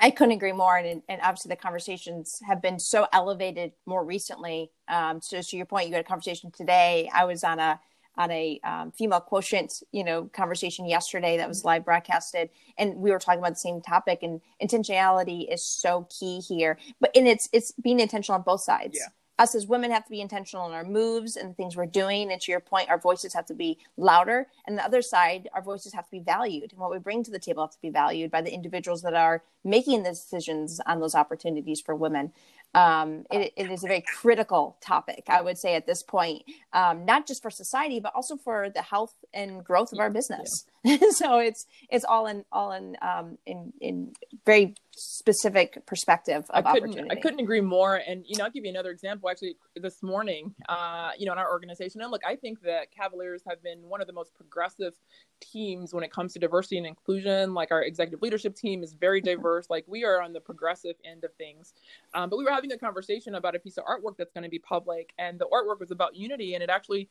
I 0.00 0.10
couldn't 0.10 0.34
agree 0.34 0.52
more. 0.52 0.76
And, 0.76 1.02
and 1.08 1.20
obviously, 1.20 1.48
the 1.48 1.56
conversations 1.56 2.40
have 2.46 2.62
been 2.62 2.78
so 2.78 3.08
elevated 3.12 3.72
more 3.86 4.04
recently. 4.04 4.70
Um, 4.88 5.20
so, 5.20 5.40
to 5.40 5.56
your 5.56 5.66
point, 5.66 5.88
you 5.88 5.94
had 5.94 6.04
a 6.04 6.08
conversation 6.08 6.50
today. 6.50 7.10
I 7.12 7.24
was 7.24 7.42
on 7.42 7.58
a 7.58 7.80
on 8.16 8.30
a 8.30 8.60
um, 8.64 8.92
female 8.92 9.20
quotient, 9.20 9.82
you 9.92 10.04
know, 10.04 10.24
conversation 10.32 10.86
yesterday 10.86 11.36
that 11.36 11.48
was 11.48 11.64
live 11.64 11.84
broadcasted, 11.84 12.50
and 12.78 12.96
we 12.96 13.10
were 13.10 13.18
talking 13.18 13.40
about 13.40 13.52
the 13.52 13.56
same 13.56 13.80
topic. 13.80 14.22
And 14.22 14.40
intentionality 14.62 15.52
is 15.52 15.64
so 15.64 16.08
key 16.10 16.40
here, 16.40 16.78
but 17.00 17.10
and 17.16 17.26
it's 17.28 17.48
it's 17.52 17.72
being 17.72 18.00
intentional 18.00 18.38
on 18.38 18.42
both 18.42 18.62
sides. 18.62 18.98
Yeah. 19.00 19.08
Us 19.38 19.54
as 19.54 19.66
women 19.66 19.90
have 19.90 20.04
to 20.04 20.10
be 20.10 20.22
intentional 20.22 20.66
in 20.66 20.72
our 20.72 20.82
moves 20.82 21.36
and 21.36 21.50
the 21.50 21.54
things 21.54 21.76
we're 21.76 21.84
doing. 21.84 22.32
And 22.32 22.40
to 22.40 22.50
your 22.50 22.60
point, 22.60 22.88
our 22.88 22.98
voices 22.98 23.34
have 23.34 23.44
to 23.46 23.54
be 23.54 23.78
louder. 23.98 24.46
And 24.66 24.78
the 24.78 24.84
other 24.84 25.02
side, 25.02 25.50
our 25.52 25.60
voices 25.60 25.92
have 25.92 26.06
to 26.06 26.10
be 26.10 26.20
valued. 26.20 26.72
And 26.72 26.80
what 26.80 26.90
we 26.90 26.98
bring 26.98 27.22
to 27.22 27.30
the 27.30 27.38
table 27.38 27.62
have 27.62 27.72
to 27.72 27.80
be 27.82 27.90
valued 27.90 28.30
by 28.30 28.40
the 28.40 28.50
individuals 28.50 29.02
that 29.02 29.12
are 29.12 29.42
making 29.62 30.04
the 30.04 30.10
decisions 30.10 30.80
on 30.86 31.00
those 31.00 31.14
opportunities 31.14 31.82
for 31.82 31.94
women 31.94 32.32
um, 32.76 33.24
it, 33.32 33.54
it 33.56 33.70
is 33.70 33.84
a 33.84 33.88
very 33.88 34.02
critical 34.02 34.76
topic, 34.82 35.24
I 35.28 35.40
would 35.40 35.56
say, 35.56 35.74
at 35.74 35.86
this 35.86 36.02
point, 36.02 36.42
um, 36.74 37.06
not 37.06 37.26
just 37.26 37.42
for 37.42 37.50
society, 37.50 38.00
but 38.00 38.14
also 38.14 38.36
for 38.36 38.68
the 38.68 38.82
health 38.82 39.14
and 39.32 39.64
growth 39.64 39.92
of 39.94 39.98
our 39.98 40.10
business. 40.10 40.66
Yeah. 40.66 40.72
so 41.10 41.38
it's 41.38 41.66
it's 41.90 42.04
all 42.04 42.26
in 42.26 42.44
all 42.52 42.72
in 42.72 42.96
um, 43.02 43.38
in 43.46 43.72
in 43.80 44.12
very 44.44 44.74
specific 44.92 45.84
perspective 45.84 46.44
of 46.50 46.64
I 46.64 46.72
couldn't, 46.72 46.90
opportunity. 46.90 47.16
I 47.16 47.20
couldn't 47.20 47.40
agree 47.40 47.60
more. 47.60 47.96
And 47.96 48.24
you 48.26 48.38
know, 48.38 48.44
I'll 48.44 48.50
give 48.50 48.64
you 48.64 48.70
another 48.70 48.90
example. 48.90 49.28
Actually, 49.28 49.56
this 49.74 50.02
morning, 50.02 50.54
uh, 50.68 51.10
you 51.18 51.26
know, 51.26 51.32
in 51.32 51.38
our 51.38 51.50
organization, 51.50 52.00
and 52.02 52.10
look, 52.10 52.22
I 52.26 52.36
think 52.36 52.62
that 52.62 52.92
Cavaliers 52.92 53.42
have 53.48 53.62
been 53.62 53.82
one 53.82 54.00
of 54.00 54.06
the 54.06 54.12
most 54.12 54.34
progressive 54.34 54.94
teams 55.40 55.92
when 55.92 56.04
it 56.04 56.12
comes 56.12 56.32
to 56.34 56.38
diversity 56.38 56.78
and 56.78 56.86
inclusion. 56.86 57.52
Like 57.52 57.72
our 57.72 57.82
executive 57.82 58.22
leadership 58.22 58.54
team 58.54 58.82
is 58.82 58.92
very 58.92 59.20
mm-hmm. 59.20 59.36
diverse. 59.36 59.68
Like 59.68 59.84
we 59.88 60.04
are 60.04 60.22
on 60.22 60.32
the 60.32 60.40
progressive 60.40 60.96
end 61.04 61.24
of 61.24 61.32
things. 61.34 61.74
Um, 62.14 62.30
but 62.30 62.38
we 62.38 62.44
were 62.44 62.52
having 62.52 62.72
a 62.72 62.78
conversation 62.78 63.34
about 63.34 63.56
a 63.56 63.58
piece 63.58 63.76
of 63.76 63.84
artwork 63.84 64.16
that's 64.16 64.32
going 64.32 64.44
to 64.44 64.50
be 64.50 64.60
public, 64.60 65.12
and 65.18 65.38
the 65.38 65.46
artwork 65.52 65.80
was 65.80 65.90
about 65.90 66.14
unity, 66.14 66.54
and 66.54 66.62
it 66.62 66.70
actually 66.70 67.08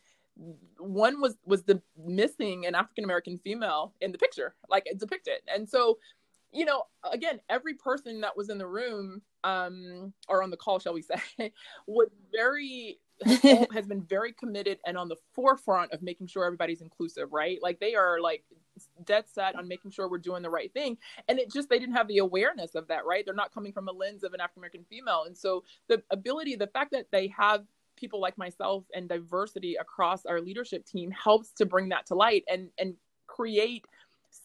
one 0.78 1.22
was 1.22 1.38
was 1.46 1.64
the 1.64 1.82
missing 1.98 2.66
an 2.66 2.76
African 2.76 3.04
American 3.04 3.38
female 3.38 3.94
in 4.02 4.12
the 4.12 4.18
picture, 4.18 4.56
like 4.70 4.88
depicted. 4.98 5.40
And 5.54 5.68
so, 5.68 5.98
you 6.52 6.66
know, 6.66 6.84
again, 7.12 7.40
every 7.50 7.74
person 7.74 8.22
that 8.22 8.36
was 8.36 8.50
in 8.50 8.58
the 8.58 8.68
room 8.68 9.22
um, 9.44 10.14
or 10.28 10.44
on 10.44 10.50
the 10.50 10.58
call, 10.58 10.80
shall 10.80 10.94
we 10.94 11.02
say, 11.02 11.22
was 11.88 12.10
very 12.34 13.00
has 13.74 13.88
been 13.88 14.04
very 14.04 14.34
committed 14.34 14.78
and 14.86 14.98
on 14.98 15.08
the 15.08 15.16
forefront 15.34 15.94
of 15.94 16.02
making 16.02 16.28
sure 16.28 16.44
everybody's 16.46 16.82
inclusive, 16.82 17.32
right? 17.32 17.60
Like 17.62 17.80
they 17.80 17.96
are 17.96 18.20
like 18.20 18.44
dead 19.06 19.26
set 19.30 19.56
on 19.56 19.70
making 19.70 19.92
sure 19.92 20.10
we're 20.10 20.18
doing 20.18 20.44
the 20.44 20.50
right 20.50 20.74
thing. 20.74 20.98
And 21.30 21.40
it 21.40 21.52
just 21.52 21.70
they 21.70 21.80
didn't 21.80 21.96
have 21.96 22.10
the 22.10 22.18
awareness 22.18 22.76
of 22.76 22.88
that, 22.90 23.06
right? 23.06 23.24
They're 23.26 23.34
not 23.34 23.54
coming 23.54 23.72
from 23.72 23.88
a 23.88 23.92
lens 23.94 24.24
of 24.24 24.34
an 24.34 24.42
African 24.42 24.62
American 24.62 24.86
female. 24.90 25.24
And 25.26 25.38
so 25.38 25.64
the 25.88 26.04
ability, 26.12 26.58
the 26.58 26.68
fact 26.68 26.92
that 26.92 27.08
they 27.12 27.28
have 27.30 27.64
people 27.96 28.20
like 28.20 28.38
myself 28.38 28.84
and 28.94 29.08
diversity 29.10 29.76
across 29.76 30.26
our 30.26 30.42
leadership 30.42 30.86
team 30.86 31.12
helps 31.12 31.52
to 31.52 31.66
bring 31.66 31.90
that 31.90 32.06
to 32.08 32.16
light 32.16 32.44
and 32.50 32.70
and 32.78 32.96
create 33.28 33.86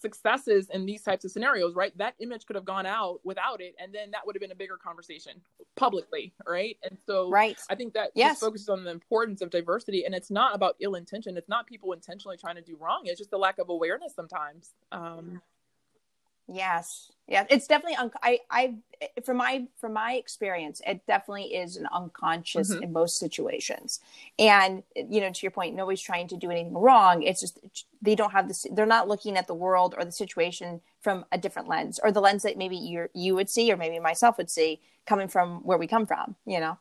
successes 0.01 0.69
in 0.73 0.87
these 0.87 1.03
types 1.03 1.25
of 1.25 1.31
scenarios 1.31 1.75
right? 1.75 1.97
That 1.99 2.15
image 2.21 2.47
could 2.47 2.57
have 2.57 2.65
gone 2.65 2.87
out 2.87 3.21
without 3.25 3.61
it 3.61 3.75
and 3.79 3.93
then 3.93 4.11
that 4.13 4.25
would 4.25 4.37
have 4.37 4.41
been 4.41 4.53
a 4.53 4.57
bigger 4.57 4.77
conversation 4.77 5.41
publicly 5.77 6.33
right? 6.47 6.77
And 6.83 6.97
so 7.07 7.29
right. 7.31 7.59
I 7.69 7.75
think 7.75 7.95
that 7.95 8.11
yes. 8.15 8.33
just 8.33 8.41
focuses 8.43 8.69
on 8.69 8.85
the 8.85 8.91
importance 8.91 9.43
of 9.43 9.51
diversity 9.51 10.05
and 10.05 10.15
it's 10.15 10.31
not 10.31 10.55
about 10.55 10.77
ill 10.81 10.95
intention. 10.95 11.37
It's 11.37 11.49
not 11.49 11.67
people 11.67 11.93
intentionally 11.93 12.37
trying 12.37 12.57
to 12.57 12.63
do 12.63 12.77
wrong. 12.81 13.03
It's 13.05 13.19
just 13.19 13.33
a 13.33 13.39
lack 13.39 13.59
of 13.59 13.69
awareness 13.69 14.15
sometimes. 14.15 14.75
Um 14.93 15.43
Yes. 16.53 17.11
Yeah, 17.31 17.45
it's 17.49 17.69
definitely 17.69 17.95
un- 17.95 18.11
I 18.25 18.41
I 18.51 18.75
from 19.25 19.37
my 19.37 19.69
from 19.81 19.93
my 19.93 20.15
experience, 20.15 20.83
it 20.85 21.07
definitely 21.07 21.55
is 21.55 21.77
an 21.77 21.87
unconscious 21.93 22.73
mm-hmm. 22.73 22.83
in 22.83 22.93
most 22.93 23.21
situations. 23.21 24.01
And 24.37 24.83
you 24.97 25.21
know, 25.21 25.31
to 25.31 25.43
your 25.43 25.53
point, 25.53 25.77
nobody's 25.77 26.01
trying 26.01 26.27
to 26.27 26.37
do 26.37 26.51
anything 26.51 26.75
wrong. 26.75 27.23
It's 27.23 27.41
just 27.41 27.61
they 28.03 28.17
don't 28.17 28.33
have 28.33 28.49
this. 28.49 28.67
They're 28.73 28.85
not 28.85 29.07
looking 29.07 29.37
at 29.37 29.47
the 29.47 29.55
world 29.55 29.95
or 29.97 30.05
the 30.05 30.11
situation 30.11 30.81
from 31.03 31.25
a 31.31 31.39
different 31.39 31.69
lens, 31.69 32.01
or 32.03 32.11
the 32.11 32.21
lens 32.21 32.43
that 32.43 32.59
maybe 32.59 32.77
you 32.77 33.09
you 33.15 33.37
would 33.37 33.49
see, 33.49 33.71
or 33.71 33.77
maybe 33.77 34.01
myself 34.01 34.37
would 34.37 34.51
see, 34.51 34.81
coming 35.07 35.29
from 35.29 35.61
where 35.63 35.79
we 35.79 35.87
come 35.87 36.07
from. 36.07 36.35
You 36.47 36.59
know, 36.59 36.79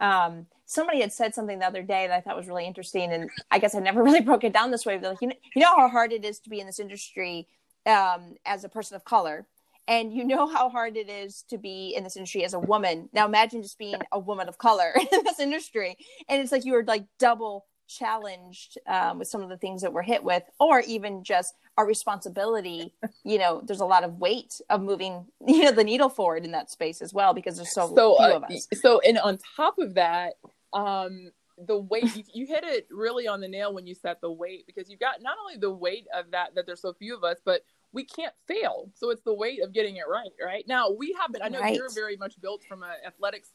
um, 0.00 0.46
somebody 0.64 1.02
had 1.02 1.12
said 1.12 1.34
something 1.34 1.58
the 1.58 1.66
other 1.66 1.82
day 1.82 2.06
that 2.06 2.16
I 2.16 2.22
thought 2.22 2.38
was 2.38 2.48
really 2.48 2.66
interesting, 2.66 3.12
and 3.12 3.28
I 3.50 3.58
guess 3.58 3.74
I 3.74 3.80
never 3.80 4.02
really 4.08 4.22
broke 4.22 4.44
it 4.44 4.54
down 4.54 4.70
this 4.70 4.86
way. 4.86 4.96
But 4.96 5.10
like, 5.10 5.20
you 5.20 5.28
know, 5.28 5.36
you 5.54 5.60
know 5.60 5.76
how 5.76 5.90
hard 5.90 6.10
it 6.10 6.24
is 6.24 6.38
to 6.38 6.48
be 6.48 6.58
in 6.58 6.66
this 6.66 6.80
industry 6.80 7.46
um, 7.86 8.34
as 8.44 8.64
a 8.64 8.68
person 8.68 8.96
of 8.96 9.04
color. 9.04 9.46
And 9.88 10.12
you 10.12 10.24
know 10.24 10.46
how 10.46 10.68
hard 10.68 10.96
it 10.96 11.08
is 11.08 11.44
to 11.48 11.58
be 11.58 11.94
in 11.96 12.04
this 12.04 12.16
industry 12.16 12.44
as 12.44 12.54
a 12.54 12.60
woman. 12.60 13.08
Now 13.12 13.26
imagine 13.26 13.62
just 13.62 13.78
being 13.78 14.00
a 14.12 14.18
woman 14.18 14.48
of 14.48 14.58
color 14.58 14.92
in 15.12 15.24
this 15.24 15.40
industry. 15.40 15.96
And 16.28 16.40
it's 16.40 16.52
like 16.52 16.64
you 16.64 16.74
were 16.74 16.84
like 16.84 17.06
double 17.18 17.66
challenged 17.90 18.78
um, 18.86 19.18
with 19.18 19.28
some 19.28 19.42
of 19.42 19.48
the 19.48 19.56
things 19.56 19.82
that 19.82 19.92
we're 19.92 20.02
hit 20.02 20.22
with 20.22 20.44
or 20.60 20.80
even 20.80 21.24
just 21.24 21.54
our 21.76 21.86
responsibility. 21.86 22.94
You 23.24 23.38
know 23.38 23.62
there's 23.64 23.80
a 23.80 23.86
lot 23.86 24.04
of 24.04 24.18
weight 24.18 24.52
of 24.70 24.80
moving 24.80 25.26
you 25.46 25.64
know 25.64 25.72
the 25.72 25.84
needle 25.84 26.08
forward 26.08 26.44
in 26.44 26.52
that 26.52 26.70
space 26.70 27.02
as 27.02 27.12
well 27.12 27.34
because 27.34 27.56
there's 27.56 27.74
so, 27.74 27.92
so 27.94 28.16
few 28.16 28.26
uh, 28.26 28.36
of 28.36 28.44
us. 28.44 28.68
so 28.80 29.00
and 29.00 29.18
on 29.18 29.38
top 29.56 29.78
of 29.78 29.94
that 29.94 30.34
um 30.72 31.30
the 31.66 31.78
weight 31.78 32.16
you, 32.16 32.24
you, 32.32 32.46
hit 32.46 32.64
it 32.64 32.86
really 32.90 33.26
on 33.26 33.40
the 33.40 33.48
nail 33.48 33.74
when 33.74 33.86
you 33.86 33.94
set 33.94 34.20
the 34.20 34.30
weight 34.30 34.64
because 34.66 34.88
you've 34.90 35.00
got 35.00 35.22
not 35.22 35.36
only 35.42 35.56
the 35.56 35.70
weight 35.70 36.06
of 36.14 36.30
that 36.30 36.54
that 36.54 36.66
there's 36.66 36.80
so 36.80 36.92
few 36.92 37.16
of 37.16 37.24
us 37.24 37.38
but 37.44 37.62
we 37.92 38.04
can't 38.04 38.34
fail. 38.46 38.90
So 38.94 39.10
it's 39.10 39.22
the 39.22 39.34
weight 39.34 39.62
of 39.62 39.72
getting 39.72 39.96
it 39.96 40.04
right 40.08 40.30
right? 40.42 40.64
Now 40.66 40.90
we 40.90 41.16
have 41.20 41.32
been 41.32 41.42
i 41.42 41.48
know 41.48 41.60
right. 41.60 41.74
you're 41.74 41.92
very 41.92 42.16
much 42.16 42.40
built 42.40 42.62
from 42.68 42.82
an 42.82 42.90
athletics 43.06 43.50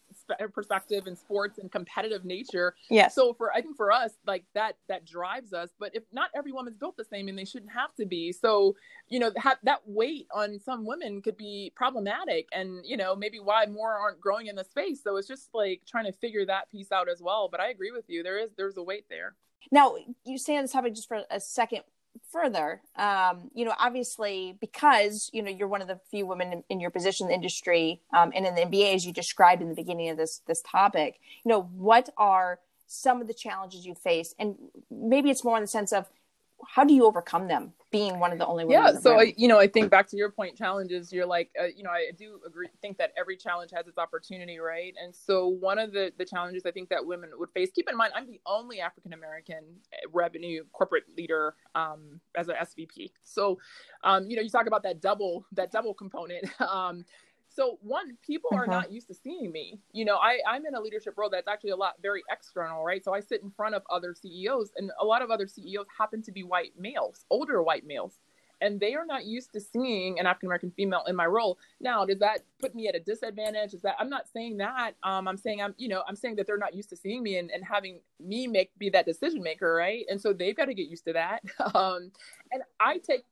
perspective 0.54 1.08
and 1.08 1.18
sports 1.18 1.60
and 1.60 1.72
competitive 1.72 2.26
nature. 2.26 2.76
Yeah 2.90 3.08
so 3.08 3.34
for 3.34 3.54
i 3.54 3.62
think 3.62 3.78
for 3.78 3.92
us 3.92 4.12
like 4.26 4.46
that 4.54 4.78
that 4.90 5.06
drives 5.06 5.54
us. 5.54 5.70
But 5.80 5.96
if 5.96 6.04
not 6.12 6.30
every 6.36 6.52
woman's 6.52 6.78
built 6.78 6.98
the 6.98 7.06
same 7.06 7.28
and 7.28 7.38
they 7.38 7.46
shouldn't 7.46 7.72
have 7.72 7.94
to 7.96 8.06
be. 8.06 8.32
So 8.32 8.76
you 9.08 9.20
know 9.20 9.32
ha- 9.38 9.60
that 9.64 9.82
weight 9.86 10.28
on 10.34 10.60
some 10.60 10.86
women 10.86 11.22
could 11.22 11.38
be 11.38 11.72
problematic. 11.76 12.48
And 12.52 12.86
you 12.86 12.98
know 12.98 13.16
maybe 13.16 13.40
why 13.40 13.66
more 13.66 13.94
aren't 13.94 14.20
growing 14.20 14.48
in 14.48 14.56
the 14.56 14.64
space. 14.64 15.02
So 15.04 15.18
it's 15.18 15.28
just 15.28 15.50
like 15.54 15.82
trying 15.88 16.06
to 16.06 16.14
figure 16.14 16.46
that 16.46 16.70
piece 16.72 16.92
out 16.92 17.10
as 17.10 17.22
well. 17.22 17.48
But 17.50 17.60
i 17.60 17.70
agree 17.70 17.92
with 17.92 18.06
you. 18.08 18.24
There 18.24 18.38
is 18.38 18.50
there's 18.58 18.78
a 18.78 18.84
weight 18.84 19.06
there. 19.10 19.36
Now 19.72 19.96
you 20.26 20.38
stay 20.38 20.58
on 20.58 20.64
this 20.64 20.72
topic 20.72 20.94
just 20.94 21.08
for 21.08 21.22
a 21.30 21.40
second 21.40 21.82
further 22.32 22.82
um, 22.96 23.50
you 23.54 23.66
know 23.66 23.74
obviously 23.80 24.58
because 24.60 25.30
you 25.34 25.42
know 25.42 25.50
you're 25.50 25.68
one 25.68 25.82
of 25.82 25.88
the 25.88 26.00
few 26.10 26.26
women 26.26 26.52
in, 26.52 26.64
in 26.70 26.80
your 26.80 26.90
position 26.90 27.26
in 27.26 27.30
the 27.30 27.36
industry 27.36 28.02
um, 28.16 28.32
and 28.36 28.46
in 28.46 28.56
the 28.56 28.62
nba 28.62 28.96
as 28.96 29.06
you 29.06 29.14
described 29.14 29.62
in 29.62 29.70
the 29.70 29.76
beginning 29.76 30.10
of 30.10 30.18
this 30.18 30.42
this 30.48 30.62
topic 30.62 31.20
you 31.44 31.50
know 31.50 31.64
what 31.64 32.10
are 32.18 32.60
some 32.88 33.22
of 33.22 33.28
the 33.28 33.34
challenges 33.34 33.86
you 33.86 33.96
face? 33.96 34.34
And 34.40 34.56
maybe 34.90 35.30
it's 35.30 35.44
more 35.44 35.58
in 35.58 35.64
the 35.64 35.68
sense 35.68 35.92
of 35.92 36.10
how 36.68 36.84
do 36.84 36.94
you 36.94 37.06
overcome 37.06 37.48
them 37.48 37.74
being 37.92 38.20
one 38.20 38.32
of 38.32 38.38
the 38.38 38.46
only 38.46 38.66
women 38.66 38.94
yeah 38.94 39.00
so 39.00 39.20
I, 39.20 39.34
you 39.38 39.48
know 39.48 39.60
i 39.60 39.68
think 39.68 39.90
back 39.90 40.08
to 40.10 40.18
your 40.18 40.30
point 40.30 40.58
challenges 40.58 41.14
you're 41.14 41.26
like 41.26 41.50
uh, 41.60 41.66
you 41.66 41.84
know 41.84 41.90
i 41.90 42.12
do 42.18 42.40
agree 42.46 42.68
think 42.82 42.98
that 42.98 43.12
every 43.18 43.38
challenge 43.38 43.72
has 43.74 43.88
its 43.88 43.98
opportunity 43.98 44.60
right? 44.60 44.94
And 45.02 45.16
so 45.16 45.48
one 45.48 45.80
of 45.80 45.92
the 45.94 46.12
the 46.18 46.26
challenges 46.26 46.64
i 46.66 46.72
think 46.72 46.90
that 46.90 47.06
women 47.06 47.30
would 47.38 47.50
face 47.52 47.72
keep 47.74 47.90
in 47.90 47.96
mind 47.96 48.14
i'm 48.16 48.28
the 48.28 48.42
only 48.46 48.82
african 48.82 49.14
american 49.14 49.64
uh, 49.94 50.10
revenue 50.12 50.64
corporate 50.74 51.04
leader 51.18 51.56
um, 51.76 52.20
as 52.36 52.50
an 52.50 52.56
svp 52.62 53.12
so 53.24 53.58
um, 54.04 54.30
you 54.30 54.36
know 54.36 54.42
you 54.42 54.50
talk 54.50 54.68
about 54.68 54.84
that 54.84 55.02
double 55.02 55.46
that 55.52 55.72
double 55.72 55.94
component 55.94 56.46
um, 56.62 57.06
so 57.56 57.80
one 57.82 58.18
people 58.26 58.50
are 58.54 58.64
mm-hmm. 58.64 58.72
not 58.72 58.92
used 58.92 59.08
to 59.08 59.14
seeing 59.14 59.52
me. 59.52 59.80
You 59.94 60.06
know 60.06 60.18
I, 60.18 60.40
i'm 60.48 60.66
in 60.66 60.76
a 60.76 60.82
leadership 60.82 61.14
role 61.18 61.30
that's 61.30 61.48
actually 61.48 61.72
a 61.72 61.76
lot 61.76 61.96
very 62.02 62.24
external 62.32 62.84
right? 62.84 63.04
So 63.04 63.14
i 63.14 63.20
sit 63.20 63.42
in 63.42 63.52
front 63.52 63.76
of 63.76 63.84
other 63.90 64.14
ceos 64.14 64.72
and 64.76 64.92
a 65.00 65.06
lot 65.06 65.22
of 65.22 65.32
other 65.32 65.48
ceos 65.48 65.86
happen 65.98 66.22
to 66.24 66.32
be 66.32 66.44
white 66.44 66.74
males 66.78 67.26
older 67.30 67.62
white 67.64 67.86
males 67.86 68.20
and 68.62 68.80
they 68.80 68.96
are 68.96 69.06
not 69.06 69.26
used 69.26 69.52
to 69.54 69.60
seeing 69.60 70.20
an 70.20 70.26
african 70.26 70.48
american 70.48 70.72
female 70.72 71.04
in 71.08 71.16
my 71.16 71.26
role. 71.26 71.58
Now 71.80 72.06
does 72.06 72.20
that 72.20 72.40
put 72.60 72.76
me 72.76 72.88
at 72.88 72.96
a 72.96 73.00
disadvantage? 73.00 73.74
Is 73.74 73.82
that 73.82 73.96
i'm 74.00 74.10
not 74.10 74.28
saying 74.28 74.58
that. 74.58 74.92
Um, 75.04 75.28
i'm 75.28 75.38
saying 75.38 75.62
i'm 75.62 75.74
you 75.78 75.88
know 75.88 76.04
i'm 76.08 76.16
saying 76.16 76.36
that 76.38 76.48
they're 76.48 76.58
not 76.58 76.74
used 76.74 76.90
to 76.90 76.96
seeing 76.96 77.24
me 77.24 77.38
and, 77.38 77.52
and 77.52 77.64
having 77.64 78.00
me 78.20 78.48
make 78.48 78.72
be 78.78 78.90
that 78.92 79.06
decision 79.06 79.42
maker 79.42 79.74
right? 79.74 80.06
And 80.10 80.20
so 80.20 80.34
they've 80.34 80.56
got 80.56 80.66
to 80.66 80.74
get 80.74 80.88
used 80.88 81.06
to 81.06 81.14
that. 81.14 81.42
Um, 81.76 82.12
and 82.52 82.64
i 82.80 83.00
take 83.00 83.26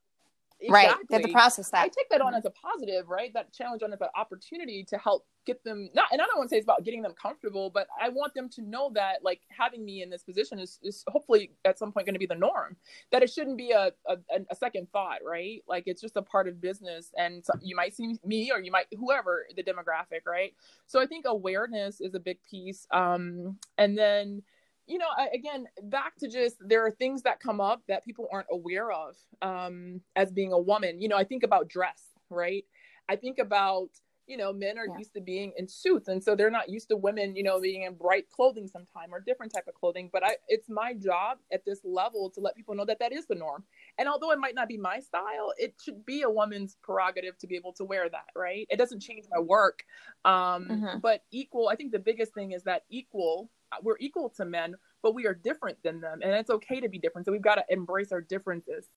Exactly. 0.64 0.90
Right. 0.90 1.10
They 1.10 1.16
have 1.18 1.26
to 1.26 1.32
process 1.32 1.70
that. 1.72 1.84
I 1.84 1.88
take 1.90 2.10
that 2.10 2.22
on 2.22 2.34
as 2.34 2.46
a 2.46 2.50
positive, 2.50 3.10
right? 3.10 3.34
That 3.34 3.52
challenge 3.52 3.84
on 3.84 3.92
as 3.92 4.00
an 4.00 4.08
opportunity 4.16 4.86
to 4.86 4.98
help 4.98 5.26
get 5.46 5.62
them 5.66 5.90
not 5.94 6.06
and 6.14 6.22
I 6.22 6.26
don't 6.26 6.38
want 6.38 6.50
to 6.50 6.54
say 6.54 6.58
it's 6.58 6.66
about 6.66 6.86
getting 6.86 7.02
them 7.02 7.14
comfortable, 7.22 7.70
but 7.70 7.88
I 8.02 8.08
want 8.08 8.34
them 8.34 8.48
to 8.50 8.62
know 8.62 8.92
that 8.94 9.24
like 9.24 9.42
having 9.50 9.84
me 9.84 10.02
in 10.02 10.10
this 10.10 10.24
position 10.24 10.58
is, 10.58 10.80
is 10.82 11.04
hopefully 11.10 11.52
at 11.66 11.78
some 11.78 11.92
point 11.92 12.06
going 12.06 12.16
to 12.16 12.20
be 12.20 12.26
the 12.26 12.36
norm. 12.36 12.78
That 13.12 13.24
it 13.24 13.30
shouldn't 13.30 13.58
be 13.58 13.72
a, 13.72 13.92
a, 14.08 14.18
a 14.50 14.56
second 14.56 14.88
thought, 14.94 15.20
right? 15.26 15.62
Like 15.68 15.84
it's 15.86 16.02
just 16.02 16.16
a 16.16 16.22
part 16.22 16.48
of 16.48 16.62
business 16.62 17.12
and 17.18 17.44
so 17.44 17.54
you 17.62 17.76
might 17.76 17.94
see 17.94 18.18
me 18.26 18.50
or 18.52 18.62
you 18.62 18.72
might 18.72 18.86
whoever 18.98 19.46
the 19.56 19.64
demographic, 19.64 20.26
right? 20.26 20.54
So 20.88 21.02
I 21.02 21.08
think 21.08 21.26
awareness 21.28 22.00
is 22.00 22.16
a 22.16 22.20
big 22.20 22.38
piece. 22.50 22.88
Um 22.92 23.58
and 23.78 23.98
then 23.98 24.44
you 24.88 24.98
know 24.98 25.08
I, 25.18 25.30
again 25.34 25.66
back 25.84 26.16
to 26.18 26.28
just 26.28 26.58
there 26.60 26.86
are 26.86 26.92
things 26.92 27.22
that 27.24 27.40
come 27.40 27.62
up 27.62 27.82
that 27.88 28.06
people 28.06 28.28
aren't 28.32 28.48
aware 28.52 28.92
of 28.92 29.16
um 29.42 30.02
as 30.16 30.32
being 30.32 30.52
a 30.52 30.60
woman 30.60 31.02
you 31.02 31.08
know 31.08 31.18
i 31.18 31.24
think 31.24 31.44
about 31.44 31.68
dress 31.68 32.02
right 32.30 32.66
i 33.10 33.16
think 33.16 33.40
about 33.40 33.90
you 34.28 34.38
know 34.38 34.54
men 34.54 34.78
are 34.78 34.88
yeah. 34.88 34.98
used 34.98 35.14
to 35.14 35.22
being 35.22 35.52
in 35.58 35.68
suits 35.68 36.08
and 36.08 36.24
so 36.24 36.36
they're 36.36 36.52
not 36.52 36.70
used 36.70 36.88
to 36.90 36.96
women 36.96 37.36
you 37.36 37.44
know 37.44 37.60
being 37.60 37.84
in 37.84 37.94
bright 37.94 38.30
clothing 38.30 38.68
sometime 38.68 39.14
or 39.14 39.20
different 39.20 39.54
type 39.54 39.68
of 39.68 39.74
clothing 39.74 40.10
but 40.14 40.24
i 40.24 40.36
it's 40.48 40.70
my 40.70 40.94
job 40.94 41.38
at 41.52 41.66
this 41.66 41.80
level 41.84 42.30
to 42.30 42.40
let 42.40 42.56
people 42.56 42.76
know 42.76 42.86
that 42.86 43.00
that 43.00 43.12
is 43.12 43.26
the 43.28 43.36
norm 43.36 43.64
and 43.98 44.08
although 44.08 44.32
it 44.32 44.40
might 44.40 44.56
not 44.56 44.68
be 44.68 44.78
my 44.78 45.00
style 45.00 45.54
it 45.58 45.74
should 45.84 46.06
be 46.06 46.22
a 46.22 46.30
woman's 46.30 46.78
prerogative 46.82 47.38
to 47.38 47.48
be 47.48 47.56
able 47.56 47.74
to 47.74 47.84
wear 47.84 48.10
that 48.10 48.28
right 48.36 48.66
it 48.70 48.78
doesn't 48.78 49.02
change 49.02 49.26
my 49.32 49.40
work 49.40 49.84
um 50.26 50.68
mm-hmm. 50.70 51.00
but 51.00 51.24
equal 51.32 51.70
i 51.70 51.76
think 51.76 51.92
the 51.92 52.00
biggest 52.00 52.34
thing 52.34 52.52
is 52.52 52.64
that 52.64 52.84
equal 52.90 53.50
we're 53.82 53.98
equal 54.00 54.30
to 54.38 54.46
men, 54.46 54.76
but 55.02 55.16
we 55.16 55.26
are 55.26 55.34
different 55.34 55.78
than 55.84 56.02
them. 56.02 56.20
And 56.22 56.34
it's 56.34 56.50
okay 56.50 56.80
to 56.80 56.90
be 56.90 57.00
different. 57.00 57.26
So 57.26 57.32
we've 57.32 57.42
got 57.42 57.56
to 57.56 57.64
embrace 57.70 58.12
our 58.12 58.22
differences. 58.22 58.88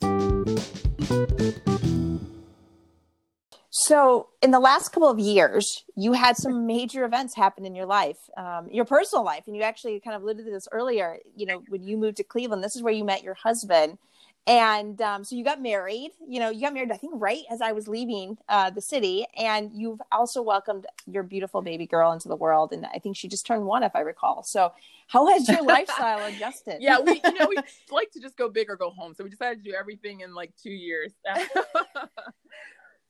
So, 3.79 4.31
in 4.41 4.53
the 4.53 4.59
last 4.59 4.89
couple 4.89 5.11
of 5.11 5.19
years, 5.19 5.85
you 5.97 6.15
had 6.15 6.37
some 6.39 6.67
major 6.67 7.05
events 7.05 7.37
happen 7.37 7.67
in 7.67 7.75
your 7.75 7.85
life, 7.85 8.17
um, 8.37 8.69
your 8.71 8.87
personal 8.87 9.23
life, 9.23 9.45
and 9.47 9.55
you 9.55 9.63
actually 9.63 10.01
kind 10.01 10.17
of 10.17 10.23
alluded 10.23 10.47
to 10.47 10.51
this 10.51 10.67
earlier. 10.73 11.19
You 11.37 11.45
know, 11.45 11.63
when 11.69 11.83
you 11.83 11.99
moved 11.99 12.17
to 12.17 12.25
Cleveland, 12.25 12.65
this 12.65 12.75
is 12.75 12.83
where 12.83 12.95
you 12.95 13.05
met 13.05 13.23
your 13.23 13.35
husband, 13.35 13.99
and 14.47 15.01
um, 15.03 15.25
so 15.25 15.35
you 15.35 15.45
got 15.45 15.61
married 15.61 16.11
you 16.27 16.39
know 16.39 16.51
you 16.51 16.61
got 16.61 16.73
married 16.73 16.93
i 16.93 16.97
think 16.97 17.13
right 17.17 17.43
as 17.51 17.61
i 17.61 17.73
was 17.73 17.89
leaving 17.89 18.39
uh, 18.49 18.71
the 18.71 18.81
city 18.81 19.27
and 19.37 19.71
you've 19.75 20.01
also 20.13 20.41
welcomed 20.41 20.87
your 21.07 21.23
beautiful 21.23 21.63
baby 21.63 21.87
girl 21.87 22.13
into 22.13 22.29
the 22.29 22.37
world 22.37 22.73
and 22.73 22.87
i 22.87 22.99
think 22.99 23.17
she 23.17 23.29
just 23.29 23.47
turned 23.47 23.65
one 23.65 23.83
if 23.83 23.95
i 23.95 24.01
recall. 24.01 24.43
So 24.43 24.73
how 25.09 25.27
has 25.29 25.49
your 25.49 25.63
lifestyle 25.63 26.25
adjusted? 26.33 26.79
Yeah 26.81 27.01
we 27.01 27.21
you 27.25 27.39
know 27.39 27.47
we 27.49 27.57
like 27.91 28.11
to 28.13 28.21
just 28.21 28.37
go 28.37 28.49
big 28.49 28.71
or 28.71 28.77
go 28.77 28.91
home 28.91 29.15
so 29.15 29.25
we 29.25 29.31
decided 29.31 29.65
to 29.65 29.71
do 29.71 29.77
everything 29.77 30.21
in 30.21 30.35
like 30.35 30.53
two 30.61 30.71
years 30.71 31.13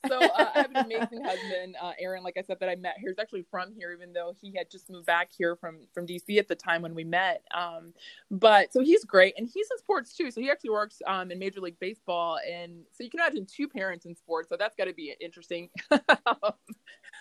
so 0.09 0.19
uh, 0.19 0.51
I 0.55 0.61
have 0.61 0.71
an 0.75 0.85
amazing 0.85 1.25
husband, 1.25 1.77
uh, 1.81 1.93
Aaron. 1.99 2.23
Like 2.23 2.37
I 2.37 2.43
said, 2.43 2.59
that 2.61 2.69
I 2.69 2.77
met 2.77 2.97
here. 2.99 3.11
He's 3.11 3.19
actually 3.19 3.45
from 3.51 3.73
here, 3.73 3.93
even 3.93 4.13
though 4.13 4.35
he 4.41 4.53
had 4.57 4.71
just 4.71 4.91
moved 4.91 5.07
back 5.07 5.31
here 5.37 5.57
from 5.57 5.81
from 5.93 6.07
DC 6.07 6.39
at 6.39 6.49
the 6.49 6.55
time 6.55 6.83
when 6.83 6.95
we 6.95 7.05
met. 7.05 7.43
Um, 7.55 7.93
but 8.31 8.73
so 8.73 8.81
he's 8.81 9.05
great, 9.05 9.35
and 9.37 9.49
he's 9.53 9.69
in 9.71 9.79
sports 9.79 10.15
too. 10.15 10.31
So 10.31 10.41
he 10.41 10.51
actually 10.51 10.71
works 10.71 11.01
um, 11.07 11.31
in 11.31 11.39
Major 11.39 11.61
League 11.61 11.79
Baseball, 11.81 12.39
and 12.49 12.85
so 12.93 13.05
you 13.05 13.11
can 13.11 13.21
imagine 13.21 13.47
two 13.47 13.69
parents 13.69 14.07
in 14.07 14.15
sports. 14.15 14.49
So 14.49 14.57
that's 14.57 14.77
got 14.77 14.85
to 14.85 14.95
be 14.95 15.15
interesting. 15.21 15.71
so, 15.91 15.97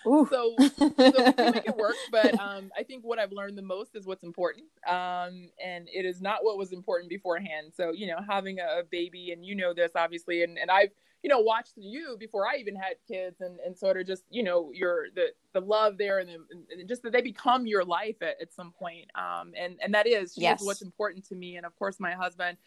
so 0.04 0.54
we 0.58 1.50
make 1.50 1.66
it 1.66 1.76
work. 1.76 1.96
But 2.10 2.38
um, 2.40 2.70
I 2.76 2.82
think 2.82 3.04
what 3.04 3.18
I've 3.18 3.32
learned 3.32 3.58
the 3.58 3.62
most 3.62 3.96
is 3.96 4.06
what's 4.06 4.22
important, 4.24 4.66
um, 4.86 5.48
and 5.64 5.88
it 5.92 6.04
is 6.04 6.20
not 6.20 6.38
what 6.42 6.58
was 6.58 6.72
important 6.72 7.10
beforehand. 7.10 7.72
So 7.74 7.92
you 7.92 8.06
know, 8.06 8.18
having 8.28 8.58
a 8.58 8.82
baby, 8.90 9.32
and 9.32 9.44
you 9.44 9.54
know 9.54 9.74
this 9.74 9.92
obviously, 9.94 10.42
and 10.42 10.58
and 10.58 10.70
I've 10.70 10.90
you 11.26 11.30
know 11.30 11.40
watched 11.40 11.72
you 11.74 12.16
before 12.20 12.46
I 12.46 12.54
even 12.58 12.76
had 12.76 12.94
kids. 13.08 13.40
And 13.40 13.58
and 13.58 13.76
sort 13.76 13.96
of 14.00 14.06
just 14.06 14.22
you 14.30 14.44
know 14.44 14.70
your 14.72 15.06
the 15.12 15.32
the 15.54 15.60
love 15.60 15.98
there 15.98 16.20
and, 16.20 16.28
the, 16.28 16.36
and 16.78 16.88
just 16.88 17.02
that 17.02 17.10
they 17.12 17.20
become 17.20 17.66
your 17.66 17.84
life 17.84 18.14
at, 18.22 18.40
at 18.40 18.52
some 18.52 18.70
point. 18.70 19.10
Um 19.16 19.52
and 19.58 19.76
and 19.82 19.92
that 19.92 20.06
is 20.06 20.34
yes. 20.36 20.62
what's 20.62 20.82
important 20.82 21.26
to 21.30 21.34
me. 21.34 21.56
And 21.56 21.66
of 21.66 21.76
course 21.76 21.98
my 21.98 22.12
husband 22.12 22.58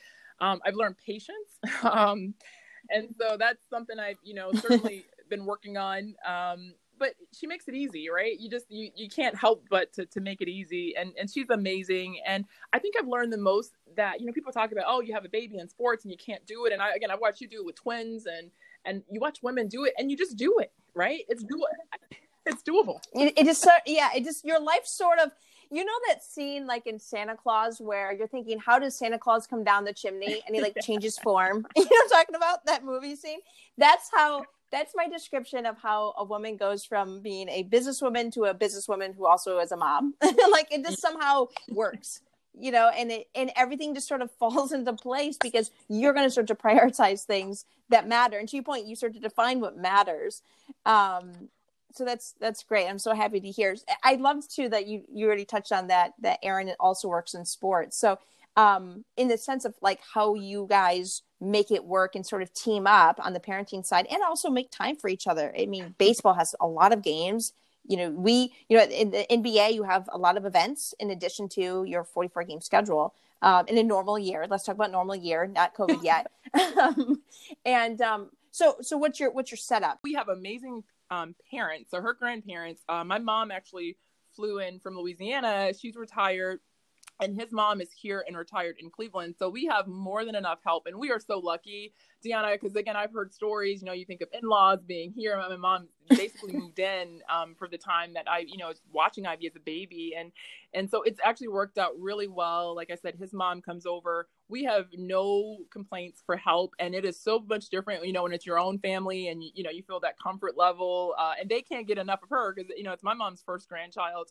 um 0.41 0.59
I've 0.65 0.75
learned 0.75 0.97
patience. 0.97 1.51
Um 1.83 2.33
and 2.89 3.15
so 3.17 3.37
that's 3.37 3.63
something 3.69 3.97
I've 3.97 4.19
you 4.23 4.33
know 4.33 4.51
certainly 4.51 5.05
been 5.29 5.45
working 5.45 5.77
on. 5.77 6.15
Um 6.27 6.73
but 6.99 7.15
she 7.33 7.47
makes 7.47 7.67
it 7.67 7.75
easy, 7.75 8.09
right? 8.09 8.39
You 8.39 8.49
just 8.49 8.65
you 8.69 8.91
you 8.95 9.09
can't 9.09 9.35
help 9.35 9.65
but 9.69 9.91
to, 9.93 10.05
to 10.07 10.19
make 10.19 10.41
it 10.41 10.49
easy 10.49 10.95
and 10.97 11.13
and 11.19 11.29
she's 11.29 11.49
amazing 11.49 12.19
and 12.27 12.45
I 12.73 12.79
think 12.79 12.95
I've 12.99 13.07
learned 13.07 13.33
the 13.33 13.37
most 13.37 13.71
that 13.95 14.19
you 14.19 14.25
know 14.25 14.33
people 14.33 14.51
talk 14.51 14.71
about 14.71 14.85
oh 14.87 15.01
you 15.01 15.13
have 15.13 15.25
a 15.25 15.29
baby 15.29 15.57
in 15.57 15.67
sports 15.67 16.03
and 16.03 16.11
you 16.11 16.17
can't 16.17 16.45
do 16.45 16.65
it 16.65 16.73
and 16.73 16.81
I 16.81 16.93
again 16.93 17.11
I 17.11 17.15
watched 17.15 17.41
you 17.41 17.47
do 17.47 17.61
it 17.61 17.65
with 17.65 17.75
twins 17.75 18.25
and 18.25 18.51
and 18.85 19.03
you 19.09 19.19
watch 19.19 19.39
women 19.41 19.67
do 19.67 19.85
it 19.85 19.93
and 19.97 20.11
you 20.11 20.17
just 20.17 20.37
do 20.37 20.59
it 20.59 20.71
right 20.93 21.21
it's 21.27 21.43
do 21.43 21.65
it's 22.45 22.63
doable 22.63 22.99
it, 23.13 23.33
it 23.37 23.45
just 23.45 23.67
yeah 23.85 24.09
it 24.15 24.23
just 24.23 24.45
your 24.45 24.59
life 24.59 24.85
sort 24.85 25.19
of 25.19 25.31
you 25.71 25.85
know 25.85 25.93
that 26.07 26.23
scene 26.23 26.65
like 26.65 26.87
in 26.87 26.99
Santa 26.99 27.35
Claus 27.35 27.79
where 27.79 28.11
you're 28.11 28.27
thinking, 28.27 28.57
how 28.57 28.79
does 28.79 28.97
Santa 28.97 29.19
Claus 29.19 29.45
come 29.45 29.63
down 29.63 29.83
the 29.83 29.93
chimney 29.93 30.41
and 30.45 30.55
he 30.55 30.61
like 30.61 30.75
changes 30.81 31.17
form? 31.19 31.65
You 31.75 31.83
know 31.83 31.89
I'm 32.03 32.09
talking 32.09 32.35
about? 32.35 32.65
That 32.65 32.83
movie 32.83 33.15
scene? 33.15 33.39
That's 33.77 34.09
how 34.11 34.43
that's 34.71 34.93
my 34.95 35.07
description 35.07 35.65
of 35.65 35.77
how 35.77 36.13
a 36.17 36.23
woman 36.23 36.57
goes 36.57 36.85
from 36.85 37.21
being 37.21 37.49
a 37.49 37.63
businesswoman 37.63 38.31
to 38.33 38.45
a 38.45 38.53
businesswoman 38.53 39.15
who 39.15 39.25
also 39.25 39.59
is 39.59 39.71
a 39.71 39.77
mom. 39.77 40.13
like 40.51 40.67
it 40.71 40.85
just 40.85 41.01
somehow 41.01 41.47
works. 41.69 42.21
You 42.59 42.71
know, 42.71 42.89
and 42.89 43.11
it 43.11 43.27
and 43.35 43.51
everything 43.55 43.93
just 43.93 44.07
sort 44.07 44.21
of 44.21 44.31
falls 44.39 44.71
into 44.71 44.93
place 44.93 45.37
because 45.37 45.71
you're 45.87 46.13
going 46.13 46.25
to 46.25 46.31
start 46.31 46.47
to 46.47 46.55
prioritize 46.55 47.23
things 47.23 47.65
that 47.89 48.07
matter. 48.07 48.37
And 48.37 48.49
to 48.49 48.55
your 48.55 48.63
point, 48.63 48.85
you 48.85 48.95
start 48.95 49.13
to 49.13 49.19
define 49.19 49.59
what 49.59 49.77
matters. 49.77 50.41
Um, 50.85 51.49
so 51.93 52.05
that's 52.05 52.35
that's 52.39 52.63
great. 52.63 52.87
I'm 52.87 52.99
so 52.99 53.13
happy 53.13 53.39
to 53.39 53.49
hear. 53.49 53.75
I 54.03 54.15
love 54.15 54.47
too 54.47 54.69
that 54.69 54.87
you 54.87 55.03
you 55.11 55.27
already 55.27 55.45
touched 55.45 55.71
on 55.71 55.87
that 55.87 56.13
that 56.21 56.39
Aaron 56.43 56.71
also 56.79 57.07
works 57.07 57.33
in 57.33 57.45
sports. 57.45 57.97
So 57.97 58.19
um, 58.59 59.05
in 59.15 59.29
the 59.29 59.37
sense 59.37 59.63
of 59.63 59.73
like 59.81 60.01
how 60.13 60.35
you 60.35 60.67
guys 60.69 61.21
make 61.39 61.71
it 61.71 61.85
work 61.85 62.15
and 62.15 62.25
sort 62.25 62.41
of 62.41 62.53
team 62.53 62.85
up 62.85 63.17
on 63.23 63.31
the 63.31 63.39
parenting 63.39 63.85
side, 63.85 64.05
and 64.11 64.21
also 64.21 64.49
make 64.49 64.69
time 64.69 64.97
for 64.97 65.07
each 65.07 65.27
other. 65.27 65.53
I 65.57 65.65
mean, 65.65 65.95
baseball 65.97 66.33
has 66.33 66.53
a 66.59 66.67
lot 66.67 66.91
of 66.91 67.01
games. 67.01 67.53
You 67.87 67.95
know, 67.95 68.09
we 68.09 68.51
you 68.67 68.77
know 68.77 68.83
in 68.83 69.11
the 69.11 69.25
NBA 69.31 69.73
you 69.73 69.83
have 69.83 70.09
a 70.11 70.17
lot 70.17 70.35
of 70.35 70.45
events 70.45 70.93
in 70.99 71.09
addition 71.09 71.47
to 71.49 71.85
your 71.85 72.03
44 72.03 72.43
game 72.43 72.59
schedule. 72.59 73.13
Um, 73.41 73.65
in 73.69 73.77
a 73.77 73.83
normal 73.83 74.19
year, 74.19 74.45
let's 74.49 74.65
talk 74.65 74.75
about 74.75 74.91
normal 74.91 75.15
year, 75.15 75.47
not 75.47 75.73
COVID 75.73 76.03
yet. 76.03 76.29
um, 76.81 77.21
and 77.63 78.01
um, 78.01 78.29
so, 78.51 78.75
so 78.81 78.97
what's 78.97 79.21
your 79.21 79.31
what's 79.31 79.51
your 79.51 79.57
setup? 79.57 79.99
We 80.03 80.15
have 80.15 80.27
amazing 80.27 80.83
um, 81.09 81.33
parents, 81.49 81.91
so 81.91 82.01
her 82.01 82.13
grandparents. 82.13 82.81
Uh, 82.89 83.05
my 83.05 83.19
mom 83.19 83.51
actually 83.51 83.95
flew 84.35 84.59
in 84.59 84.79
from 84.79 84.97
Louisiana. 84.97 85.71
She's 85.79 85.95
retired 85.95 86.59
and 87.19 87.39
his 87.39 87.51
mom 87.51 87.81
is 87.81 87.89
here 87.91 88.23
and 88.27 88.37
retired 88.37 88.77
in 88.79 88.89
Cleveland. 88.89 89.35
So 89.37 89.49
we 89.49 89.65
have 89.65 89.87
more 89.87 90.23
than 90.23 90.35
enough 90.35 90.59
help. 90.63 90.87
And 90.87 90.97
we 90.97 91.11
are 91.11 91.19
so 91.19 91.37
lucky, 91.39 91.93
Deanna, 92.25 92.53
because 92.53 92.75
again, 92.75 92.95
I've 92.95 93.11
heard 93.11 93.33
stories, 93.33 93.81
you 93.81 93.85
know, 93.85 93.91
you 93.93 94.05
think 94.05 94.21
of 94.21 94.29
in 94.31 94.47
laws 94.47 94.79
being 94.87 95.11
here. 95.11 95.35
My 95.37 95.55
mom 95.57 95.89
basically 96.09 96.53
moved 96.57 96.79
in 96.79 97.21
um, 97.29 97.55
for 97.59 97.67
the 97.67 97.77
time 97.77 98.13
that 98.13 98.29
I, 98.29 98.39
you 98.39 98.57
know, 98.57 98.69
was 98.69 98.81
watching 98.93 99.25
Ivy 99.25 99.47
as 99.47 99.55
a 99.57 99.59
baby. 99.59 100.13
And, 100.17 100.31
and 100.73 100.89
so 100.89 101.01
it's 101.01 101.19
actually 101.23 101.49
worked 101.49 101.77
out 101.77 101.91
really 101.99 102.27
well. 102.27 102.73
Like 102.73 102.89
I 102.89 102.95
said, 102.95 103.15
his 103.15 103.33
mom 103.33 103.61
comes 103.61 103.85
over. 103.85 104.29
We 104.47 104.63
have 104.63 104.87
no 104.93 105.57
complaints 105.71 106.23
for 106.25 106.37
help. 106.37 106.73
And 106.79 106.95
it 106.95 107.03
is 107.03 107.19
so 107.19 107.43
much 107.49 107.67
different, 107.69 108.05
you 108.05 108.13
know, 108.13 108.23
when 108.23 108.31
it's 108.31 108.45
your 108.45 108.59
own 108.59 108.79
family 108.79 109.27
and, 109.27 109.43
you 109.43 109.63
know, 109.63 109.71
you 109.71 109.83
feel 109.83 109.99
that 109.99 110.15
comfort 110.23 110.57
level. 110.57 111.15
Uh, 111.17 111.33
and 111.41 111.49
they 111.49 111.61
can't 111.61 111.85
get 111.85 111.97
enough 111.97 112.23
of 112.23 112.29
her 112.29 112.53
because, 112.53 112.71
you 112.77 112.83
know, 112.83 112.93
it's 112.93 113.03
my 113.03 113.13
mom's 113.13 113.43
first 113.45 113.67
grandchild. 113.67 114.29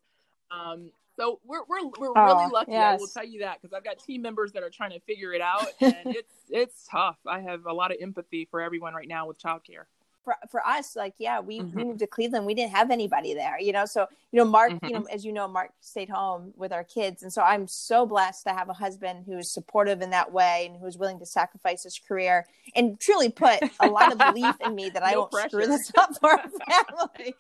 Um, 0.51 0.91
so 1.19 1.41
we're 1.45 1.63
we're 1.69 1.87
we're 1.99 2.13
oh, 2.17 2.27
really 2.27 2.51
lucky. 2.53 2.73
Yes. 2.73 2.99
I 2.99 3.01
will 3.01 3.09
tell 3.09 3.27
you 3.27 3.41
that 3.41 3.61
because 3.61 3.75
I've 3.75 3.85
got 3.85 3.99
team 3.99 4.23
members 4.23 4.53
that 4.53 4.63
are 4.63 4.71
trying 4.71 4.91
to 4.91 5.01
figure 5.01 5.33
it 5.33 5.41
out, 5.41 5.67
and 5.81 5.97
it's 6.07 6.35
it's 6.49 6.87
tough. 6.89 7.19
I 7.27 7.41
have 7.41 7.67
a 7.67 7.73
lot 7.73 7.91
of 7.91 7.99
empathy 8.01 8.47
for 8.51 8.61
everyone 8.61 8.95
right 8.95 9.09
now 9.09 9.27
with 9.27 9.41
childcare. 9.41 9.87
For, 10.25 10.35
for 10.51 10.67
us, 10.67 10.95
like 10.95 11.15
yeah, 11.19 11.41
we, 11.41 11.61
mm-hmm. 11.61 11.77
we 11.77 11.85
moved 11.85 12.01
to 12.01 12.07
Cleveland. 12.07 12.45
We 12.45 12.55
didn't 12.55 12.73
have 12.73 12.91
anybody 12.91 13.33
there, 13.33 13.59
you 13.59 13.73
know. 13.73 13.87
So 13.87 14.07
you 14.31 14.39
know, 14.39 14.45
Mark, 14.45 14.73
mm-hmm. 14.73 14.87
you 14.87 14.93
know, 14.93 15.07
as 15.11 15.25
you 15.25 15.33
know, 15.33 15.49
Mark 15.49 15.71
stayed 15.81 16.11
home 16.11 16.53
with 16.57 16.71
our 16.71 16.85
kids, 16.85 17.23
and 17.23 17.33
so 17.33 17.43
I'm 17.43 17.67
so 17.67 18.07
blessed 18.07 18.45
to 18.45 18.53
have 18.53 18.69
a 18.69 18.75
husband 18.75 19.25
who's 19.27 19.51
supportive 19.51 20.03
in 20.03 20.11
that 20.11 20.31
way 20.31 20.69
and 20.71 20.81
who's 20.81 20.99
willing 20.99 21.19
to 21.19 21.27
sacrifice 21.27 21.83
his 21.83 21.99
career 21.99 22.47
and 22.77 23.01
truly 23.01 23.31
put 23.31 23.61
a 23.81 23.89
lot 23.89 24.13
of 24.13 24.19
belief 24.19 24.55
in 24.65 24.75
me 24.75 24.91
that 24.91 25.01
no 25.03 25.09
I 25.09 25.17
won't 25.17 25.33
pressure. 25.33 25.49
screw 25.49 25.67
this 25.67 25.91
up 25.97 26.11
for 26.21 26.31
our 26.31 26.39
family. 27.09 27.35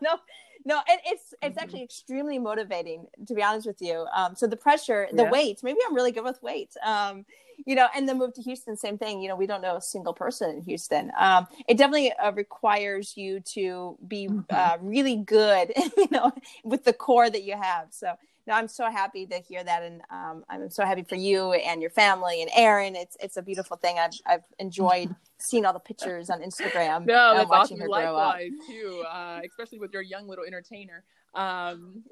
no, 0.00 0.18
no 0.64 0.80
and 0.88 1.00
it's 1.06 1.34
it's 1.42 1.58
actually 1.58 1.80
mm-hmm. 1.80 1.84
extremely 1.84 2.38
motivating 2.38 3.06
to 3.26 3.34
be 3.34 3.42
honest 3.42 3.66
with 3.66 3.80
you 3.80 4.06
um 4.14 4.34
so 4.34 4.46
the 4.46 4.56
pressure 4.56 5.08
the 5.12 5.24
yeah. 5.24 5.30
weight 5.30 5.60
maybe 5.62 5.78
i'm 5.86 5.94
really 5.94 6.12
good 6.12 6.24
with 6.24 6.42
weight 6.42 6.74
um 6.84 7.24
you 7.66 7.74
know 7.74 7.86
and 7.94 8.08
the 8.08 8.14
move 8.14 8.32
to 8.34 8.42
houston 8.42 8.76
same 8.76 8.98
thing 8.98 9.20
you 9.20 9.28
know 9.28 9.36
we 9.36 9.46
don't 9.46 9.62
know 9.62 9.76
a 9.76 9.80
single 9.80 10.12
person 10.12 10.50
in 10.50 10.62
houston 10.62 11.10
um 11.18 11.46
it 11.68 11.76
definitely 11.76 12.12
uh, 12.12 12.32
requires 12.32 13.16
you 13.16 13.40
to 13.40 13.96
be 14.06 14.26
mm-hmm. 14.26 14.40
uh, 14.50 14.76
really 14.80 15.16
good 15.16 15.72
you 15.96 16.08
know 16.10 16.32
with 16.64 16.84
the 16.84 16.92
core 16.92 17.28
that 17.28 17.42
you 17.42 17.56
have 17.60 17.88
so 17.90 18.14
no, 18.46 18.54
I'm 18.54 18.68
so 18.68 18.90
happy 18.90 19.26
to 19.26 19.38
hear 19.38 19.64
that, 19.64 19.82
and 19.82 20.02
um, 20.10 20.44
I'm 20.48 20.70
so 20.70 20.84
happy 20.84 21.02
for 21.02 21.14
you 21.14 21.52
and 21.52 21.80
your 21.80 21.90
family 21.90 22.42
and 22.42 22.50
Aaron. 22.54 22.94
It's 22.94 23.16
it's 23.20 23.36
a 23.36 23.42
beautiful 23.42 23.76
thing. 23.76 23.98
I've 23.98 24.12
I've 24.26 24.44
enjoyed 24.58 25.14
seeing 25.38 25.64
all 25.64 25.72
the 25.72 25.78
pictures 25.78 26.30
on 26.30 26.40
Instagram. 26.42 27.06
No, 27.06 27.34
that's 27.34 27.48
watching 27.48 27.78
awesome. 27.78 27.80
her 27.80 27.86
grow 27.86 28.14
Likewise, 28.14 28.50
up. 28.60 28.66
too, 28.66 29.04
uh, 29.10 29.40
especially 29.46 29.78
with 29.78 29.92
your 29.92 30.02
young 30.02 30.28
little 30.28 30.44
entertainer. 30.44 31.04
Um, 31.34 32.04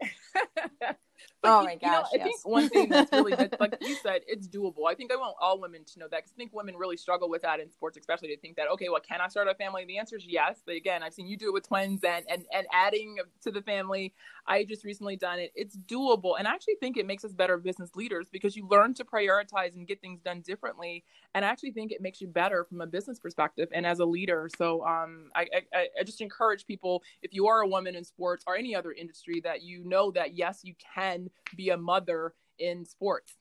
But 1.42 1.50
oh 1.50 1.64
my 1.64 1.74
gosh! 1.74 2.06
You 2.12 2.18
know, 2.18 2.24
I 2.24 2.28
think 2.28 2.40
one 2.44 2.68
thing 2.68 2.88
that's 2.88 3.10
really 3.10 3.34
good, 3.34 3.56
like 3.58 3.76
you 3.80 3.96
said, 4.02 4.22
it's 4.28 4.46
doable. 4.46 4.86
I 4.88 4.94
think 4.94 5.12
I 5.12 5.16
want 5.16 5.34
all 5.40 5.60
women 5.60 5.84
to 5.84 5.98
know 5.98 6.06
that. 6.08 6.22
Cause 6.22 6.32
I 6.32 6.36
think 6.36 6.52
women 6.54 6.76
really 6.76 6.96
struggle 6.96 7.28
with 7.28 7.42
that 7.42 7.58
in 7.58 7.68
sports, 7.72 7.98
especially 7.98 8.28
to 8.28 8.36
think 8.38 8.56
that 8.56 8.68
okay, 8.68 8.88
well, 8.88 9.00
can 9.00 9.20
I 9.20 9.26
start 9.26 9.48
a 9.48 9.54
family? 9.54 9.84
The 9.84 9.98
answer 9.98 10.16
is 10.16 10.24
yes. 10.24 10.62
But 10.64 10.76
again, 10.76 11.02
I've 11.02 11.12
seen 11.12 11.26
you 11.26 11.36
do 11.36 11.48
it 11.48 11.52
with 11.52 11.66
twins 11.66 12.04
and 12.04 12.24
and 12.30 12.44
and 12.54 12.66
adding 12.72 13.16
to 13.42 13.50
the 13.50 13.60
family. 13.60 14.14
I 14.46 14.62
just 14.64 14.84
recently 14.84 15.16
done 15.16 15.40
it. 15.40 15.52
It's 15.56 15.76
doable, 15.76 16.38
and 16.38 16.46
I 16.46 16.54
actually 16.54 16.76
think 16.78 16.96
it 16.96 17.06
makes 17.06 17.24
us 17.24 17.32
better 17.32 17.58
business 17.58 17.90
leaders 17.96 18.28
because 18.30 18.56
you 18.56 18.68
learn 18.68 18.94
to 18.94 19.04
prioritize 19.04 19.74
and 19.74 19.84
get 19.86 20.00
things 20.00 20.20
done 20.20 20.42
differently. 20.42 21.02
And 21.34 21.44
I 21.44 21.48
actually 21.48 21.72
think 21.72 21.90
it 21.90 22.00
makes 22.00 22.20
you 22.20 22.28
better 22.28 22.64
from 22.64 22.80
a 22.82 22.86
business 22.86 23.18
perspective 23.18 23.68
and 23.72 23.84
as 23.84 23.98
a 23.98 24.04
leader. 24.04 24.48
So 24.56 24.84
um, 24.86 25.30
I, 25.34 25.46
I 25.74 25.88
I 25.98 26.04
just 26.04 26.20
encourage 26.20 26.66
people 26.66 27.02
if 27.20 27.34
you 27.34 27.48
are 27.48 27.62
a 27.62 27.66
woman 27.66 27.96
in 27.96 28.04
sports 28.04 28.44
or 28.46 28.56
any 28.56 28.76
other 28.76 28.92
industry 28.92 29.40
that 29.40 29.62
you 29.62 29.82
know 29.84 30.12
that 30.12 30.36
yes, 30.36 30.60
you 30.62 30.74
can 30.94 31.30
be 31.56 31.70
a 31.70 31.76
mother 31.76 32.34
in 32.58 32.84
sports. 32.84 33.34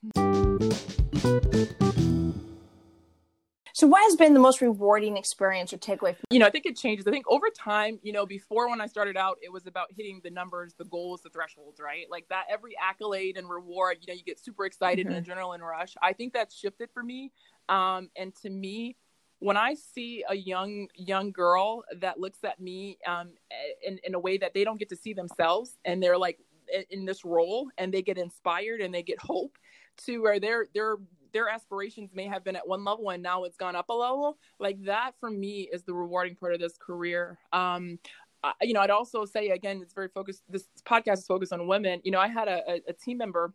So, 3.74 3.86
what 3.86 4.02
has 4.04 4.16
been 4.16 4.34
the 4.34 4.40
most 4.40 4.60
rewarding 4.60 5.16
experience 5.16 5.72
or 5.72 5.78
takeaway? 5.78 6.14
you 6.30 6.38
know, 6.38 6.46
I 6.46 6.50
think 6.50 6.66
it 6.66 6.76
changes. 6.76 7.06
I 7.06 7.10
think 7.10 7.24
over 7.28 7.46
time, 7.50 7.98
you 8.02 8.12
know, 8.12 8.26
before 8.26 8.68
when 8.68 8.80
I 8.80 8.86
started 8.86 9.16
out, 9.16 9.38
it 9.42 9.50
was 9.50 9.66
about 9.66 9.88
hitting 9.90 10.20
the 10.22 10.30
numbers, 10.30 10.74
the 10.74 10.84
goals, 10.84 11.22
the 11.22 11.30
thresholds, 11.30 11.80
right? 11.80 12.06
Like 12.10 12.28
that, 12.28 12.44
every 12.50 12.76
accolade 12.80 13.36
and 13.36 13.48
reward, 13.48 13.98
you 14.02 14.12
know, 14.12 14.16
you 14.16 14.22
get 14.22 14.38
super 14.38 14.66
excited 14.66 15.06
mm-hmm. 15.06 15.16
and 15.16 15.26
adrenaline 15.26 15.60
rush. 15.60 15.94
I 16.02 16.12
think 16.12 16.32
that's 16.32 16.54
shifted 16.54 16.90
for 16.92 17.02
me. 17.02 17.32
Um, 17.68 18.10
and 18.14 18.34
to 18.42 18.50
me, 18.50 18.96
when 19.38 19.56
I 19.56 19.74
see 19.74 20.22
a 20.28 20.36
young 20.36 20.86
young 20.94 21.32
girl 21.32 21.82
that 22.00 22.20
looks 22.20 22.38
at 22.44 22.60
me 22.60 22.98
um, 23.06 23.30
in 23.84 23.98
in 24.04 24.14
a 24.14 24.20
way 24.20 24.38
that 24.38 24.54
they 24.54 24.62
don't 24.62 24.78
get 24.78 24.90
to 24.90 24.96
see 24.96 25.14
themselves, 25.14 25.76
and 25.84 26.00
they're 26.00 26.18
like, 26.18 26.38
in 26.90 27.04
this 27.04 27.24
role 27.24 27.68
and 27.78 27.92
they 27.92 28.02
get 28.02 28.18
inspired 28.18 28.80
and 28.80 28.94
they 28.94 29.02
get 29.02 29.18
hope 29.20 29.58
to 30.04 30.22
where 30.22 30.40
their 30.40 30.66
their 30.74 30.96
their 31.32 31.48
aspirations 31.48 32.10
may 32.14 32.26
have 32.26 32.44
been 32.44 32.56
at 32.56 32.66
one 32.66 32.84
level 32.84 33.10
and 33.10 33.22
now 33.22 33.44
it's 33.44 33.56
gone 33.56 33.76
up 33.76 33.88
a 33.88 33.92
level 33.92 34.38
like 34.58 34.82
that 34.84 35.12
for 35.18 35.30
me 35.30 35.68
is 35.72 35.82
the 35.82 35.94
rewarding 35.94 36.34
part 36.34 36.54
of 36.54 36.60
this 36.60 36.76
career 36.76 37.38
um 37.52 37.98
I, 38.44 38.52
you 38.62 38.74
know 38.74 38.80
i'd 38.80 38.90
also 38.90 39.24
say 39.24 39.50
again 39.50 39.80
it's 39.82 39.94
very 39.94 40.08
focused 40.08 40.42
this 40.48 40.66
podcast 40.84 41.18
is 41.18 41.26
focused 41.26 41.52
on 41.52 41.66
women 41.66 42.00
you 42.04 42.10
know 42.10 42.20
i 42.20 42.28
had 42.28 42.48
a, 42.48 42.80
a 42.88 42.92
team 42.92 43.18
member 43.18 43.54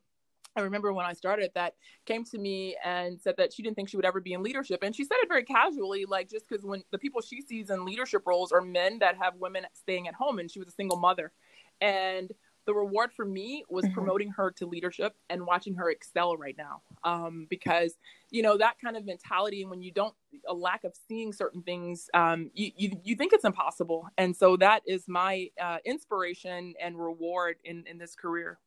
I 0.58 0.62
remember 0.62 0.92
when 0.92 1.06
I 1.06 1.14
started 1.14 1.52
that 1.54 1.76
came 2.06 2.24
to 2.26 2.38
me 2.38 2.76
and 2.84 3.22
said 3.22 3.36
that 3.38 3.54
she 3.54 3.62
didn't 3.62 3.76
think 3.76 3.90
she 3.90 3.96
would 3.96 4.06
ever 4.06 4.20
be 4.20 4.34
in 4.34 4.42
leadership. 4.42 4.82
And 4.82 4.96
she 4.96 5.04
said 5.04 5.18
it 5.22 5.30
very 5.30 5.44
casually, 5.44 6.06
like 6.06 6.30
just 6.30 6.48
because 6.50 6.66
when 6.66 6.84
the 6.92 6.98
people 6.98 7.22
she 7.22 7.42
sees 7.42 7.70
in 7.70 7.86
leadership 7.86 8.24
roles 8.26 8.52
are 8.52 8.62
men 8.62 9.00
that 9.00 9.18
have 9.22 9.36
women 9.36 9.66
staying 9.74 10.08
at 10.08 10.16
home 10.16 10.40
and 10.40 10.50
she 10.50 10.60
was 10.60 10.68
a 10.68 10.72
single 10.72 10.98
mother. 10.98 11.32
And 11.80 12.32
the 12.68 12.74
reward 12.74 13.12
for 13.14 13.26
me 13.26 13.64
was 13.70 13.86
mm-hmm. 13.86 13.94
promoting 13.94 14.30
her 14.30 14.52
to 14.52 14.68
leadership 14.68 15.16
and 15.30 15.44
watching 15.46 15.74
her 15.74 15.90
excel 15.90 16.36
right 16.36 16.56
now 16.58 16.82
um, 17.04 17.48
because 17.50 17.96
you 18.30 18.44
know 18.44 18.58
that 18.58 18.76
kind 18.84 18.96
of 18.96 19.06
mentality 19.06 19.66
when 19.66 19.82
you 19.82 19.92
don't 19.92 20.14
a 20.48 20.54
lack 20.54 20.84
of 20.84 20.94
seeing 21.08 21.34
certain 21.34 21.64
things 21.64 22.10
um, 22.14 22.52
you, 22.54 22.72
you, 22.76 22.92
you 23.04 23.16
think 23.16 23.34
it's 23.34 23.46
impossible 23.46 24.08
and 24.18 24.36
so 24.36 24.58
that 24.58 24.84
is 24.86 25.08
my 25.08 25.50
uh, 25.60 25.78
inspiration 25.86 26.76
and 26.80 27.00
reward 27.00 27.56
in 27.64 27.84
in 27.88 27.98
this 27.98 28.14
career 28.14 28.60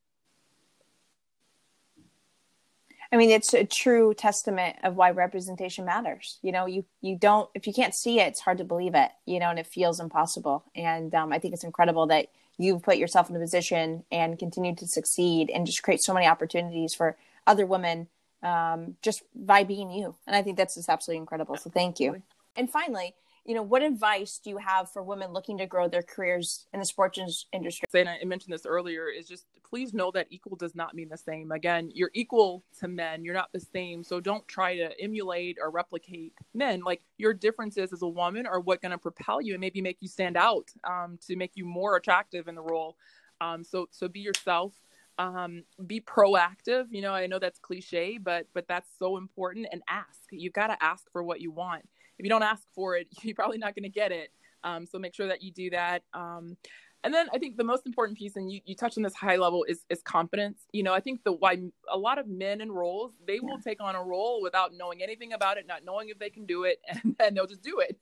I 3.12 3.16
mean, 3.16 3.30
it's 3.30 3.54
a 3.54 3.64
true 3.64 4.14
testament 4.14 4.76
of 4.84 4.94
why 4.94 5.10
representation 5.10 5.84
matters. 5.84 6.38
You 6.42 6.52
know, 6.52 6.66
you 6.66 6.84
you 7.00 7.16
don't 7.16 7.50
if 7.54 7.66
you 7.66 7.72
can't 7.72 7.92
see 7.92 8.20
it, 8.20 8.28
it's 8.28 8.38
hard 8.38 8.58
to 8.58 8.64
believe 8.64 8.94
it. 8.94 9.10
You 9.26 9.40
know, 9.40 9.50
and 9.50 9.58
it 9.58 9.66
feels 9.66 9.98
impossible. 9.98 10.64
And 10.76 11.12
um, 11.12 11.32
I 11.32 11.40
think 11.40 11.52
it's 11.52 11.64
incredible 11.64 12.06
that 12.06 12.28
you've 12.60 12.82
put 12.82 12.98
yourself 12.98 13.30
in 13.30 13.36
a 13.36 13.38
position 13.38 14.04
and 14.12 14.38
continue 14.38 14.74
to 14.74 14.86
succeed 14.86 15.50
and 15.50 15.64
just 15.64 15.82
create 15.82 16.02
so 16.02 16.12
many 16.12 16.26
opportunities 16.26 16.94
for 16.94 17.16
other 17.46 17.64
women 17.64 18.06
um, 18.42 18.96
just 19.00 19.22
by 19.34 19.64
being 19.64 19.90
you. 19.90 20.14
And 20.26 20.36
I 20.36 20.42
think 20.42 20.58
that's 20.58 20.74
just 20.74 20.88
absolutely 20.88 21.20
incredible. 21.20 21.56
So 21.56 21.70
thank 21.70 21.98
you. 21.98 22.22
And 22.56 22.70
finally, 22.70 23.14
you 23.50 23.56
know, 23.56 23.64
what 23.64 23.82
advice 23.82 24.38
do 24.38 24.48
you 24.48 24.58
have 24.58 24.92
for 24.92 25.02
women 25.02 25.32
looking 25.32 25.58
to 25.58 25.66
grow 25.66 25.88
their 25.88 26.04
careers 26.04 26.68
in 26.72 26.78
the 26.78 26.86
sports 26.86 27.18
industry? 27.52 27.84
And 27.92 28.08
I 28.08 28.22
mentioned 28.24 28.54
this 28.54 28.64
earlier 28.64 29.08
is 29.08 29.26
just 29.26 29.44
please 29.68 29.92
know 29.92 30.12
that 30.12 30.28
equal 30.30 30.54
does 30.54 30.76
not 30.76 30.94
mean 30.94 31.08
the 31.08 31.16
same. 31.16 31.50
Again, 31.50 31.90
you're 31.92 32.12
equal 32.14 32.62
to 32.78 32.86
men, 32.86 33.24
you're 33.24 33.34
not 33.34 33.48
the 33.52 33.58
same. 33.58 34.04
So 34.04 34.20
don't 34.20 34.46
try 34.46 34.76
to 34.76 34.92
emulate 35.00 35.58
or 35.60 35.72
replicate 35.72 36.32
men. 36.54 36.82
Like 36.82 37.02
your 37.18 37.34
differences 37.34 37.92
as 37.92 38.02
a 38.02 38.08
woman 38.08 38.46
are 38.46 38.60
what 38.60 38.82
going 38.82 38.92
to 38.92 38.98
propel 38.98 39.40
you 39.40 39.54
and 39.54 39.60
maybe 39.60 39.80
make 39.80 39.96
you 39.98 40.06
stand 40.06 40.36
out 40.36 40.68
um, 40.84 41.18
to 41.26 41.34
make 41.34 41.56
you 41.56 41.64
more 41.64 41.96
attractive 41.96 42.46
in 42.46 42.54
the 42.54 42.62
role. 42.62 42.96
Um, 43.40 43.64
so 43.64 43.88
so 43.90 44.06
be 44.06 44.20
yourself. 44.20 44.74
Um, 45.18 45.64
be 45.88 46.00
proactive. 46.00 46.86
You 46.92 47.02
know, 47.02 47.14
I 47.14 47.26
know 47.26 47.40
that's 47.40 47.58
cliche, 47.58 48.16
but 48.16 48.46
but 48.54 48.68
that's 48.68 48.88
so 48.96 49.16
important. 49.16 49.66
And 49.72 49.82
ask. 49.88 50.20
you've 50.30 50.52
got 50.52 50.68
to 50.68 50.80
ask 50.80 51.10
for 51.10 51.24
what 51.24 51.40
you 51.40 51.50
want. 51.50 51.88
If 52.20 52.24
you 52.24 52.28
don't 52.28 52.42
ask 52.42 52.62
for 52.74 52.96
it, 52.96 53.08
you're 53.22 53.34
probably 53.34 53.56
not 53.56 53.74
going 53.74 53.84
to 53.84 53.88
get 53.88 54.12
it. 54.12 54.30
Um, 54.62 54.84
so 54.84 54.98
make 54.98 55.14
sure 55.14 55.26
that 55.26 55.42
you 55.42 55.50
do 55.50 55.70
that. 55.70 56.02
Um, 56.12 56.58
and 57.02 57.14
then 57.14 57.28
I 57.32 57.38
think 57.38 57.56
the 57.56 57.64
most 57.64 57.86
important 57.86 58.18
piece, 58.18 58.36
and 58.36 58.52
you, 58.52 58.60
you 58.64 58.74
touched 58.74 58.98
on 58.98 59.02
this 59.02 59.14
high 59.14 59.36
level, 59.36 59.64
is 59.64 59.84
is 59.88 60.02
confidence. 60.02 60.60
You 60.72 60.82
know, 60.82 60.92
I 60.92 61.00
think 61.00 61.24
the 61.24 61.32
why 61.32 61.58
a 61.90 61.96
lot 61.96 62.18
of 62.18 62.28
men 62.28 62.60
in 62.60 62.70
roles 62.70 63.12
they 63.26 63.34
yeah. 63.34 63.40
will 63.42 63.58
take 63.58 63.80
on 63.80 63.94
a 63.94 64.02
role 64.02 64.42
without 64.42 64.72
knowing 64.74 65.02
anything 65.02 65.32
about 65.32 65.56
it, 65.56 65.66
not 65.66 65.84
knowing 65.84 66.10
if 66.10 66.18
they 66.18 66.30
can 66.30 66.44
do 66.44 66.64
it, 66.64 66.80
and 66.88 67.16
then 67.18 67.34
they'll 67.34 67.46
just 67.46 67.62
do 67.62 67.80
it. 67.80 67.98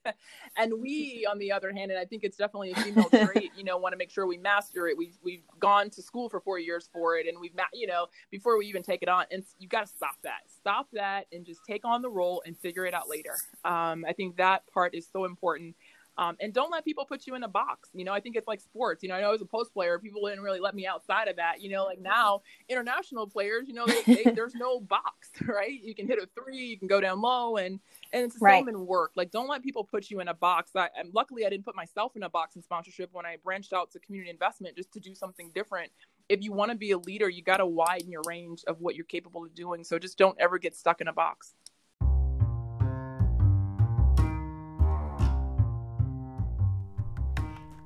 And 0.56 0.80
we, 0.80 1.26
on 1.30 1.38
the 1.38 1.52
other 1.52 1.72
hand, 1.72 1.90
and 1.90 2.00
I 2.00 2.04
think 2.04 2.24
it's 2.24 2.36
definitely 2.36 2.72
a 2.72 2.76
female 2.76 3.08
trait, 3.26 3.52
you 3.56 3.64
know, 3.64 3.76
want 3.78 3.92
to 3.92 3.96
make 3.96 4.10
sure 4.10 4.26
we 4.26 4.38
master 4.38 4.88
it. 4.88 4.96
We 4.96 5.12
we've 5.22 5.44
gone 5.60 5.90
to 5.90 6.02
school 6.02 6.28
for 6.28 6.40
four 6.40 6.58
years 6.58 6.88
for 6.92 7.16
it, 7.16 7.26
and 7.26 7.38
we've 7.40 7.54
you 7.72 7.86
know 7.86 8.06
before 8.30 8.58
we 8.58 8.66
even 8.66 8.82
take 8.82 9.02
it 9.02 9.08
on, 9.08 9.26
and 9.30 9.44
you 9.58 9.68
got 9.68 9.82
to 9.82 9.86
stop 9.86 10.16
that, 10.24 10.42
stop 10.48 10.88
that, 10.92 11.26
and 11.32 11.46
just 11.46 11.60
take 11.64 11.84
on 11.84 12.02
the 12.02 12.10
role 12.10 12.42
and 12.46 12.58
figure 12.58 12.84
it 12.84 12.94
out 12.94 13.08
later. 13.08 13.36
Um, 13.64 14.04
I 14.08 14.12
think 14.12 14.36
that 14.38 14.66
part 14.72 14.94
is 14.94 15.06
so 15.12 15.24
important 15.24 15.76
um, 16.18 16.36
and 16.40 16.52
don't 16.52 16.72
let 16.72 16.84
people 16.84 17.04
put 17.04 17.28
you 17.28 17.36
in 17.36 17.44
a 17.44 17.48
box. 17.48 17.90
You 17.94 18.04
know, 18.04 18.12
I 18.12 18.18
think 18.18 18.34
it's 18.34 18.48
like 18.48 18.60
sports. 18.60 19.04
You 19.04 19.08
know, 19.08 19.14
I 19.14 19.20
know 19.20 19.32
as 19.32 19.40
a 19.40 19.46
post 19.46 19.72
player, 19.72 20.00
people 20.00 20.26
didn't 20.26 20.42
really 20.42 20.58
let 20.58 20.74
me 20.74 20.84
outside 20.84 21.28
of 21.28 21.36
that. 21.36 21.62
You 21.62 21.70
know, 21.70 21.84
like 21.84 22.00
now 22.00 22.42
international 22.68 23.28
players, 23.28 23.68
you 23.68 23.74
know, 23.74 23.86
they, 23.86 24.02
they, 24.02 24.30
there's 24.34 24.56
no 24.56 24.80
box, 24.80 25.30
right? 25.46 25.80
You 25.80 25.94
can 25.94 26.08
hit 26.08 26.18
a 26.18 26.28
three, 26.34 26.66
you 26.66 26.76
can 26.76 26.88
go 26.88 27.00
down 27.00 27.20
low, 27.20 27.56
and 27.56 27.78
and 28.12 28.24
it's 28.24 28.34
the 28.34 28.44
right. 28.44 28.58
same 28.58 28.68
in 28.68 28.84
work. 28.84 29.12
Like, 29.14 29.30
don't 29.30 29.48
let 29.48 29.62
people 29.62 29.84
put 29.84 30.10
you 30.10 30.18
in 30.18 30.26
a 30.26 30.34
box. 30.34 30.72
I, 30.74 30.88
I'm 30.98 31.10
luckily 31.14 31.46
I 31.46 31.50
didn't 31.50 31.64
put 31.64 31.76
myself 31.76 32.16
in 32.16 32.24
a 32.24 32.28
box 32.28 32.56
in 32.56 32.62
sponsorship 32.62 33.10
when 33.12 33.24
I 33.24 33.36
branched 33.42 33.72
out 33.72 33.92
to 33.92 34.00
community 34.00 34.30
investment 34.30 34.76
just 34.76 34.92
to 34.94 35.00
do 35.00 35.14
something 35.14 35.52
different. 35.54 35.92
If 36.28 36.42
you 36.42 36.52
want 36.52 36.72
to 36.72 36.76
be 36.76 36.90
a 36.90 36.98
leader, 36.98 37.28
you 37.28 37.42
got 37.42 37.58
to 37.58 37.66
widen 37.66 38.10
your 38.10 38.22
range 38.26 38.64
of 38.66 38.80
what 38.80 38.96
you're 38.96 39.06
capable 39.06 39.44
of 39.44 39.54
doing. 39.54 39.84
So 39.84 39.98
just 39.98 40.18
don't 40.18 40.36
ever 40.40 40.58
get 40.58 40.74
stuck 40.74 41.00
in 41.00 41.08
a 41.08 41.12
box. 41.12 41.54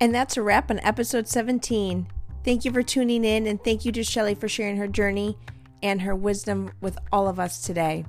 And 0.03 0.13
that's 0.13 0.37
a 0.37 0.43
wrap 0.43 0.69
on 0.69 0.81
episode 0.81 1.29
17. 1.29 2.09
Thank 2.45 2.65
you 2.65 2.73
for 2.73 2.83
tuning 2.83 3.25
in, 3.25 3.47
and 3.47 3.63
thank 3.63 3.85
you 3.85 3.93
to 3.93 4.03
Shelly 4.03 4.35
for 4.35 4.49
sharing 4.49 4.77
her 4.79 4.89
journey 4.89 5.39
and 5.81 6.03
her 6.03 6.17
wisdom 6.17 6.73
with 6.81 6.99
all 7.13 7.29
of 7.29 7.39
us 7.39 7.61
today. 7.61 8.05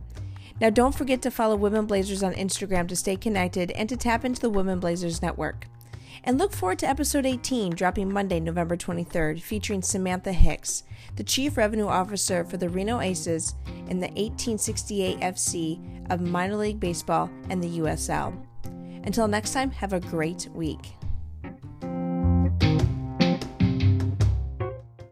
Now, 0.60 0.72
don't 0.72 0.96
forget 0.96 1.22
to 1.22 1.30
follow 1.30 1.56
Women 1.56 1.86
Blazers 1.86 2.24
on 2.24 2.34
Instagram 2.34 2.88
to 2.88 2.96
stay 2.96 3.16
connected 3.16 3.70
and 3.70 3.88
to 3.90 3.96
tap 3.96 4.26
into 4.26 4.42
the 4.42 4.50
Women 4.50 4.80
Blazers 4.80 5.22
network. 5.22 5.68
And 6.24 6.40
look 6.40 6.52
forward 6.52 6.80
to 6.80 6.90
episode 6.90 7.28
18, 7.28 7.76
dropping 7.76 8.12
Monday, 8.12 8.40
November 8.40 8.76
23rd, 8.76 9.40
featuring 9.44 9.84
Samantha 9.84 10.32
Hicks, 10.32 10.86
the 11.16 11.24
Chief 11.24 11.58
Revenue 11.58 11.86
Officer 11.86 12.44
for 12.44 12.58
the 12.58 12.70
Reno 12.70 13.02
Aces 13.02 13.54
in 13.88 14.00
the 14.00 14.08
1868 14.08 15.20
FC 15.20 16.12
of 16.12 16.22
minor 16.22 16.56
league 16.56 16.80
baseball 16.80 17.30
and 17.52 17.64
the 17.64 17.78
USL. 17.78 18.36
Until 19.04 19.28
next 19.28 19.54
time, 19.54 19.70
have 19.70 19.94
a 19.94 20.00
great 20.00 20.50
week. 20.56 20.96